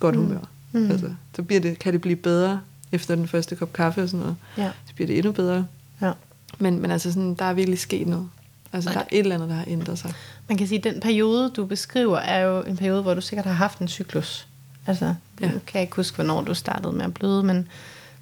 godt 0.01 0.17
humør. 0.17 0.41
Mm. 0.73 0.91
Altså, 0.91 1.11
så 1.37 1.43
bliver 1.43 1.61
det, 1.61 1.79
kan 1.79 1.93
det 1.93 2.01
blive 2.01 2.17
bedre 2.17 2.61
efter 2.93 3.15
den 3.15 3.29
første 3.29 3.57
kop 3.57 3.73
kaffe 3.73 4.03
og 4.03 4.09
sådan 4.09 4.21
noget. 4.21 4.37
Ja. 4.57 4.71
Så 4.87 4.95
bliver 4.95 5.07
det 5.07 5.19
endnu 5.19 5.33
bedre. 5.33 5.67
ja. 6.03 6.13
Men, 6.59 6.81
men 6.81 6.91
altså 6.91 7.13
sådan, 7.13 7.35
der 7.35 7.45
er 7.45 7.53
virkelig 7.53 7.79
sket 7.79 8.07
noget. 8.07 8.29
Altså, 8.73 8.91
der 8.91 8.99
er 8.99 9.05
et 9.13 9.19
eller 9.19 9.35
andet, 9.35 9.49
der 9.49 9.55
har 9.55 9.65
ændret 9.67 9.99
sig. 9.99 10.13
Man 10.49 10.59
kan 10.59 10.69
sige, 10.69 10.79
at 10.79 10.85
den 10.85 11.01
periode, 11.01 11.51
du 11.51 11.67
beskriver, 11.67 12.19
er 12.19 12.39
jo 12.39 12.63
en 12.63 12.77
periode, 12.77 13.03
hvor 13.03 13.15
du 13.15 13.21
sikkert 13.21 13.47
har 13.47 13.53
haft 13.53 13.79
en 13.79 13.89
cyklus. 13.89 14.47
Altså, 14.87 15.15
ja. 15.41 15.47
Nu 15.47 15.53
kan 15.53 15.75
jeg 15.75 15.83
ikke 15.83 15.97
huske, 15.97 16.15
hvornår 16.15 16.43
du 16.43 16.55
startede 16.55 16.93
med 16.93 17.05
at 17.05 17.15
bløde, 17.15 17.43
men 17.43 17.69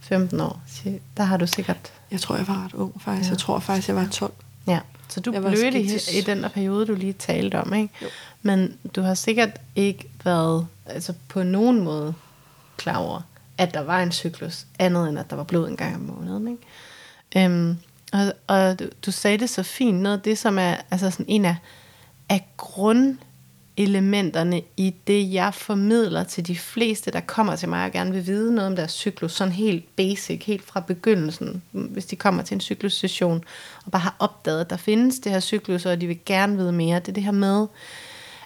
15 0.00 0.40
år, 0.40 0.62
der 1.16 1.22
har 1.22 1.36
du 1.36 1.46
sikkert... 1.46 1.92
Jeg 2.10 2.20
tror, 2.20 2.36
jeg 2.36 2.48
var 2.48 2.64
ret 2.64 2.74
ung 2.74 3.02
faktisk. 3.02 3.28
Ja. 3.28 3.32
Jeg 3.32 3.38
tror 3.38 3.58
faktisk, 3.58 3.88
jeg 3.88 3.96
var 3.96 4.08
12. 4.10 4.32
Ja, 4.66 4.78
så 5.08 5.20
du 5.20 5.32
var 5.32 5.40
blødte 5.40 5.80
i, 5.80 6.20
den 6.20 6.42
der 6.42 6.48
periode, 6.48 6.86
du 6.86 6.94
lige 6.94 7.12
talte 7.12 7.60
om, 7.60 7.74
ikke? 7.74 7.94
Jo. 8.02 8.06
Men 8.42 8.78
du 8.96 9.02
har 9.02 9.14
sikkert 9.14 9.60
ikke 9.76 10.08
været 10.24 10.66
altså 10.86 11.12
på 11.28 11.42
nogen 11.42 11.84
måde 11.84 12.14
klar 12.76 12.96
over, 12.96 13.20
at 13.58 13.74
der 13.74 13.80
var 13.80 14.02
en 14.02 14.12
cyklus, 14.12 14.66
andet 14.78 15.08
end 15.08 15.18
at 15.18 15.30
der 15.30 15.36
var 15.36 15.44
blod 15.44 15.68
en 15.68 15.76
gang 15.76 15.94
om 15.94 16.00
måneden, 16.00 16.48
ikke? 16.48 17.46
Øhm, 17.46 17.78
og 18.12 18.32
og 18.46 18.78
du, 18.78 18.84
du 19.06 19.10
sagde 19.10 19.38
det 19.38 19.50
så 19.50 19.62
fint, 19.62 20.00
noget 20.00 20.16
af 20.16 20.22
det, 20.22 20.38
som 20.38 20.58
er 20.58 20.76
altså 20.90 21.10
sådan 21.10 21.26
en 21.28 21.44
af, 21.44 21.56
af 22.28 22.48
elementerne 23.76 24.62
i 24.76 24.94
det, 25.06 25.32
jeg 25.32 25.54
formidler 25.54 26.24
til 26.24 26.46
de 26.46 26.56
fleste, 26.56 27.10
der 27.10 27.20
kommer 27.20 27.56
til 27.56 27.68
mig 27.68 27.84
og 27.84 27.92
gerne 27.92 28.12
vil 28.12 28.26
vide 28.26 28.54
noget 28.54 28.70
om 28.70 28.76
deres 28.76 28.92
cyklus, 28.92 29.32
sådan 29.32 29.52
helt 29.52 29.96
basic, 29.96 30.44
helt 30.44 30.64
fra 30.64 30.80
begyndelsen, 30.80 31.62
hvis 31.72 32.06
de 32.06 32.16
kommer 32.16 32.42
til 32.42 32.54
en 32.54 32.60
cyklussession, 32.60 33.44
og 33.84 33.92
bare 33.92 34.02
har 34.02 34.16
opdaget, 34.18 34.60
at 34.60 34.70
der 34.70 34.76
findes 34.76 35.18
det 35.18 35.32
her 35.32 35.40
cyklus, 35.40 35.86
og 35.86 36.00
de 36.00 36.06
vil 36.06 36.18
gerne 36.26 36.56
vide 36.56 36.72
mere. 36.72 37.00
Det 37.00 37.08
er 37.08 37.12
det 37.12 37.22
her 37.22 37.32
med, 37.32 37.66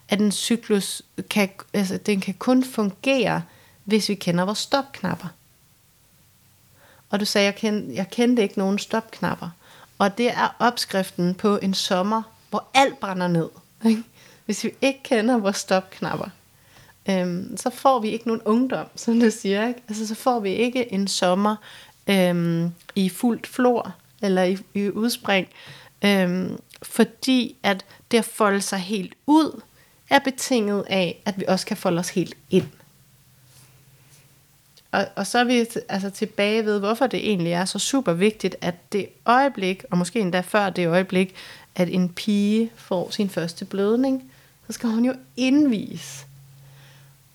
at 0.09 0.21
en 0.21 0.33
cyklus 0.33 1.03
kan, 1.31 1.49
altså, 1.73 1.97
den 1.97 2.21
kan 2.21 2.35
kun 2.35 2.65
fungere, 2.65 3.43
hvis 3.85 4.09
vi 4.09 4.15
kender 4.15 4.45
vores 4.45 4.59
stopknapper. 4.59 5.29
Og 7.11 7.21
du 7.21 7.25
sagde, 7.25 7.45
jeg 7.45 7.55
kendte, 7.55 7.95
jeg 7.95 8.11
kendte 8.11 8.43
ikke 8.43 8.59
nogen 8.59 8.79
stopknapper. 8.79 9.49
Og 9.99 10.19
det 10.19 10.31
er 10.31 10.57
opskriften 10.59 11.35
på 11.35 11.57
en 11.57 11.75
sommer, 11.75 12.23
hvor 12.51 12.69
alt 12.75 13.01
brænder 13.01 13.29
ned. 13.29 13.49
Ikke? 13.87 14.03
Hvis 14.51 14.65
vi 14.65 14.71
ikke 14.81 15.03
kender 15.03 15.39
vores 15.39 15.57
stopknapper, 15.57 16.29
øhm, 17.11 17.57
så 17.57 17.71
får 17.71 17.99
vi 17.99 18.09
ikke 18.09 18.27
nogen 18.27 18.43
ungdom, 18.45 18.87
som 18.97 19.21
du 19.21 19.31
siger. 19.31 19.69
Ikke? 19.69 19.81
Altså, 19.89 20.07
så 20.07 20.15
får 20.15 20.41
vi 20.41 20.51
ikke 20.51 20.93
en 20.93 21.09
sommer 21.09 21.57
øhm, 22.07 22.71
i 22.95 23.09
fuldt 23.09 23.47
flor, 23.47 23.95
eller 24.23 24.43
i, 24.43 24.59
i 24.75 24.91
udspring, 24.91 25.49
øhm, 26.05 26.59
fordi 26.83 27.57
at 27.63 27.85
det 28.11 28.19
at 28.19 28.25
folde 28.25 28.61
sig 28.61 28.79
helt 28.79 29.15
ud, 29.27 29.61
er 30.11 30.19
betinget 30.19 30.85
af, 30.89 31.23
at 31.25 31.41
vi 31.41 31.45
også 31.49 31.67
kan 31.67 31.77
folde 31.77 31.99
os 31.99 32.11
helt 32.11 32.37
ind. 32.51 32.67
Og, 34.93 35.07
og 35.17 35.27
så 35.27 35.39
er 35.39 35.45
vi 35.45 35.67
altså 35.89 36.11
tilbage 36.11 36.65
ved, 36.65 36.79
hvorfor 36.79 37.07
det 37.07 37.29
egentlig 37.29 37.53
er 37.53 37.65
så 37.65 37.79
super 37.79 38.13
vigtigt, 38.13 38.57
at 38.61 38.93
det 38.93 39.09
øjeblik, 39.27 39.85
og 39.91 39.99
måske 39.99 40.21
endda 40.21 40.41
før 40.41 40.71
det 40.71 40.89
øjeblik, 40.89 41.35
at 41.75 41.89
en 41.89 42.09
pige 42.09 42.71
får 42.77 43.11
sin 43.11 43.31
første 43.31 43.65
blødning, 43.65 44.33
så 44.71 44.75
skal 44.75 44.89
hun 44.89 45.05
jo 45.05 45.15
indvise. 45.37 46.27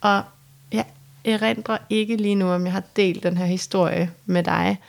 Og 0.01 0.23
jeg 0.71 0.85
erindrer 1.25 1.77
ikke 1.89 2.15
lige 2.15 2.35
nu, 2.35 2.51
om 2.51 2.65
jeg 2.65 2.73
har 2.73 2.83
delt 2.95 3.23
den 3.23 3.37
her 3.37 3.45
historie 3.45 4.11
med 4.25 4.43
dig. 4.43 4.81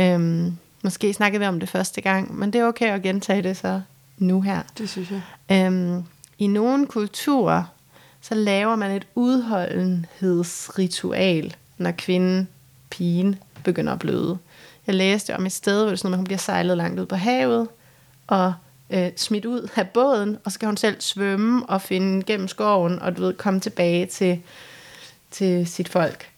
Øhm, 0.00 0.56
måske 0.82 1.12
snakkede 1.12 1.40
vi 1.40 1.46
om 1.46 1.60
det 1.60 1.68
første 1.68 2.00
gang, 2.00 2.38
men 2.38 2.52
det 2.52 2.60
er 2.60 2.66
okay 2.66 2.86
at 2.86 3.02
gentage 3.02 3.42
det 3.42 3.56
så 3.56 3.80
nu 4.18 4.40
her. 4.40 4.62
Det 4.78 4.90
synes 4.90 5.10
jeg. 5.10 5.22
Øhm, 5.50 6.04
I 6.38 6.46
nogle 6.46 6.86
kulturer, 6.86 7.64
så 8.20 8.34
laver 8.34 8.76
man 8.76 8.90
et 8.90 9.06
udholdenhedsritual, 9.14 11.56
når 11.78 11.90
kvinden, 11.90 12.48
pigen, 12.90 13.38
begynder 13.64 13.92
at 13.92 13.98
bløde. 13.98 14.38
Jeg 14.86 14.94
læste 14.94 15.36
om 15.36 15.46
et 15.46 15.52
sted, 15.52 15.82
hvor 15.82 15.90
det 15.90 15.98
sådan, 15.98 16.14
at 16.14 16.18
hun 16.18 16.24
bliver 16.24 16.38
sejlet 16.38 16.76
langt 16.76 17.00
ud 17.00 17.06
på 17.06 17.16
havet, 17.16 17.68
og 18.26 18.54
øh, 18.90 19.10
smidt 19.16 19.44
ud 19.44 19.68
af 19.76 19.88
båden, 19.88 20.38
og 20.44 20.52
så 20.52 20.54
skal 20.54 20.66
hun 20.66 20.76
selv 20.76 21.00
svømme 21.00 21.66
og 21.66 21.82
finde 21.82 22.22
gennem 22.22 22.48
skoven, 22.48 22.98
og 22.98 23.16
du 23.16 23.22
ved, 23.22 23.34
komme 23.34 23.60
tilbage 23.60 24.06
til, 24.06 24.42
til 25.30 25.66
sit 25.66 25.88
folk. 25.88 26.30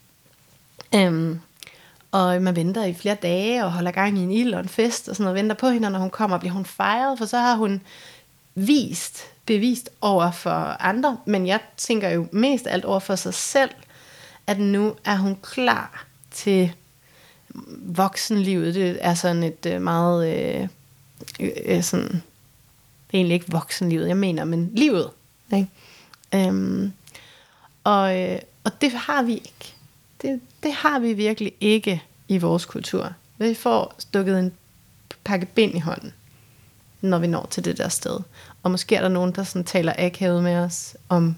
Øhm, 0.95 1.41
og 2.13 2.43
man 2.43 2.57
venter 2.57 2.85
i 2.85 2.95
flere 2.95 3.15
dage, 3.15 3.65
og 3.65 3.73
holder 3.73 3.91
gang 3.91 4.19
i 4.19 4.23
en 4.23 4.31
ild 4.31 4.55
og 4.55 4.61
en 4.61 4.69
fest, 4.69 5.09
og 5.09 5.17
sådan 5.17 5.25
noget, 5.25 5.37
venter 5.37 5.57
på 5.57 5.69
hende, 5.69 5.89
og 5.89 5.93
når 5.93 5.99
hun 5.99 6.11
kommer, 6.11 6.39
bliver 6.39 6.53
hun 6.53 6.65
fejret, 6.65 7.19
for 7.19 7.27
så 7.27 7.39
har 7.39 7.55
hun 7.55 7.81
vist, 8.55 9.23
bevist 9.47 9.91
over 10.01 10.31
for 10.31 10.51
andre, 10.81 11.19
men 11.25 11.47
jeg 11.47 11.61
tænker 11.77 12.09
jo 12.09 12.27
mest 12.33 12.67
alt 12.67 12.85
over 12.85 12.99
for 12.99 13.17
sig 13.17 13.35
selv, 13.35 13.71
at 14.47 14.59
nu 14.59 14.95
er 15.05 15.17
hun 15.17 15.39
klar 15.43 16.07
til 16.31 16.73
voksenlivet. 17.77 18.75
Det 18.75 18.99
er 19.01 19.15
sådan 19.15 19.43
et 19.43 19.67
øh, 19.67 19.83
meget 19.83 20.29
øh, 20.29 20.69
øh, 21.67 21.83
sådan, 21.83 22.23
det 23.13 23.19
er 23.19 23.21
egentlig 23.21 23.35
ikke 23.35 23.53
voksenlivet, 23.53 24.09
jeg 24.09 24.17
mener, 24.17 24.45
men 24.45 24.71
livet. 24.75 25.11
Ikke? 25.55 25.69
Øhm, 26.35 26.93
og, 27.85 28.21
øh, 28.21 28.39
og 28.65 28.81
det 28.81 28.93
har 28.93 29.23
vi 29.23 29.35
ikke. 29.35 29.75
Det, 30.23 30.41
det 30.63 30.73
har 30.73 30.99
vi 30.99 31.13
virkelig 31.13 31.53
ikke 31.61 32.03
i 32.29 32.39
vores 32.39 32.65
kultur. 32.65 33.13
Vi 33.39 33.55
får 33.55 33.95
stukket 33.99 34.39
en 34.39 34.53
pakke 35.25 35.47
bind 35.47 35.75
i 35.75 35.79
hånden, 35.79 36.13
når 37.01 37.19
vi 37.19 37.27
når 37.27 37.47
til 37.51 37.65
det 37.65 37.79
der 37.79 37.89
sted. 37.89 38.19
Og 38.63 38.71
måske 38.71 38.95
er 38.97 39.01
der 39.01 39.09
nogen, 39.09 39.33
der 39.33 39.45
sådan 39.45 39.65
taler 39.65 39.93
akavet 39.99 40.43
med 40.43 40.57
os 40.57 40.97
om 41.09 41.37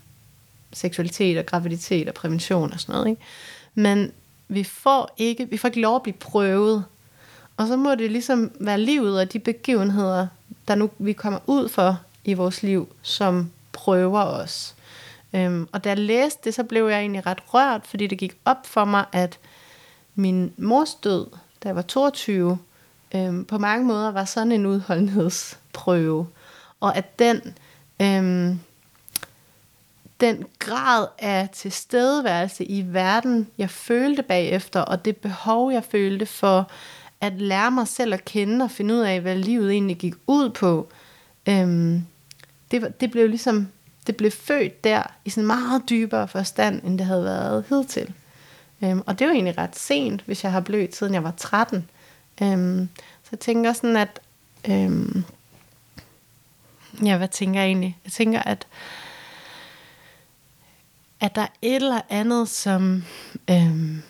seksualitet 0.73 1.39
og 1.39 1.47
graviditet 1.47 2.09
og 2.09 2.15
prævention 2.15 2.73
og 2.73 2.81
sådan 2.81 2.93
noget. 2.93 3.09
Ikke? 3.09 3.23
Men 3.75 4.13
vi 4.49 4.65
får 4.65 5.15
ikke, 5.17 5.51
vi 5.51 5.57
får 5.57 5.69
ikke 5.69 5.81
lov 5.81 5.97
at 5.97 6.03
blive 6.03 6.17
prøvet. 6.21 6.85
Og 7.57 7.67
så 7.67 7.77
må 7.77 7.95
det 7.95 8.11
ligesom 8.11 8.53
være 8.61 8.81
livet 8.81 9.21
og 9.21 9.33
de 9.33 9.39
begivenheder, 9.39 10.27
der 10.69 10.75
nu 10.75 10.91
vi 10.99 11.13
kommer 11.13 11.41
ud 11.47 11.69
for 11.69 12.01
i 12.25 12.35
vores 12.35 12.63
liv, 12.63 12.89
som 13.03 13.51
prøver 13.73 14.23
os. 14.23 14.75
Øhm, 15.35 15.69
og 15.73 15.85
da 15.85 15.89
jeg 15.89 15.99
læste 15.99 16.41
det, 16.45 16.55
så 16.55 16.65
blev 16.65 16.89
jeg 16.89 17.01
egentlig 17.01 17.27
ret 17.27 17.55
rørt, 17.55 17.87
fordi 17.87 18.07
det 18.07 18.19
gik 18.19 18.37
op 18.45 18.67
for 18.67 18.85
mig, 18.85 19.05
at 19.13 19.39
min 20.15 20.53
mors 20.57 20.95
død, 20.95 21.27
da 21.63 21.69
jeg 21.69 21.77
var 21.77 21.83
22, 21.83 22.59
øhm, 23.15 23.45
på 23.45 23.59
mange 23.59 23.87
måder 23.87 24.11
var 24.11 24.25
sådan 24.25 24.53
en 24.53 24.67
udholdenhedsprøve. 24.67 26.27
Og 26.81 26.97
at 26.97 27.19
den, 27.19 27.57
øhm, 28.03 28.61
den 30.21 30.45
grad 30.59 31.07
af 31.19 31.49
tilstedeværelse 31.53 32.65
i 32.65 32.85
verden, 32.87 33.49
jeg 33.59 33.71
følte 33.71 34.23
bagefter, 34.23 34.81
og 34.81 35.05
det 35.05 35.17
behov, 35.17 35.73
jeg 35.73 35.85
følte 35.85 36.27
for 36.27 36.71
at 37.21 37.33
lære 37.33 37.71
mig 37.71 37.89
selv 37.89 38.15
at 38.15 38.25
kende 38.25 38.65
og 38.65 38.71
finde 38.71 38.95
ud 38.95 39.01
af, 39.01 39.21
hvad 39.21 39.37
livet 39.37 39.73
egentlig 39.73 39.97
gik 39.97 40.15
ud 40.27 40.51
på, 40.51 40.89
øhm, 41.49 42.05
det, 42.71 43.01
det 43.01 43.11
blev 43.11 43.29
ligesom 43.29 43.69
det 44.07 44.17
blev 44.17 44.31
født 44.31 44.85
der 44.85 45.03
i 45.25 45.31
sådan 45.31 45.47
meget 45.47 45.83
dybere 45.91 46.29
forstand, 46.29 46.83
end 46.85 46.99
det 46.99 47.07
havde 47.07 47.25
været 47.25 47.65
hidtil. 47.69 48.15
Øhm, 48.85 49.03
og 49.07 49.19
det 49.19 49.27
var 49.27 49.33
egentlig 49.33 49.59
ret 49.59 49.77
sent, 49.77 50.23
hvis 50.23 50.45
jeg 50.45 50.53
har 50.53 50.61
blødt, 50.61 50.97
siden 50.97 51.15
jeg 51.15 51.25
var 51.25 51.35
13. 51.37 51.91
Øhm, 52.43 52.89
så 53.23 53.29
jeg 53.33 53.41
tænker 53.41 53.73
sådan, 53.73 53.97
at... 53.97 54.21
Øhm, 54.69 55.25
ja, 57.05 57.17
hvad 57.17 57.29
tænker 57.29 57.61
jeg 57.61 57.67
egentlig? 57.67 57.99
Jeg 58.05 58.13
tænker, 58.13 58.43
at 58.43 58.67
at 61.21 61.35
der 61.35 61.43
er 61.43 61.47
et 61.63 61.75
eller 61.75 62.01
andet, 62.09 62.49
som, 62.49 63.05
øhm, 63.51 64.03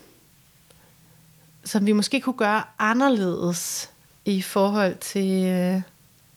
som 1.64 1.86
vi 1.86 1.92
måske 1.92 2.20
kunne 2.20 2.36
gøre 2.36 2.62
anderledes 2.78 3.90
i 4.24 4.42
forhold 4.42 4.96
til 4.96 5.44
øh, 5.44 5.82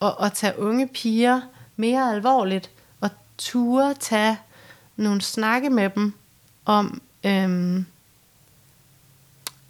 at, 0.02 0.14
at 0.22 0.32
tage 0.32 0.58
unge 0.58 0.88
piger 0.88 1.40
mere 1.76 2.14
alvorligt, 2.14 2.70
og 3.00 3.10
ture 3.38 3.94
tage 3.94 4.38
nogle 4.96 5.20
snakke 5.20 5.70
med 5.70 5.90
dem 5.90 6.12
om, 6.64 7.00
øhm, 7.24 7.86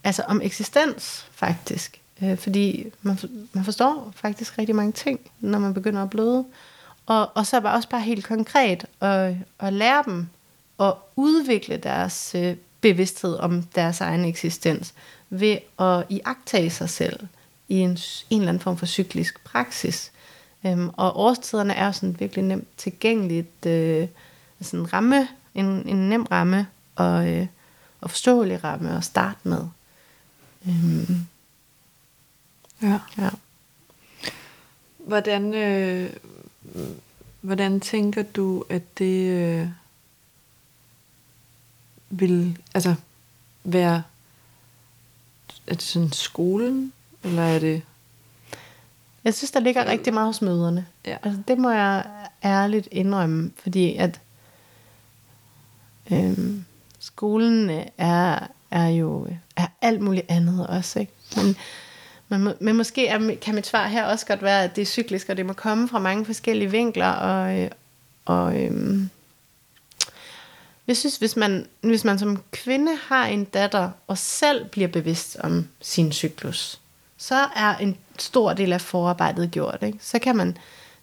altså 0.05 0.23
om 0.29 0.41
eksistens 0.43 1.27
faktisk. 1.31 2.01
Øh, 2.23 2.39
fordi 2.39 2.87
man, 3.03 3.19
man 3.53 3.65
forstår 3.65 4.13
faktisk 4.17 4.59
rigtig 4.59 4.75
mange 4.75 4.93
ting, 4.93 5.21
når 5.41 5.59
man 5.59 5.75
begynder 5.75 6.03
at 6.03 6.11
bløde. 6.11 6.45
Og, 7.07 7.31
og 7.35 7.47
så 7.47 7.61
bare 7.61 7.75
også 7.75 7.89
bare 7.89 8.01
helt 8.01 8.27
konkret 8.27 8.85
at, 9.01 9.35
at 9.59 9.73
lære 9.73 10.03
dem 10.07 10.29
at 10.81 10.95
udvikle 11.17 11.77
deres 11.77 12.35
øh, 12.35 12.57
bevidsthed 12.81 13.37
om 13.37 13.63
deres 13.63 14.01
egen 14.01 14.25
eksistens 14.25 14.95
ved 15.31 15.59
at 15.79 16.05
iagtage 16.09 16.71
sig 16.71 16.91
selv 16.91 17.27
i 17.69 17.75
en, 17.75 17.99
en 18.31 18.41
eller 18.41 18.49
anden 18.49 18.61
form 18.63 18.77
for 18.77 18.87
cyklisk 18.87 19.45
praksis. 19.45 20.13
Øhm, 20.67 20.91
og 20.97 21.17
årstiderne 21.17 21.75
er 21.75 21.93
sådan 21.93 22.21
virkelig 22.21 22.45
nemt 22.45 22.69
tilgængeligt, 22.77 23.67
øh, 23.67 24.09
sådan 24.61 24.81
en 24.81 24.93
ramme, 24.93 25.29
en, 25.55 25.67
en 25.67 26.09
nem 26.09 26.23
ramme 26.23 26.67
og, 26.97 27.29
øh, 27.29 27.47
og 28.01 28.11
forståelig 28.11 28.65
ramme 28.65 28.97
at 28.97 29.05
starte 29.05 29.49
med. 29.49 29.65
Øhm, 30.69 31.27
Ja. 32.83 33.01
ja. 33.19 33.31
Hvordan, 34.99 35.55
øh, 35.55 36.11
hvordan 37.41 37.81
tænker 37.81 38.23
du, 38.23 38.65
at 38.69 38.99
det 38.99 39.31
øh, 39.31 39.69
vil 42.11 42.59
altså, 42.75 42.95
være 43.65 44.03
er 45.69 45.75
det 45.75 45.83
sådan 45.83 46.13
skolen, 46.13 46.93
eller 47.25 47.43
er 47.43 47.59
det... 47.59 47.83
Jeg 49.25 49.35
synes, 49.35 49.51
der 49.51 49.61
ligger 49.61 49.91
rigtig 49.91 50.15
meget 50.15 50.27
hos 50.27 50.43
møderne. 50.43 50.87
Ja. 51.07 51.17
Altså, 51.23 51.43
det 51.49 51.59
må 51.59 51.71
jeg 51.71 52.05
ærligt 52.45 52.89
indrømme, 52.91 53.51
fordi 53.63 53.97
at 53.97 54.21
øhm, 56.13 56.65
skolen 56.99 57.71
øh, 57.71 57.87
er, 57.99 58.39
er 58.71 58.89
jo 58.89 59.27
er 59.57 59.67
alt 59.83 60.01
muligt 60.01 60.27
andet 60.29 60.67
også. 60.67 61.01
Ikke? 61.01 61.13
Men, 61.37 61.57
men, 62.29 62.55
men 62.61 62.77
måske 62.77 63.07
er, 63.07 63.35
kan 63.43 63.55
mit 63.55 63.67
svar 63.67 63.87
her 63.87 64.05
også 64.05 64.27
godt 64.27 64.43
være, 64.43 64.65
at 64.65 64.77
det 64.77 64.83
er 64.83 64.87
cyklisk, 64.87 65.29
og 65.29 65.37
det 65.37 65.47
må 65.47 65.53
komme 65.53 65.89
fra 65.89 65.99
mange 65.99 66.25
forskellige 66.25 66.71
vinkler. 66.71 67.11
Og, 67.11 67.59
øh, 67.59 67.71
og 68.25 68.63
øhm, 68.63 69.11
jeg 70.89 70.97
synes, 70.97 71.17
hvis 71.17 71.37
man, 71.37 71.67
hvis 71.81 72.05
man 72.05 72.19
som 72.19 72.43
kvinde 72.51 72.93
har 73.09 73.27
en 73.27 73.45
datter, 73.45 73.91
og 74.07 74.19
selv 74.19 74.69
bliver 74.69 74.89
bevidst 74.89 75.37
om 75.41 75.69
sin 75.81 76.13
cyklus, 76.13 76.81
så 77.17 77.47
er 77.57 77.77
en 77.77 77.97
stor 78.19 78.53
del 78.53 78.73
af 78.73 78.81
forarbejdet 78.81 79.51
gjort. 79.51 79.83
Ikke? 79.83 79.99
Så 80.01 80.19
kan 80.19 80.37
man 80.37 80.57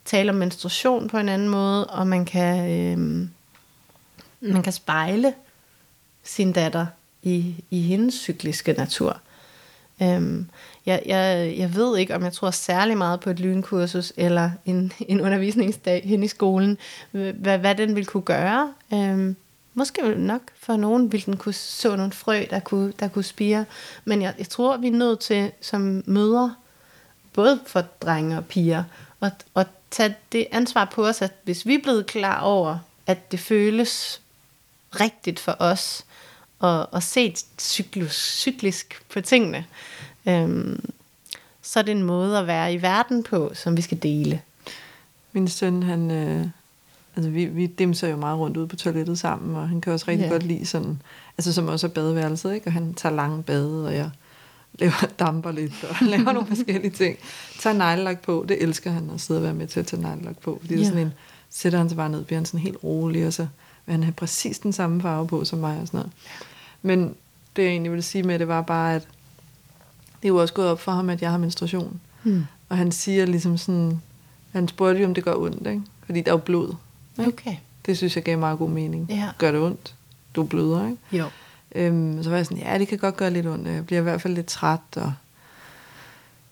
tale 0.06 0.30
om 0.30 0.36
menstruation 0.36 1.08
på 1.08 1.18
en 1.18 1.30
anden 1.30 1.50
måde, 1.50 1.88
og 1.88 2.08
man 2.08 2.26
kan, 2.26 2.72
øh, 2.72 3.28
man 4.54 4.64
kan 4.64 4.74
spejle 4.74 5.34
sin 6.24 6.52
datter 6.52 6.86
i, 7.24 7.56
i 7.72 7.82
hendes 7.82 8.14
cykliske 8.14 8.74
natur. 8.74 9.20
Øhm, 10.02 10.50
jeg, 10.86 11.02
jeg, 11.06 11.54
jeg 11.58 11.76
ved 11.76 11.98
ikke, 11.98 12.16
om 12.16 12.24
jeg 12.24 12.34
tror 12.34 12.52
særlig 12.52 12.98
meget 12.98 13.20
på 13.20 13.30
et 13.30 13.40
lynkursus 13.40 14.14
eller 14.18 14.52
en, 14.66 14.94
en 15.00 15.22
undervisningsdag 15.22 16.02
hen 16.06 16.24
i 16.24 16.28
skolen, 16.28 16.78
hvad, 17.12 17.58
hvad 17.58 17.76
den 17.76 17.96
vil 17.96 18.06
kunne 18.06 18.24
gøre. 18.24 18.74
Øhm, 18.94 19.36
måske 19.76 20.03
vil 20.03 20.19
nok 20.19 20.41
for 20.59 20.76
nogen 20.76 21.11
vil 21.11 21.26
den 21.26 21.38
kunne 21.38 21.53
så 21.53 21.95
nogle 21.95 22.11
frø, 22.11 22.45
der 22.49 22.59
kunne, 22.59 22.93
der 22.99 23.07
kunne 23.07 23.23
spire. 23.23 23.65
Men 24.05 24.21
jeg, 24.21 24.34
jeg 24.38 24.49
tror, 24.49 24.78
vi 24.78 24.88
er 24.88 24.91
nødt 24.91 25.19
til 25.19 25.51
som 25.61 26.03
mødre, 26.05 26.55
både 27.34 27.59
for 27.67 27.82
drenge 27.82 28.38
og 28.38 28.45
piger, 28.45 28.84
at, 29.21 29.45
at 29.55 29.67
tage 29.91 30.15
det 30.32 30.47
ansvar 30.51 30.86
på 30.86 31.07
os, 31.07 31.21
at 31.21 31.32
hvis 31.43 31.65
vi 31.65 31.73
er 31.73 31.82
blevet 31.84 32.05
klar 32.05 32.41
over, 32.41 32.78
at 33.07 33.32
det 33.32 33.39
føles 33.39 34.21
rigtigt 34.99 35.39
for 35.39 35.55
os, 35.59 36.05
og, 36.59 36.93
og 36.93 37.03
se 37.03 37.36
cyklus, 37.59 38.15
cyklisk 38.15 39.01
på 39.13 39.21
tingene, 39.21 39.65
øhm, 40.26 40.93
så 41.61 41.80
er 41.80 41.84
det 41.84 41.91
en 41.91 42.03
måde 42.03 42.39
at 42.39 42.47
være 42.47 42.73
i 42.73 42.82
verden 42.82 43.23
på, 43.23 43.51
som 43.53 43.78
vi 43.78 43.82
skal 43.82 44.03
dele. 44.03 44.41
Min 45.32 45.47
søn, 45.47 45.84
han, 45.84 46.11
øh, 46.11 46.47
altså 47.16 47.30
vi, 47.30 47.45
vi 47.45 47.66
dimser 47.66 48.07
jo 48.07 48.16
meget 48.18 48.39
rundt 48.39 48.57
ude 48.57 48.68
på 48.68 48.76
toilettet 48.76 49.20
sammen, 49.20 49.55
og 49.55 49.70
han 49.70 49.82
kan 49.82 49.93
også 49.93 50.05
rigtig 50.07 50.26
Ja. 50.26 50.32
godt 50.32 50.43
lide 50.43 50.66
sådan, 50.66 51.01
altså 51.38 51.53
som 51.53 51.68
også 51.68 51.88
er 51.88 51.91
badeværelset, 51.91 52.53
ikke? 52.53 52.68
og 52.68 52.74
han 52.74 52.93
tager 52.93 53.16
lange 53.16 53.43
bade, 53.43 53.86
og 53.88 53.95
jeg 53.95 54.09
laver 54.80 55.07
damper 55.20 55.51
lidt, 55.51 55.84
og 55.89 55.95
laver 56.01 56.32
nogle 56.32 56.47
forskellige 56.47 56.91
ting. 56.91 57.18
Tager 57.59 57.74
neglelak 57.78 58.24
på, 58.24 58.45
det 58.47 58.63
elsker 58.63 58.91
han 58.91 59.09
at 59.13 59.22
sidde 59.22 59.38
og 59.38 59.43
være 59.43 59.53
med 59.53 59.68
til 59.68 59.80
at 59.80 59.88
tage 59.88 60.01
neglelak 60.01 60.38
på, 60.38 60.57
fordi 60.61 60.76
det 60.76 60.82
er 60.82 60.86
sådan 60.86 61.01
en, 61.01 61.13
sætter 61.49 61.80
han 61.80 61.89
sig 61.89 61.95
bare 61.97 62.09
ned, 62.09 62.24
bliver 62.24 62.39
han 62.39 62.45
sådan 62.45 62.59
helt 62.59 62.78
rolig, 62.84 63.28
og 63.28 63.34
så 63.34 63.47
vil 63.86 63.91
han 63.91 64.03
have 64.03 64.13
præcis 64.13 64.59
den 64.59 64.74
samme 64.74 65.01
farve 65.01 65.28
på 65.28 65.45
som 65.45 65.59
mig 65.59 65.82
og 65.82 65.88
sådan 65.88 65.97
noget. 65.97 66.11
Men 66.82 67.16
det 67.55 67.61
jeg 67.63 67.72
egentlig 67.72 67.91
ville 67.91 68.03
sige 68.03 68.24
med 68.24 68.39
det, 68.39 68.47
var 68.47 68.61
bare, 68.61 68.95
at 68.95 69.01
det 70.22 70.28
er 70.28 70.34
jo 70.34 70.41
også 70.41 70.53
gået 70.53 70.68
op 70.68 70.80
for 70.80 70.91
ham, 70.91 71.09
at 71.09 71.22
jeg 71.22 71.32
har 71.32 71.38
menstruation. 71.38 71.99
Hmm. 72.24 72.43
Og 72.70 72.78
han 72.78 72.91
siger 72.91 73.26
ligesom 73.26 73.57
sådan, 73.57 74.01
han 74.51 74.68
spurgte 74.68 74.99
jo, 75.01 75.07
om 75.07 75.13
det 75.13 75.24
gør 75.24 75.36
ondt, 75.36 75.68
ikke? 75.68 75.82
Fordi 76.05 76.22
der 76.22 76.28
er 76.32 76.34
jo 76.36 76.38
blod. 76.38 76.74
Ikke? 77.20 77.32
Okay. 77.32 77.55
Det 77.86 77.97
synes 77.97 78.16
jeg 78.16 78.24
gav 78.24 78.38
meget 78.38 78.57
god 78.59 78.70
mening. 78.70 79.05
Ja. 79.09 79.30
Gør 79.38 79.51
det 79.51 79.61
ondt? 79.61 79.95
Du 80.36 80.43
bløder, 80.43 80.86
ikke? 80.88 80.97
Jo. 81.11 81.30
Øhm, 81.76 82.24
så 82.24 82.30
var 82.30 82.38
jeg 82.38 82.45
sådan, 82.45 82.63
ja, 82.63 82.78
det 82.78 82.88
kan 82.88 82.97
godt 82.97 83.18
gøre 83.18 83.32
lidt 83.32 83.47
ondt. 83.47 83.68
Jeg 83.68 83.86
bliver 83.86 83.99
i 83.99 84.03
hvert 84.03 84.22
fald 84.22 84.34
lidt 84.36 84.47
træt, 84.47 84.80
og 84.95 85.13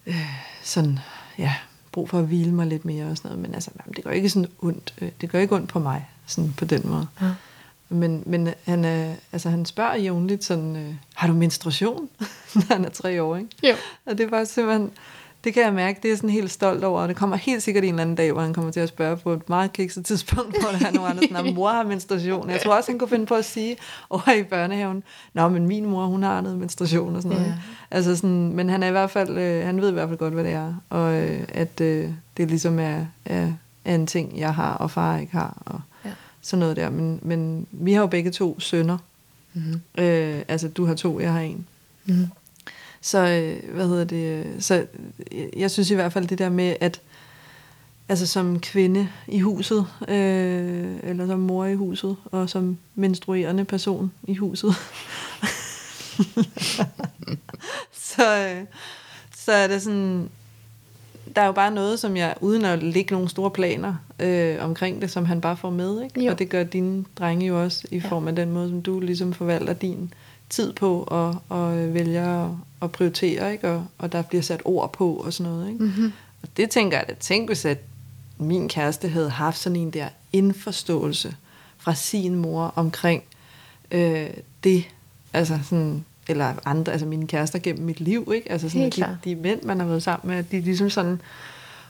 øh, 0.08 0.30
sådan, 0.64 1.00
ja, 1.38 1.54
brug 1.92 2.10
for 2.10 2.20
at 2.20 2.26
hvile 2.26 2.52
mig 2.52 2.68
lidt 2.68 2.86
mere 2.86 3.06
og 3.06 3.18
sådan 3.18 3.30
noget. 3.30 3.42
Men 3.42 3.54
altså, 3.54 3.72
jamen, 3.80 3.94
det 3.96 4.04
gør 4.04 4.12
ikke 4.12 4.30
sådan 4.30 4.50
ondt. 4.62 4.94
Øh, 5.02 5.10
Det 5.22 5.30
gør 5.32 5.40
ikke 5.40 5.56
ondt 5.56 5.70
på 5.70 5.80
mig, 5.80 6.10
sådan 6.26 6.54
på 6.58 6.66
den 6.66 6.82
måde. 6.86 7.08
Ja. 7.22 7.32
Men, 7.90 8.24
men 8.26 8.50
han, 8.66 8.86
øh, 8.86 9.16
altså, 9.32 9.50
han 9.50 9.66
spørger 9.66 9.96
jævnligt 9.96 10.44
sådan, 10.44 10.76
øh, 10.76 10.96
har 11.14 11.28
du 11.28 11.34
menstruation? 11.34 12.10
Når 12.56 12.66
han 12.74 12.86
er 12.86 12.90
tre 12.90 13.24
år, 13.24 13.36
ikke? 13.36 13.50
Jo. 13.64 13.76
Og 14.06 14.18
det 14.18 14.32
var 14.32 14.44
simpelthen, 14.44 14.92
det 15.44 15.54
kan 15.54 15.64
jeg 15.64 15.74
mærke, 15.74 15.98
det 15.98 16.06
er 16.06 16.10
jeg 16.10 16.18
sådan 16.18 16.30
helt 16.30 16.52
stolt 16.52 16.84
over. 16.84 17.02
Og 17.02 17.08
det 17.08 17.16
kommer 17.16 17.36
helt 17.36 17.64
sikkert 17.64 17.84
en 17.84 17.90
eller 17.90 18.02
anden 18.02 18.16
dag, 18.16 18.32
hvor 18.32 18.42
han 18.42 18.54
kommer 18.54 18.72
til 18.72 18.80
at 18.80 18.90
spørge 18.90 19.18
på 19.18 19.34
et 19.34 19.50
meget 19.50 19.74
kikset 19.74 20.06
tidspunkt, 20.06 20.62
hvor 20.62 20.70
der 20.80 20.88
er 20.88 20.92
nogle 20.92 21.10
andre, 21.10 21.24
sådan, 21.30 21.46
"Nå, 21.46 21.52
mor 21.52 21.70
har 21.70 21.84
menstruation. 21.84 22.50
Jeg 22.50 22.62
tror 22.62 22.76
også, 22.76 22.92
han 22.92 23.00
kunne 23.00 23.10
finde 23.10 23.26
på 23.26 23.36
at 23.36 23.46
sige 23.46 23.76
over 24.10 24.32
i 24.34 24.44
børnehaven, 24.44 25.04
Nå, 25.34 25.50
men 25.50 25.68
min 25.68 25.86
mor, 25.86 26.06
hun 26.06 26.24
har 26.24 26.42
noget 26.42 26.58
menstruation 26.58 27.16
og 27.16 27.22
sådan 27.22 27.38
noget. 27.38 27.52
Ja. 27.52 27.56
Altså 27.92 28.16
sådan, 28.16 28.54
men 28.54 28.70
han 28.70 28.84
er 28.84 28.88
i 28.88 28.92
hvert 28.92 29.12
fald, 29.12 29.38
øh, 29.38 29.66
han 29.66 29.82
ved 29.82 29.90
i 29.90 29.94
hvert 29.94 30.08
fald 30.10 30.20
godt, 30.20 30.34
hvad 30.34 30.44
det 30.44 30.52
er. 30.54 30.74
Og 30.90 31.14
øh, 31.14 31.44
at 31.50 31.82
øh, 31.82 32.10
det 32.38 32.48
ligesom 32.48 32.80
er, 32.80 33.06
er, 33.26 33.52
er 33.86 33.96
en 33.96 34.08
ting, 34.08 34.40
jeg 34.40 34.54
har, 34.56 34.74
og 34.74 34.92
far 34.92 35.18
ikke 35.18 35.34
har. 35.34 35.58
Og 35.66 35.82
Ja. 36.06 36.10
sådan 36.42 36.60
noget 36.60 36.76
der. 36.78 36.90
Men, 36.90 37.20
men 37.22 37.68
vi 37.72 37.94
har 37.94 38.02
jo 38.02 38.08
begge 38.08 38.32
to 38.32 38.60
sønner. 38.60 38.98
Mm-hmm. 39.54 39.82
Øh, 40.04 40.42
altså, 40.48 40.68
du 40.68 40.86
har 40.86 40.94
to, 40.96 41.20
jeg 41.20 41.34
har 41.34 41.40
en. 41.40 41.66
Mm-hmm. 42.06 42.28
Så, 43.06 43.28
øh, 43.28 43.74
hvad 43.74 43.88
hedder 43.88 44.04
det, 44.04 44.46
øh, 44.46 44.46
så 44.60 44.86
øh, 45.32 45.46
jeg 45.58 45.72
synes 45.72 45.92
i 45.92 45.96
hvert 45.96 46.14
fald 46.14 46.28
det 46.28 46.40
der 46.40 46.50
med, 46.50 46.76
at 46.80 47.02
altså 48.10 48.28
som 48.28 48.60
kvinde 48.60 49.10
i 49.28 49.40
huset, 49.40 49.88
øh, 50.08 50.96
eller 51.04 51.28
som 51.28 51.40
mor 51.40 51.66
i 51.66 51.76
huset, 51.76 52.16
og 52.26 52.50
som 52.50 52.78
menstruerende 52.96 53.66
person 53.66 54.12
i 54.28 54.36
huset, 54.36 54.70
så, 58.14 58.48
øh, 58.50 58.66
så 59.38 59.52
er 59.52 59.68
det 59.68 59.82
sådan, 59.82 60.30
der 61.36 61.42
er 61.42 61.46
jo 61.46 61.52
bare 61.52 61.72
noget, 61.72 62.00
som 62.00 62.18
jeg, 62.18 62.36
uden 62.42 62.66
at 62.66 62.84
lægge 62.84 63.14
nogle 63.14 63.30
store 63.30 63.52
planer 63.52 63.96
øh, 64.20 64.58
omkring 64.60 65.02
det, 65.02 65.12
som 65.12 65.26
han 65.26 65.42
bare 65.42 65.58
får 65.58 65.70
med, 65.70 66.04
ikke? 66.04 66.26
Jo. 66.26 66.32
Og 66.32 66.40
det 66.40 66.50
gør 66.50 66.64
dine 66.64 67.06
drenge 67.20 67.46
jo 67.46 67.64
også, 67.64 67.88
i 67.92 68.00
form 68.00 68.28
af 68.28 68.36
den 68.36 68.52
måde, 68.52 68.70
som 68.70 68.82
du 68.82 69.00
ligesom 69.00 69.34
forvalter 69.34 69.74
din 69.74 70.14
tid 70.54 70.74
på, 70.74 71.04
og, 71.08 71.42
og 71.50 71.94
vælger 71.94 72.46
at, 72.46 72.52
at 72.82 72.92
prioritere, 72.92 73.52
ikke? 73.52 73.70
Og, 73.70 73.86
og 73.98 74.12
der 74.12 74.22
bliver 74.22 74.42
sat 74.42 74.62
ord 74.66 74.94
på, 74.94 75.14
og 75.14 75.34
sådan 75.34 75.52
noget, 75.52 75.68
ikke? 75.68 75.84
Mm-hmm. 75.84 76.12
Og 76.42 76.48
det 76.58 76.70
tænker 76.70 76.98
jeg 76.98 77.08
da, 77.10 77.14
tænk 77.14 77.50
hvis 77.50 77.66
at 77.66 77.78
min 78.38 78.70
kæreste 78.70 79.08
havde 79.08 79.30
haft 79.30 79.58
sådan 79.58 79.76
en 79.76 79.92
der 79.92 80.08
indforståelse 80.34 81.36
fra 81.78 81.96
sin 81.96 82.36
mor 82.36 82.74
omkring 82.76 83.24
øh, 83.92 84.30
det, 84.64 84.86
altså 85.34 85.60
sådan, 85.64 86.06
eller 86.28 86.54
andre, 86.66 86.92
altså 86.92 87.08
mine 87.08 87.28
kærester 87.28 87.60
gennem 87.60 87.86
mit 87.86 88.00
liv, 88.00 88.32
ikke? 88.36 88.52
Altså 88.52 88.70
sådan, 88.70 88.90
de, 88.90 89.18
de 89.24 89.36
mænd, 89.36 89.64
man 89.64 89.80
har 89.80 89.88
været 89.88 90.04
sammen 90.04 90.36
med, 90.36 90.44
de 90.44 90.62
ligesom 90.62 90.90
sådan 90.90 91.22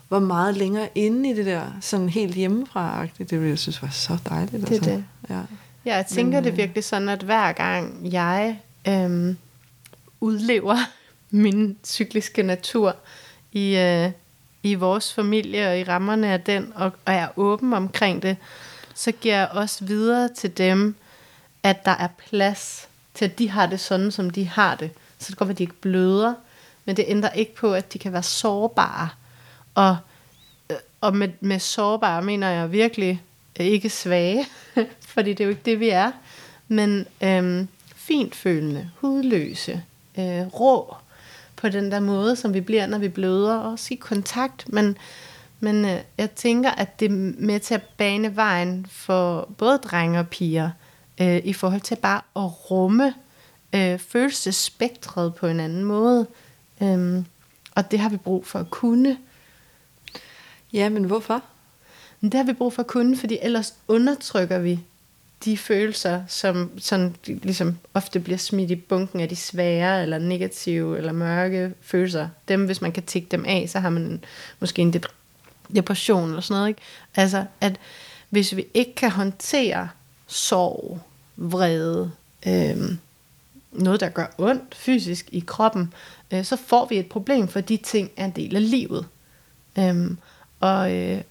var 0.09 0.19
meget 0.19 0.57
længere 0.57 0.89
inde 0.95 1.29
i 1.29 1.33
det 1.33 1.45
der, 1.45 1.63
sådan 1.81 2.09
helt 2.09 2.35
hjemmefra-agtigt. 2.35 3.29
Det 3.29 3.39
ville 3.39 3.49
jeg 3.49 3.59
synes 3.59 3.81
var 3.81 3.89
så 3.89 4.17
dejligt. 4.29 4.51
Det 4.51 4.69
er 4.69 4.75
altså. 4.75 4.89
det. 4.89 5.03
Ja. 5.29 5.41
Ja, 5.85 5.95
jeg 5.95 6.05
tænker 6.05 6.37
Men, 6.37 6.43
det 6.43 6.57
virkelig 6.57 6.83
sådan, 6.83 7.09
at 7.09 7.23
hver 7.23 7.51
gang 7.51 8.13
jeg 8.13 8.59
øhm, 8.87 9.37
udlever 10.21 10.77
min 11.29 11.77
cykliske 11.83 12.43
natur 12.43 12.95
i, 13.51 13.77
øh, 13.77 14.11
i 14.63 14.75
vores 14.75 15.13
familie 15.13 15.67
og 15.67 15.79
i 15.79 15.83
rammerne 15.83 16.27
af 16.27 16.41
den, 16.41 16.73
og, 16.75 16.91
og 17.05 17.13
er 17.13 17.27
åben 17.35 17.73
omkring 17.73 18.21
det, 18.21 18.37
så 18.93 19.11
giver 19.11 19.35
jeg 19.35 19.49
også 19.51 19.85
videre 19.85 20.29
til 20.35 20.57
dem, 20.57 20.95
at 21.63 21.85
der 21.85 21.91
er 21.91 22.07
plads 22.07 22.87
til, 23.13 23.25
at 23.25 23.39
de 23.39 23.49
har 23.49 23.65
det 23.65 23.79
sådan, 23.79 24.11
som 24.11 24.29
de 24.29 24.47
har 24.47 24.75
det. 24.75 24.91
Så 25.19 25.31
det 25.31 25.39
være, 25.39 25.49
at 25.49 25.57
de 25.57 25.63
ikke 25.63 25.81
bløder, 25.81 26.33
men 26.85 26.97
det 26.97 27.05
ændrer 27.07 27.29
ikke 27.29 27.55
på, 27.55 27.73
at 27.73 27.93
de 27.93 27.99
kan 27.99 28.13
være 28.13 28.23
sårbare. 28.23 29.09
Og, 29.75 29.97
øh, 30.69 30.77
og 31.01 31.15
med, 31.15 31.29
med 31.39 31.59
sårbare 31.59 32.21
mener 32.21 32.49
jeg 32.49 32.71
virkelig 32.71 33.21
ikke 33.55 33.89
svage, 33.89 34.45
fordi 35.13 35.29
det 35.29 35.39
er 35.39 35.45
jo 35.45 35.49
ikke 35.49 35.61
det, 35.65 35.79
vi 35.79 35.89
er, 35.89 36.11
men 36.67 37.05
øhm, 37.23 37.67
fint 37.95 38.35
følende, 38.35 38.89
hudløse, 38.95 39.83
øh, 40.17 40.47
rå, 40.47 40.95
på 41.55 41.69
den 41.69 41.91
der 41.91 41.99
måde, 41.99 42.35
som 42.35 42.53
vi 42.53 42.61
bliver, 42.61 42.85
når 42.85 42.97
vi 42.97 43.09
bløder, 43.09 43.55
også 43.55 43.87
i 43.93 43.95
kontakt, 43.97 44.73
men, 44.73 44.97
men 45.59 45.85
øh, 45.85 45.99
jeg 46.17 46.31
tænker, 46.31 46.71
at 46.71 46.99
det 46.99 47.05
er 47.05 47.33
med 47.37 47.59
til 47.59 47.73
at 47.73 47.83
bane 47.97 48.35
vejen 48.35 48.85
for 48.89 49.49
både 49.57 49.77
drenge 49.77 50.19
og 50.19 50.27
piger, 50.27 50.69
øh, 51.21 51.41
i 51.43 51.53
forhold 51.53 51.81
til 51.81 51.95
bare 51.95 52.21
at 52.35 52.71
rumme 52.71 53.13
øh, 53.75 53.99
følelsesspektret 53.99 55.35
på 55.35 55.47
en 55.47 55.59
anden 55.59 55.83
måde. 55.83 56.27
Øhm, 56.81 57.25
og 57.75 57.91
det 57.91 57.99
har 57.99 58.09
vi 58.09 58.17
brug 58.17 58.45
for 58.45 58.59
at 58.59 58.69
kunne. 58.69 59.17
ja, 60.73 60.89
men 60.89 61.03
hvorfor? 61.03 61.41
Men 62.21 62.31
det 62.31 62.37
har 62.37 62.45
vi 62.45 62.53
brug 62.53 62.73
for 62.73 62.81
at 62.81 62.87
kunne, 62.87 63.17
fordi 63.17 63.37
ellers 63.41 63.73
undertrykker 63.87 64.59
vi 64.59 64.79
de 65.45 65.57
følelser, 65.57 66.23
som 66.27 66.71
sådan, 66.77 67.15
ligesom 67.25 67.77
ofte 67.93 68.19
bliver 68.19 68.37
smidt 68.37 68.71
i 68.71 68.75
bunken 68.75 69.19
af 69.19 69.29
de 69.29 69.35
svære, 69.35 70.01
eller 70.01 70.17
negative, 70.17 70.97
eller 70.97 71.11
mørke 71.11 71.73
følelser. 71.81 72.29
Dem, 72.47 72.65
hvis 72.65 72.81
man 72.81 72.91
kan 72.91 73.03
tække 73.03 73.27
dem 73.31 73.45
af, 73.45 73.69
så 73.69 73.79
har 73.79 73.89
man 73.89 74.01
en, 74.01 74.23
måske 74.59 74.81
en 74.81 74.93
depression 75.75 76.29
eller 76.29 76.41
sådan 76.41 76.57
noget. 76.57 76.69
Ikke? 76.69 76.81
Altså, 77.15 77.45
at 77.61 77.79
hvis 78.29 78.55
vi 78.55 78.65
ikke 78.73 78.95
kan 78.95 79.11
håndtere 79.11 79.89
sorg, 80.27 81.01
vrede, 81.35 82.11
øh, 82.47 82.77
noget, 83.71 83.99
der 83.99 84.09
gør 84.09 84.27
ondt 84.37 84.75
fysisk 84.75 85.29
i 85.31 85.43
kroppen, 85.47 85.93
øh, 86.31 86.43
så 86.43 86.55
får 86.55 86.85
vi 86.85 86.97
et 86.97 87.09
problem, 87.09 87.47
for 87.47 87.61
de 87.61 87.77
ting 87.77 88.11
er 88.17 88.25
en 88.25 88.31
del 88.31 88.55
af 88.55 88.71
livet. 88.71 89.05
Øh, 89.79 90.11
og, 90.59 90.93
øh, 90.93 91.21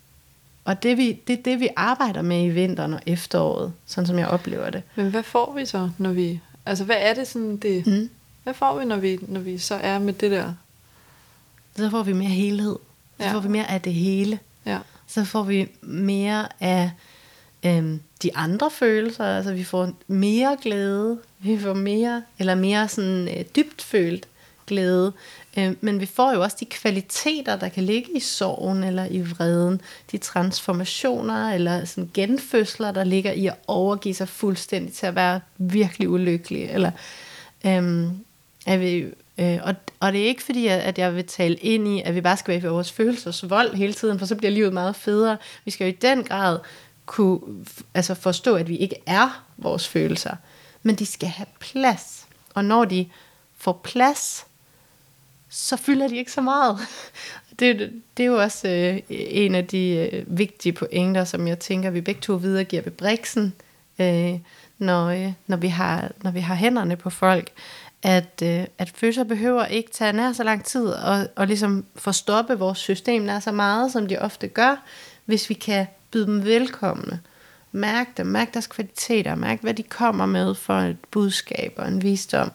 og 0.65 0.83
det, 0.83 0.97
vi, 0.97 1.21
det 1.27 1.39
er 1.39 1.43
det, 1.43 1.61
vi 1.61 1.69
arbejder 1.77 2.23
med 2.23 2.45
i 2.45 2.49
vinteren 2.49 2.95
og 2.95 3.01
efteråret, 3.07 3.73
sådan 3.87 4.07
som 4.07 4.19
jeg 4.19 4.29
oplever 4.29 4.71
det. 4.71 4.83
Men 4.95 5.11
hvad 5.11 5.23
får 5.23 5.53
vi 5.57 5.67
så, 5.67 5.91
når 5.99 6.13
vi... 6.13 6.41
Altså, 6.67 6.85
hvad 6.85 6.97
er 6.99 7.15
det 7.15 7.27
sådan, 7.29 7.57
det... 7.57 7.87
Mm. 7.87 8.11
Hvad 8.43 8.55
får 8.55 8.79
vi, 8.79 8.85
når 8.85 8.97
vi, 8.97 9.19
når 9.23 9.41
vi 9.41 9.59
så 9.59 9.75
er 9.75 9.99
med 9.99 10.13
det 10.13 10.31
der? 10.31 10.53
Så 11.77 11.91
får 11.91 12.03
vi 12.03 12.13
mere 12.13 12.29
helhed. 12.29 12.77
Så 13.19 13.25
Ja. 13.25 13.33
får 13.33 13.41
vi 13.41 13.49
mere 13.49 13.71
af 13.71 13.81
det 13.81 13.95
hele. 13.95 14.39
Ja. 14.67 14.79
Så 15.07 15.25
får 15.25 15.43
vi 15.43 15.69
mere 15.83 16.47
af 16.61 16.91
øhm, 17.67 18.01
de 18.23 18.37
andre 18.37 18.71
følelser. 18.71 19.25
Altså 19.25 19.53
vi 19.53 19.65
får 19.65 19.93
mere 20.07 20.57
glæde. 20.63 21.19
Vi 21.39 21.59
får 21.59 21.75
mere, 21.75 22.23
eller 22.39 22.55
mere 22.55 22.89
sådan 22.89 23.29
øh, 23.39 23.45
dybt 23.57 23.83
følt 23.83 24.27
glæde. 24.67 25.13
Øh, 25.59 25.75
men 25.81 26.01
vi 26.01 26.07
får 26.07 26.33
jo 26.33 26.43
også 26.43 26.57
de 26.61 26.65
kvaliteter, 26.65 27.57
der 27.57 27.69
kan 27.69 27.83
ligge 27.83 28.17
i 28.17 28.21
sorgen 28.21 28.85
eller 28.85 29.07
i 29.11 29.21
vreden. 29.21 29.81
De 30.13 30.19
transformationer 30.19 31.55
eller 31.55 31.85
sådan 31.85 32.11
genfødsler, 32.15 32.93
der 32.93 33.05
ligger 33.05 33.33
i 33.33 33.47
at 33.47 33.55
overgive 33.67 34.15
sig 34.15 34.29
fuldstændig 34.29 34.93
til 34.93 35.07
at 35.07 35.15
være 35.15 35.41
virkelig 35.59 36.09
ulykkelig. 36.09 36.65
Eller, 36.65 36.91
øhm, 37.67 38.25
er 38.67 38.77
vi, 38.77 39.05
øh, 39.39 39.59
og, 39.63 39.75
og 40.01 40.13
det 40.13 40.21
er 40.21 40.27
ikke 40.27 40.43
fordi, 40.43 40.67
at, 40.67 40.99
jeg 40.99 41.17
vil 41.17 41.27
tale 41.27 41.55
ind 41.55 41.89
i, 41.89 42.03
at 42.03 42.15
vi 42.15 42.21
bare 42.21 42.37
skal 42.37 42.63
være 42.63 42.71
i 42.71 42.75
vores 42.75 42.93
følelsesvold 42.93 43.75
hele 43.75 43.93
tiden, 43.93 44.19
for 44.19 44.27
så 44.27 44.35
bliver 44.35 44.51
livet 44.51 44.73
meget 44.73 44.97
federe. 44.97 45.37
Vi 45.65 45.71
skal 45.71 45.85
jo 45.85 45.93
i 45.93 45.97
den 46.03 46.25
grad 46.25 46.59
kunne 47.07 47.41
altså 47.95 48.15
forstå, 48.15 48.55
at 48.57 48.69
vi 48.69 48.77
ikke 48.77 48.97
er 49.07 49.45
vores 49.57 49.89
følelser, 49.89 50.37
men 50.83 50.95
de 50.95 51.07
skal 51.07 51.29
have 51.29 51.47
plads. 51.61 52.27
Og 52.55 52.65
når 52.65 52.85
de 52.85 53.07
får 53.57 53.81
plads, 53.85 54.47
så 55.53 55.77
fylder 55.77 56.09
de 56.09 56.17
ikke 56.17 56.33
så 56.33 56.41
meget. 56.41 56.79
Det, 57.59 57.93
det 58.17 58.23
er 58.23 58.27
jo 58.27 58.43
også 58.43 58.69
øh, 58.69 59.01
en 59.09 59.55
af 59.55 59.67
de 59.67 60.11
øh, 60.13 60.39
vigtige 60.39 60.73
pointer, 60.73 61.25
som 61.25 61.49
jeg 61.49 61.59
tænker, 61.59 61.91
vi 61.91 62.01
begge 62.01 62.21
to 62.21 62.35
videregiver 62.35 62.83
ved 62.83 62.93
Brixen, 62.93 63.55
øh, 63.99 64.35
når, 64.79 65.07
øh, 65.07 65.33
når, 65.47 65.57
vi 65.57 65.69
har, 65.69 66.13
når 66.23 66.31
vi 66.31 66.41
har 66.41 66.55
hænderne 66.55 66.97
på 66.97 67.11
folk, 67.11 67.51
at, 68.03 68.43
øh, 68.43 68.65
at 68.79 68.93
fødsler 68.95 69.25
behøver 69.25 69.65
ikke 69.65 69.91
tage 69.91 70.13
nær 70.13 70.33
så 70.33 70.45
lang 70.45 70.65
tid 70.65 70.87
og, 70.87 71.29
og 71.37 71.47
ligesom 71.47 71.85
forstoppe 71.97 72.59
vores 72.59 72.79
system 72.79 73.23
nær 73.23 73.41
så 73.41 73.53
meget, 73.53 73.93
som 73.93 74.07
de 74.07 74.19
ofte 74.19 74.49
gør, 74.49 74.77
hvis 75.25 75.49
vi 75.49 75.55
kan 75.55 75.87
byde 76.11 76.27
dem 76.27 76.45
velkomne. 76.45 77.21
Mærk 77.73 78.17
dem, 78.17 78.27
mærk 78.27 78.55
deres 78.55 78.67
kvaliteter, 78.67 79.35
mærk 79.35 79.61
hvad 79.61 79.75
de 79.75 79.83
kommer 79.83 80.27
med 80.27 80.55
for 80.55 80.79
et 80.79 80.99
budskab 81.11 81.73
og 81.77 81.89
en 81.89 82.03
visdom. 82.03 82.53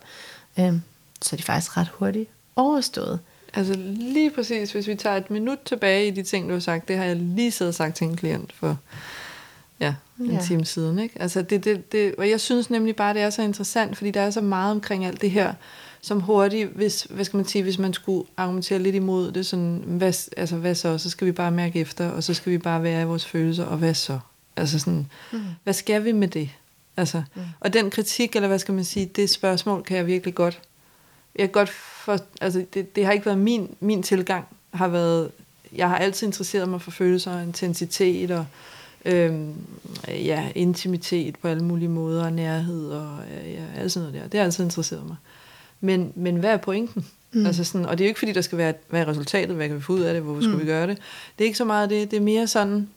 Øh, 0.60 0.74
så 1.22 1.36
er 1.36 1.38
de 1.38 1.44
faktisk 1.44 1.78
ret 1.78 1.88
hurtigt 1.88 2.30
overstået. 2.58 3.20
Altså 3.54 3.74
lige 3.96 4.32
præcis, 4.32 4.72
hvis 4.72 4.88
vi 4.88 4.96
tager 4.96 5.18
et 5.18 5.32
minut 5.32 5.58
tilbage 5.66 6.08
i 6.08 6.12
de 6.12 6.24
ting, 6.24 6.48
du 6.48 6.54
har 6.54 6.60
sagt, 6.60 6.88
det 6.88 6.98
har 6.98 7.04
jeg 7.04 7.16
lige 7.16 7.52
siddet 7.52 7.72
og 7.72 7.76
sagt 7.76 7.96
til 7.96 8.08
en 8.08 8.16
klient 8.16 8.54
for 8.54 8.78
ja, 9.80 9.94
en 10.20 10.32
ja. 10.32 10.42
time 10.42 10.66
siden. 10.66 11.00
Ikke? 11.00 11.22
Altså 11.22 11.42
det, 11.42 11.64
det, 11.64 11.92
det, 11.92 12.16
og 12.16 12.30
jeg 12.30 12.40
synes 12.40 12.70
nemlig 12.70 12.96
bare, 12.96 13.14
det 13.14 13.22
er 13.22 13.30
så 13.30 13.42
interessant, 13.42 13.98
fordi 13.98 14.12
der 14.12 14.22
er 14.22 14.30
så 14.30 14.42
meget 14.42 14.72
omkring 14.72 15.06
alt 15.06 15.22
det 15.22 15.32
her, 15.32 15.54
som 16.02 16.20
hurtigt, 16.20 16.70
hvis, 16.70 17.08
hvad 17.10 17.26
skal 17.26 17.38
man 17.38 17.46
sige, 17.46 17.64
hvis 17.64 17.80
man 17.80 17.94
skulle 17.94 18.28
argumentere 18.38 18.80
lidt 18.80 18.96
imod 18.96 19.32
det, 19.32 19.46
sådan, 19.46 19.84
hvad, 19.86 20.14
altså 20.38 20.56
hvad 20.56 20.76
så, 20.76 20.98
så 20.98 21.10
skal 21.10 21.28
vi 21.28 21.32
bare 21.32 21.52
mærke 21.52 21.80
efter, 21.80 22.10
og 22.10 22.24
så 22.24 22.34
skal 22.34 22.52
vi 22.52 22.58
bare 22.58 22.84
være 22.84 23.02
i 23.02 23.06
vores 23.06 23.26
følelser, 23.26 23.66
og 23.66 23.78
hvad 23.78 23.94
så? 23.94 24.20
Altså 24.56 24.80
sådan, 24.80 25.08
mm. 25.32 25.40
hvad 25.64 25.74
skal 25.74 26.06
vi 26.06 26.12
med 26.12 26.28
det? 26.28 26.50
Altså, 26.98 27.24
mm. 27.36 27.42
Og 27.60 27.74
den 27.74 27.90
kritik, 27.90 28.36
eller 28.36 28.48
hvad 28.48 28.60
skal 28.60 28.74
man 28.74 28.84
sige, 28.84 29.06
det 29.06 29.30
spørgsmål 29.30 29.84
kan 29.84 29.98
jeg 29.98 30.08
virkelig 30.08 30.36
godt, 30.36 30.60
jeg 31.38 31.52
godt 31.52 31.70
for, 31.70 32.20
altså 32.42 32.66
det, 32.74 32.96
det 32.96 33.06
har 33.06 33.12
ikke 33.12 33.26
været 33.26 33.38
min, 33.38 33.76
min 33.80 34.04
tilgang, 34.04 34.46
har 34.74 34.88
været, 34.88 35.32
jeg 35.76 35.90
har 35.90 35.98
altid 35.98 36.28
interesseret 36.28 36.70
mig 36.70 36.82
for 36.82 36.92
følelser 36.92 37.36
og 37.36 37.44
intensitet 37.44 38.32
og 38.32 38.46
øhm, 39.06 39.54
ja, 40.08 40.52
intimitet 40.56 41.36
på 41.42 41.48
alle 41.48 41.64
mulige 41.64 41.90
måder, 41.90 42.30
nærhed 42.30 42.90
og 42.90 43.20
ja, 43.30 43.82
alt 43.82 43.92
sådan 43.92 44.10
noget 44.10 44.22
der. 44.22 44.30
Det 44.30 44.40
har 44.40 44.46
altid 44.46 44.64
interesseret 44.64 45.08
mig. 45.08 45.16
Men, 45.82 46.14
men 46.16 46.36
hvad 46.36 46.50
er 46.50 46.58
pointen? 46.58 47.06
Mm. 47.32 47.46
Altså 47.46 47.64
sådan, 47.64 47.86
og 47.86 47.98
det 47.98 48.04
er 48.04 48.08
jo 48.08 48.10
ikke 48.10 48.20
fordi, 48.20 48.32
der 48.32 48.42
skal 48.42 48.58
være, 48.58 48.74
hvad 48.90 49.02
er 49.02 49.08
resultatet, 49.08 49.56
hvad 49.56 49.68
kan 49.68 49.78
vi 49.78 49.82
få 49.82 49.94
ud 49.94 50.02
af 50.02 50.14
det, 50.14 50.24
hvorfor 50.24 50.42
mm. 50.42 50.48
skal 50.48 50.60
vi 50.60 50.66
gøre 50.66 50.88
det? 50.88 50.98
Det 51.38 51.44
er 51.44 51.46
ikke 51.46 51.58
så 51.58 51.66
meget 51.66 51.90
det, 51.90 52.12
det 52.12 52.18
er 52.18 52.22
mere 52.22 52.48
sådan, 52.48 52.90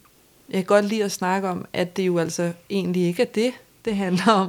jeg 0.50 0.58
kan 0.58 0.64
godt 0.64 0.84
lide 0.84 1.04
at 1.04 1.12
snakke 1.12 1.48
om, 1.48 1.64
at 1.72 1.96
det 1.96 2.06
jo 2.06 2.18
altså 2.18 2.52
egentlig 2.70 3.02
ikke 3.02 3.22
er 3.22 3.26
det, 3.26 3.52
det 3.84 3.96
handler 3.96 4.32
om, 4.32 4.48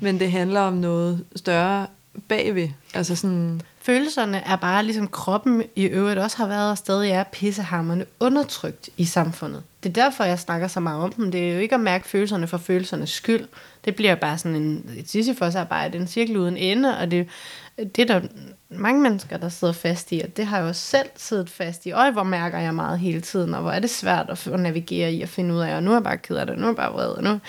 men 0.00 0.20
det 0.20 0.32
handler 0.32 0.60
om 0.60 0.72
noget 0.72 1.24
større 1.36 1.86
bagved. 2.28 2.68
Altså 2.94 3.16
sådan... 3.16 3.60
Følelserne 3.82 4.38
er 4.46 4.56
bare 4.56 4.84
ligesom 4.84 5.08
kroppen 5.08 5.62
i 5.76 5.84
øvrigt 5.84 6.18
også 6.18 6.36
har 6.36 6.46
været 6.46 6.70
og 6.70 6.78
stadig 6.78 7.10
er 7.10 7.24
pissehammerne 7.24 8.06
undertrykt 8.20 8.88
i 8.96 9.04
samfundet. 9.04 9.62
Det 9.82 9.88
er 9.88 10.02
derfor, 10.02 10.24
jeg 10.24 10.38
snakker 10.38 10.68
så 10.68 10.80
meget 10.80 11.02
om 11.02 11.12
dem. 11.12 11.30
Det 11.32 11.48
er 11.48 11.54
jo 11.54 11.60
ikke 11.60 11.74
at 11.74 11.80
mærke 11.80 12.08
følelserne 12.08 12.46
for 12.46 12.58
følelsernes 12.58 13.10
skyld. 13.10 13.48
Det 13.84 13.94
bliver 13.94 14.14
bare 14.14 14.38
sådan 14.38 14.56
en, 14.56 14.90
et 14.96 15.10
sisyfosarbejde, 15.10 15.98
en 15.98 16.06
cirkel 16.06 16.36
uden 16.36 16.56
ende, 16.56 16.98
og 16.98 17.10
det, 17.10 17.28
det 17.76 18.10
er 18.10 18.20
der 18.20 18.28
mange 18.68 19.00
mennesker, 19.00 19.36
der 19.36 19.48
sidder 19.48 19.74
fast 19.74 20.12
i, 20.12 20.20
og 20.20 20.36
det 20.36 20.46
har 20.46 20.58
jeg 20.58 20.66
jo 20.66 20.72
selv 20.72 21.08
siddet 21.16 21.50
fast 21.50 21.86
i. 21.86 21.90
Og 21.90 22.12
hvor 22.12 22.22
mærker 22.22 22.58
jeg 22.58 22.74
meget 22.74 22.98
hele 22.98 23.20
tiden, 23.20 23.54
og 23.54 23.62
hvor 23.62 23.70
er 23.70 23.80
det 23.80 23.90
svært 23.90 24.30
at 24.30 24.60
navigere 24.60 25.12
i 25.12 25.22
og 25.22 25.28
finde 25.28 25.54
ud 25.54 25.60
af, 25.60 25.76
og 25.76 25.82
nu 25.82 25.90
er 25.90 25.94
jeg 25.94 26.04
bare 26.04 26.18
ked 26.18 26.36
af 26.36 26.46
det, 26.46 26.58
nu 26.58 26.64
er 26.64 26.68
jeg 26.68 26.76
bare 26.76 26.92
vred, 26.92 27.08
og 27.08 27.22
nu 27.22 27.40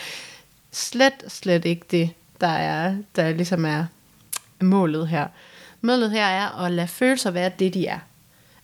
slet, 0.71 1.13
slet 1.27 1.65
ikke 1.65 1.85
det, 1.91 2.09
der 2.41 2.47
er, 2.47 2.95
der 3.15 3.31
ligesom 3.31 3.65
er 3.65 3.85
målet 4.61 5.07
her. 5.07 5.27
Målet 5.81 6.11
her 6.11 6.25
er 6.25 6.65
at 6.65 6.71
lade 6.71 6.87
følelser 6.87 7.31
være 7.31 7.51
det, 7.59 7.73
de 7.73 7.87
er. 7.87 7.99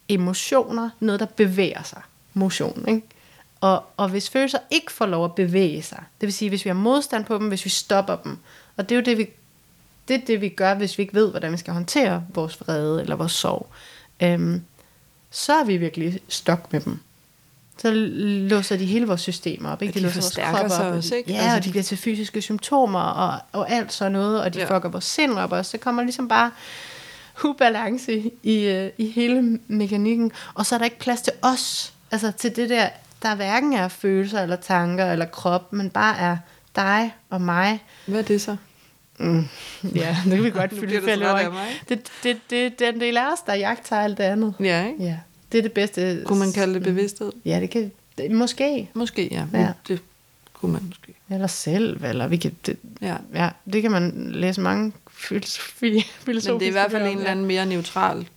Emotioner, 0.09 0.89
noget 0.99 1.19
der 1.19 1.25
bevæger 1.25 1.83
sig. 1.83 2.01
Motion, 2.33 2.85
ikke? 2.87 3.01
Og, 3.61 3.83
og 3.97 4.09
hvis 4.09 4.29
følelser 4.29 4.59
ikke 4.71 4.91
får 4.91 5.05
lov 5.05 5.25
at 5.25 5.35
bevæge 5.35 5.81
sig, 5.81 6.03
det 6.21 6.27
vil 6.27 6.33
sige, 6.33 6.49
hvis 6.49 6.65
vi 6.65 6.69
har 6.69 6.75
modstand 6.75 7.25
på 7.25 7.37
dem, 7.37 7.47
hvis 7.47 7.65
vi 7.65 7.69
stopper 7.69 8.15
dem, 8.15 8.37
og 8.77 8.89
det 8.89 8.95
er 8.95 8.99
jo 8.99 9.05
det, 9.05 9.17
vi, 9.17 9.29
det, 10.07 10.15
er 10.15 10.25
det, 10.25 10.41
vi 10.41 10.49
gør, 10.49 10.73
hvis 10.73 10.97
vi 10.97 11.01
ikke 11.01 11.13
ved, 11.13 11.29
hvordan 11.29 11.51
vi 11.51 11.57
skal 11.57 11.73
håndtere 11.73 12.25
vores 12.33 12.61
vrede 12.61 13.01
eller 13.01 13.15
vores 13.15 13.31
sorg, 13.31 13.69
øhm, 14.21 14.63
så 15.31 15.53
er 15.53 15.63
vi 15.63 15.77
virkelig 15.77 16.19
stok 16.27 16.73
med 16.73 16.81
dem. 16.81 16.99
Så 17.77 17.91
låser 17.91 18.77
de 18.77 18.85
hele 18.85 19.07
vores 19.07 19.21
systemer 19.21 19.69
op. 19.69 19.81
Ikke? 19.81 19.93
de, 19.93 19.99
de 19.99 20.03
låser 20.03 20.21
vores 20.21 20.59
krop 20.59 20.69
sig 20.69 20.87
op. 20.87 20.93
Også, 20.93 21.15
ikke? 21.15 21.31
Ja, 21.31 21.37
altså, 21.37 21.57
og 21.57 21.63
de 21.63 21.69
bliver 21.69 21.83
til 21.83 21.97
fysiske 21.97 22.41
symptomer 22.41 22.99
og, 22.99 23.39
og 23.51 23.71
alt 23.71 23.93
sådan 23.93 24.11
noget, 24.11 24.41
og 24.41 24.53
de 24.53 24.59
ja. 24.59 24.75
fucker 24.75 24.89
vores 24.89 25.05
sind 25.05 25.39
op 25.39 25.51
også. 25.51 25.71
Så 25.71 25.77
kommer 25.77 26.03
ligesom 26.03 26.27
bare 26.27 26.51
ubalance 27.43 28.31
i, 28.43 28.65
øh, 28.65 28.91
i 28.97 29.11
hele 29.11 29.59
mekanikken. 29.67 30.31
Og 30.53 30.65
så 30.65 30.75
er 30.75 30.77
der 30.79 30.85
ikke 30.85 30.99
plads 30.99 31.21
til 31.21 31.33
os. 31.41 31.93
Altså 32.11 32.31
til 32.31 32.55
det 32.55 32.69
der, 32.69 32.89
der 33.21 33.35
hverken 33.35 33.73
er 33.73 33.87
følelser 33.87 34.41
eller 34.41 34.55
tanker 34.55 35.11
eller 35.11 35.25
krop, 35.25 35.73
men 35.73 35.89
bare 35.89 36.17
er 36.17 36.37
dig 36.75 37.13
og 37.29 37.41
mig. 37.41 37.83
Hvad 38.05 38.19
er 38.19 38.23
det 38.23 38.41
så? 38.41 38.55
Mm, 39.19 39.47
ja, 39.95 40.17
det 40.25 40.31
kan 40.31 40.43
vi 40.43 40.49
godt 40.49 40.71
fylde 40.79 41.01
fælde 41.05 41.31
over. 41.31 41.49
Det, 41.89 42.11
det, 42.23 42.37
det, 42.49 42.79
det 42.79 42.87
er 42.87 42.91
den 42.91 43.01
del 43.01 43.17
af 43.17 43.33
os, 43.33 43.39
der 43.39 43.53
jagter 43.53 43.99
alt 43.99 44.17
det 44.17 44.23
andet. 44.23 44.53
Ja, 44.59 44.87
ikke? 44.87 45.03
Ja. 45.03 45.17
Det 45.51 45.57
er 45.57 45.61
det 45.61 45.71
bedste. 45.71 46.21
Kunne 46.25 46.39
man 46.39 46.51
kalde 46.51 46.73
det 46.73 46.83
bevidsthed? 46.83 47.31
Ja, 47.45 47.59
det 47.59 47.69
kan 47.69 47.91
det, 48.17 48.31
måske. 48.31 48.89
Måske, 48.93 49.27
ja. 49.31 49.45
ja. 49.53 49.71
Det 49.87 50.01
kunne 50.53 50.71
man 50.71 50.83
måske. 50.87 51.13
Eller 51.29 51.47
selv, 51.47 52.03
eller 52.03 52.27
vi 52.27 52.37
kan, 52.37 52.51
det, 52.65 52.77
ja. 53.01 53.15
ja. 53.33 53.49
det 53.73 53.81
kan 53.81 53.91
man 53.91 54.31
læse 54.31 54.61
mange 54.61 54.93
filosofi, 55.11 56.05
filosofiske 56.19 56.51
Men 56.51 56.59
det 56.59 56.65
er 56.65 56.69
i 56.69 56.71
hvert 56.71 56.91
fald 56.91 57.07
en 57.07 57.17
eller 57.17 57.31
anden 57.31 57.45
mere 57.45 57.65
neutral 57.65 58.27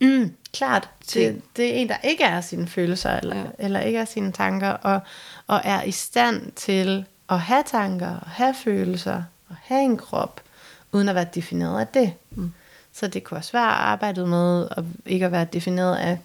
Mm, 0.00 0.32
klart. 0.52 0.88
Det, 1.14 1.42
det 1.56 1.74
er 1.74 1.74
en, 1.74 1.88
der 1.88 1.96
ikke 2.04 2.24
er 2.24 2.40
sine 2.40 2.66
følelser, 2.66 3.10
eller, 3.10 3.36
ja. 3.36 3.44
eller 3.58 3.80
ikke 3.80 3.98
er 3.98 4.04
sine 4.04 4.32
tanker, 4.32 4.68
og, 4.68 5.00
og 5.46 5.60
er 5.64 5.82
i 5.82 5.90
stand 5.90 6.52
til 6.52 7.04
at 7.30 7.40
have 7.40 7.62
tanker, 7.66 8.08
og 8.08 8.30
have 8.30 8.54
følelser, 8.54 9.22
og 9.48 9.56
have 9.62 9.82
en 9.82 9.96
krop, 9.96 10.40
uden 10.92 11.08
at 11.08 11.14
være 11.14 11.26
defineret 11.34 11.80
af 11.80 11.86
det. 11.86 12.12
Mm. 12.30 12.52
Så 12.94 13.06
det 13.06 13.24
kunne 13.24 13.38
også 13.38 13.52
være 13.52 13.62
arbejdet 13.62 14.28
med 14.28 14.68
at 14.70 14.84
ikke 15.06 15.26
at 15.26 15.32
være 15.32 15.46
defineret 15.52 15.96
af 15.96 16.18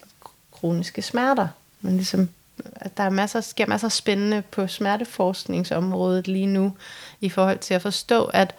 kroniske 0.52 1.02
smerter. 1.02 1.48
Men 1.80 1.96
ligesom, 1.96 2.28
at 2.76 2.96
der 2.96 3.02
er 3.02 3.10
masser, 3.10 3.40
sker 3.40 3.66
masser 3.66 3.88
spændende 3.88 4.42
på 4.50 4.66
smerteforskningsområdet 4.66 6.28
lige 6.28 6.46
nu, 6.46 6.72
i 7.20 7.28
forhold 7.28 7.58
til 7.58 7.74
at 7.74 7.82
forstå, 7.82 8.24
at 8.24 8.54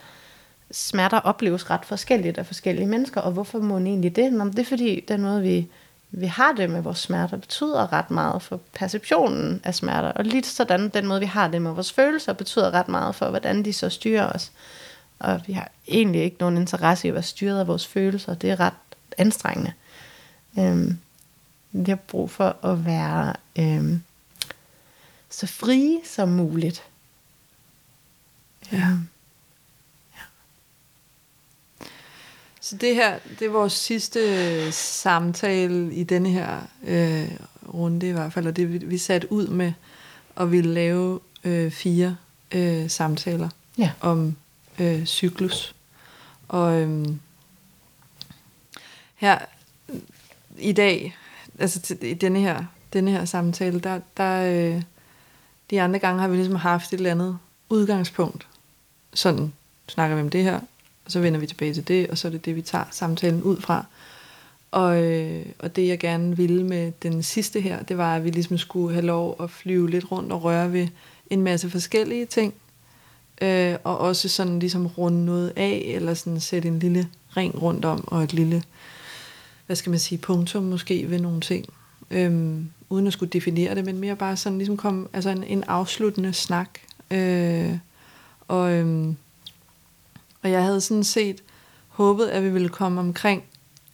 smerter 0.71 1.19
opleves 1.19 1.69
ret 1.69 1.85
forskelligt 1.85 2.37
af 2.37 2.45
forskellige 2.45 2.87
mennesker, 2.87 3.21
og 3.21 3.31
hvorfor 3.31 3.59
må 3.59 3.73
man 3.73 3.87
egentlig 3.87 4.15
det? 4.15 4.33
Nå, 4.33 4.45
det 4.45 4.59
er 4.59 4.65
fordi, 4.65 5.05
den 5.07 5.21
måde, 5.21 5.41
vi, 5.41 5.67
vi 6.11 6.25
har 6.25 6.51
det 6.51 6.69
med 6.69 6.81
vores 6.81 6.99
smerter, 6.99 7.37
betyder 7.37 7.93
ret 7.93 8.11
meget 8.11 8.41
for 8.41 8.59
perceptionen 8.73 9.61
af 9.63 9.75
smerter, 9.75 10.11
og 10.11 10.25
lidt 10.25 10.45
sådan, 10.45 10.89
den 10.89 11.07
måde, 11.07 11.19
vi 11.19 11.25
har 11.25 11.47
det 11.47 11.61
med 11.61 11.71
vores 11.71 11.93
følelser, 11.93 12.33
betyder 12.33 12.73
ret 12.73 12.87
meget 12.87 13.15
for, 13.15 13.29
hvordan 13.29 13.65
de 13.65 13.73
så 13.73 13.89
styrer 13.89 14.31
os. 14.33 14.51
Og 15.21 15.41
vi 15.47 15.53
har 15.53 15.71
egentlig 15.87 16.23
ikke 16.23 16.37
nogen 16.39 16.57
interesse 16.57 17.07
i 17.07 17.09
at 17.09 17.13
være 17.13 17.23
styret 17.23 17.59
af 17.59 17.67
vores 17.67 17.87
følelser. 17.87 18.33
Det 18.33 18.49
er 18.49 18.59
ret 18.59 18.73
anstrengende. 19.17 19.73
Øhm, 20.59 20.97
vi 21.71 21.91
har 21.91 21.95
brug 21.95 22.31
for 22.31 22.65
at 22.65 22.85
være 22.85 23.33
øhm, 23.59 24.03
så 25.29 25.47
frie 25.47 25.99
som 26.05 26.29
muligt. 26.29 26.83
Ja. 28.71 28.77
Øhm, 28.77 29.07
ja. 30.15 30.21
Så 32.61 32.77
det 32.77 32.95
her, 32.95 33.19
det 33.39 33.45
er 33.45 33.51
vores 33.51 33.73
sidste 33.73 34.71
samtale 34.71 35.93
i 35.93 36.03
denne 36.03 36.29
her 36.29 36.59
øh, 36.83 37.31
runde 37.73 38.07
i 38.07 38.11
hvert 38.11 38.33
fald, 38.33 38.47
og 38.47 38.55
det 38.55 38.73
vi, 38.73 38.77
vi 38.77 38.97
satte 38.97 39.31
ud 39.31 39.47
med 39.47 39.73
at 40.35 40.51
ville 40.51 40.73
lave 40.73 41.19
øh, 41.43 41.71
fire 41.71 42.17
øh, 42.51 42.89
samtaler 42.89 43.49
ja. 43.77 43.91
om 44.01 44.35
øh, 44.79 45.05
cyklus. 45.05 45.75
Og 46.47 46.81
øhm, 46.81 47.19
her 49.15 49.39
i 50.57 50.71
dag, 50.71 51.17
altså 51.59 51.79
til, 51.79 52.03
i 52.03 52.13
denne 52.13 52.39
her, 52.39 52.63
denne 52.93 53.11
her 53.11 53.25
samtale, 53.25 53.79
der, 53.79 53.99
der 54.17 54.43
øh, 54.43 54.81
de 55.69 55.81
andre 55.81 55.99
gange 55.99 56.21
har 56.21 56.27
vi 56.27 56.35
ligesom 56.35 56.55
haft 56.55 56.93
et 56.93 56.97
eller 56.97 57.11
andet 57.11 57.37
udgangspunkt. 57.69 58.47
Sådan 59.13 59.53
snakker 59.87 60.15
vi 60.15 60.21
om 60.21 60.29
det 60.29 60.43
her, 60.43 60.59
og 61.05 61.11
så 61.11 61.19
vender 61.19 61.39
vi 61.39 61.47
tilbage 61.47 61.73
til 61.73 61.87
det, 61.87 62.09
og 62.09 62.17
så 62.17 62.27
er 62.27 62.31
det 62.31 62.45
det, 62.45 62.55
vi 62.55 62.61
tager 62.61 62.85
samtalen 62.91 63.43
ud 63.43 63.61
fra. 63.61 63.85
Og, 64.71 65.03
øh, 65.03 65.45
og 65.59 65.75
det 65.75 65.87
jeg 65.87 65.99
gerne 65.99 66.37
ville 66.37 66.63
med 66.63 66.91
den 67.03 67.23
sidste 67.23 67.61
her, 67.61 67.83
det 67.83 67.97
var, 67.97 68.15
at 68.15 68.23
vi 68.23 68.29
ligesom 68.29 68.57
skulle 68.57 68.93
have 68.93 69.05
lov 69.05 69.35
at 69.39 69.49
flyve 69.49 69.89
lidt 69.89 70.11
rundt 70.11 70.31
og 70.31 70.43
røre 70.43 70.73
ved 70.73 70.87
en 71.29 71.41
masse 71.41 71.69
forskellige 71.69 72.25
ting, 72.25 72.53
øh, 73.41 73.75
og 73.83 73.97
også 73.97 74.29
sådan 74.29 74.59
ligesom 74.59 74.87
runde 74.87 75.25
noget 75.25 75.53
af, 75.55 75.83
eller 75.95 76.13
sådan 76.13 76.39
sætte 76.39 76.67
en 76.67 76.79
lille 76.79 77.07
ring 77.37 77.61
rundt 77.61 77.85
om, 77.85 78.03
og 78.07 78.23
et 78.23 78.33
lille, 78.33 78.63
hvad 79.65 79.75
skal 79.75 79.89
man 79.89 79.99
sige, 79.99 80.17
punktum 80.19 80.63
måske 80.63 81.09
ved 81.09 81.19
nogle 81.19 81.41
ting, 81.41 81.65
øh, 82.11 82.59
uden 82.89 83.07
at 83.07 83.13
skulle 83.13 83.29
definere 83.29 83.75
det, 83.75 83.85
men 83.85 83.97
mere 83.97 84.15
bare 84.15 84.37
sådan 84.37 84.57
ligesom 84.57 84.77
komme, 84.77 85.07
altså 85.13 85.29
en, 85.29 85.43
en 85.43 85.63
afsluttende 85.63 86.33
snak, 86.33 86.69
øh, 87.11 87.77
og, 88.47 88.71
øh, 88.71 89.07
og 90.43 90.51
jeg 90.51 90.63
havde 90.63 90.81
sådan 90.81 91.03
set 91.03 91.43
håbet, 91.87 92.27
at 92.27 92.43
vi 92.43 92.49
ville 92.49 92.69
komme 92.69 92.99
omkring 92.99 93.43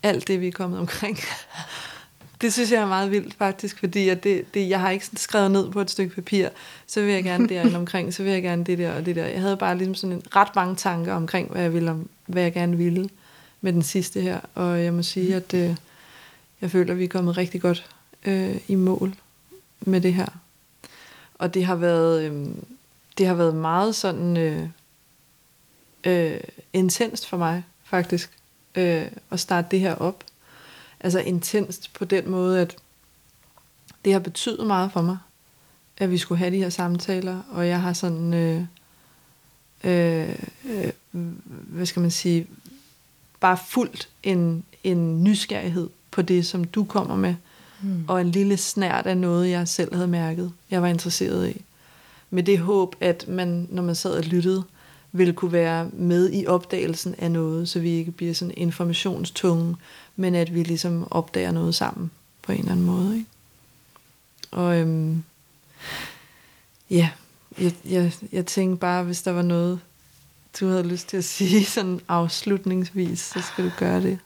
alt 0.04 0.28
det, 0.28 0.41
vi 0.41 0.48
er 0.48 0.52
kommet 0.52 0.80
omkring. 0.80 1.18
Det 2.41 2.53
synes 2.53 2.71
jeg 2.71 2.81
er 2.81 2.88
meget 2.88 3.11
vildt 3.11 3.33
faktisk, 3.33 3.79
fordi 3.79 4.09
at 4.09 4.23
det, 4.23 4.53
det, 4.53 4.69
jeg 4.69 4.79
har 4.79 4.89
ikke 4.89 5.09
skrevet 5.15 5.51
ned 5.51 5.71
på 5.71 5.81
et 5.81 5.91
stykke 5.91 6.15
papir, 6.15 6.49
så 6.88 7.01
vil 7.01 7.13
jeg 7.13 7.23
gerne 7.23 7.49
derinde 7.53 7.75
omkring, 7.75 8.13
så 8.13 8.23
vil 8.23 8.31
jeg 8.31 8.41
gerne 8.41 8.63
det 8.63 8.77
der 8.77 8.93
og 8.93 9.05
det 9.05 9.15
der. 9.15 9.25
Jeg 9.25 9.41
havde 9.41 9.57
bare 9.57 9.77
ligesom 9.77 9.95
sådan 9.95 10.15
en 10.15 10.23
ret 10.35 10.55
mange 10.55 10.75
tanker 10.75 11.13
omkring, 11.13 11.51
hvad 11.51 11.61
jeg, 11.61 11.73
ville, 11.73 11.95
hvad 12.25 12.43
jeg 12.43 12.53
gerne 12.53 12.77
ville. 12.77 13.09
med 13.61 13.73
den 13.73 13.83
sidste 13.83 14.21
her, 14.21 14.39
og 14.55 14.83
jeg 14.83 14.93
må 14.93 15.03
sige, 15.03 15.35
at 15.35 15.53
øh, 15.53 15.75
jeg 16.61 16.71
føler, 16.71 16.93
at 16.93 16.99
vi 16.99 17.03
er 17.03 17.07
kommet 17.07 17.38
rigtig 17.38 17.61
godt 17.61 17.89
øh, 18.25 18.57
i 18.67 18.75
mål 18.75 19.15
med 19.81 20.01
det 20.01 20.13
her. 20.13 20.27
Og 21.33 21.53
det 21.53 21.65
har 21.65 21.75
været, 21.75 22.23
øh, 22.23 22.47
det 23.17 23.27
har 23.27 23.33
været 23.33 23.55
meget 23.55 23.95
sådan 23.95 24.38
øh, 24.38 24.69
øh, 26.03 26.39
intenst 26.73 27.27
for 27.27 27.38
mig, 27.38 27.63
faktisk, 27.83 28.31
øh, 28.75 29.05
at 29.31 29.39
starte 29.39 29.67
det 29.71 29.79
her 29.79 29.95
op. 29.95 30.23
Altså 31.00 31.20
intenst 31.20 31.93
på 31.93 32.06
den 32.06 32.30
måde, 32.30 32.62
at 32.62 32.76
det 34.06 34.14
har 34.14 34.20
betydet 34.20 34.68
meget 34.68 34.91
for 34.91 35.02
mig, 35.02 35.18
at 35.98 36.12
vi 36.12 36.18
skulle 36.18 36.39
have 36.39 36.52
de 36.52 36.58
her 36.58 36.70
samtaler, 36.70 37.41
og 37.52 37.68
jeg 37.68 37.82
har 37.82 37.93
sådan, 37.93 38.34
øh, 38.34 38.62
øh, 39.84 40.36
øh, 40.70 40.91
hvad 41.52 41.86
skal 41.86 42.02
man 42.02 42.12
sige, 42.12 42.48
bare 43.39 43.58
fuldt 43.68 44.10
en, 44.24 44.64
en 44.84 45.24
nysgerrighed 45.24 45.89
på 46.12 46.22
det, 46.22 46.45
som 46.45 46.64
du 46.64 46.84
kommer 46.84 47.16
med, 47.16 47.36
mm. 47.82 48.06
og 48.08 48.22
en 48.22 48.32
lille 48.32 48.58
snært 48.58 49.06
af 49.06 49.18
noget, 49.18 49.50
jeg 49.50 49.68
selv 49.68 49.93
havde 49.93 50.08
mærket, 50.08 50.52
jeg 50.72 50.82
var 50.82 50.88
interesseret 50.88 51.50
i. 51.50 51.62
Med 52.30 52.43
det 52.43 52.60
håb, 52.60 52.95
at 53.00 53.28
man, 53.28 53.68
når 53.72 53.84
man 53.84 53.95
sad 53.95 54.12
og 54.12 54.24
lyttede, 54.24 54.64
vil 55.12 55.34
kunne 55.34 55.51
være 55.51 55.89
med 55.93 56.34
i 56.34 56.47
opdagelsen 56.47 57.16
af 57.18 57.32
noget, 57.32 57.70
så 57.70 57.80
vi 57.80 57.89
ikke 57.89 58.12
bliver 58.12 58.34
sådan 58.34 58.53
informationstunge, 58.58 59.76
men 60.16 60.36
at 60.36 60.53
vi 60.53 60.64
ligesom 60.64 61.08
opdager 61.12 61.51
noget 61.51 61.76
sammen 61.76 62.12
på 62.41 62.51
en 62.51 62.60
eller 62.60 62.72
anden 62.72 62.86
måde. 62.86 63.16
Ikke? 63.16 63.30
Og 64.51 64.78
øhm, 64.78 65.24
ja, 66.89 67.10
jeg, 67.60 67.74
jeg, 67.86 68.14
jeg 68.32 68.45
tænkte 68.45 68.80
bare, 68.80 69.03
hvis 69.03 69.22
der 69.22 69.32
var 69.32 69.41
noget, 69.41 69.80
du 70.60 70.68
havde 70.68 70.88
lyst 70.88 71.08
til 71.08 71.18
at 71.18 71.24
sige 71.24 71.66
sådan 71.76 71.99
afslutningsvis, 72.08 73.20
så 73.20 73.41
skal 73.41 73.66
du 73.66 73.72
gøre 73.78 74.01
det. 74.01 74.20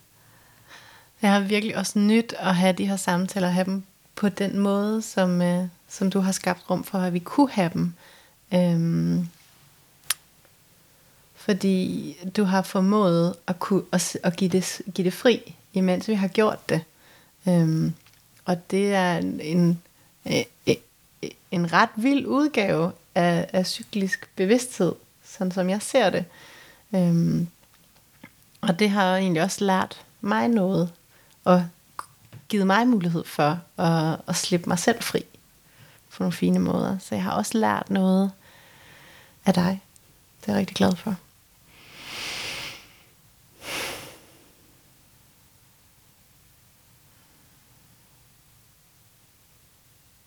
Jeg 1.22 1.32
har 1.32 1.40
virkelig 1.40 1.76
også 1.76 1.98
nyt 1.98 2.34
at 2.38 2.56
have 2.56 2.72
de 2.72 2.86
her 2.86 2.96
samtaler, 2.96 3.48
have 3.48 3.64
dem 3.64 3.82
på 4.14 4.28
den 4.28 4.58
måde, 4.58 5.02
som, 5.02 5.42
øh, 5.42 5.64
som 5.88 6.10
du 6.10 6.20
har 6.20 6.32
skabt 6.32 6.70
rum 6.70 6.84
for, 6.84 6.98
at 6.98 7.12
vi 7.12 7.18
kunne 7.18 7.50
have 7.50 7.70
dem. 7.74 7.92
Øhm, 8.54 9.28
fordi 11.44 12.16
du 12.36 12.44
har 12.44 12.62
formået 12.62 13.34
at, 13.46 13.58
kunne, 13.58 13.82
at, 13.92 14.18
at 14.22 14.36
give, 14.36 14.50
det, 14.50 14.82
give 14.94 15.04
det 15.04 15.12
fri, 15.12 15.54
imens 15.72 16.08
vi 16.08 16.14
har 16.14 16.28
gjort 16.28 16.68
det. 16.68 16.84
Øhm, 17.48 17.94
og 18.44 18.70
det 18.70 18.94
er 18.94 19.16
en, 19.18 19.40
en, 19.40 19.82
øh, 20.26 20.44
øh, 20.66 20.74
øh, 21.22 21.30
en 21.50 21.72
ret 21.72 21.88
vild 21.96 22.26
udgave 22.26 22.92
af, 23.14 23.50
af 23.52 23.66
cyklisk 23.66 24.28
bevidsthed, 24.36 24.92
sådan 25.24 25.52
som 25.52 25.70
jeg 25.70 25.82
ser 25.82 26.10
det. 26.10 26.24
Øhm, 26.94 27.48
og 28.60 28.78
det 28.78 28.90
har 28.90 29.16
egentlig 29.16 29.42
også 29.42 29.64
lært 29.64 30.00
mig 30.20 30.48
noget, 30.48 30.92
og 31.44 31.66
givet 32.48 32.66
mig 32.66 32.88
mulighed 32.88 33.24
for 33.24 33.60
at, 33.78 34.20
at 34.28 34.36
slippe 34.36 34.68
mig 34.68 34.78
selv 34.78 35.02
fri 35.02 35.24
på 36.10 36.22
nogle 36.22 36.32
fine 36.32 36.58
måder. 36.58 36.98
Så 36.98 37.14
jeg 37.14 37.24
har 37.24 37.32
også 37.32 37.58
lært 37.58 37.90
noget 37.90 38.30
af 39.46 39.54
dig. 39.54 39.82
Det 40.40 40.48
er 40.48 40.52
jeg 40.52 40.60
rigtig 40.60 40.76
glad 40.76 40.96
for. 40.96 41.16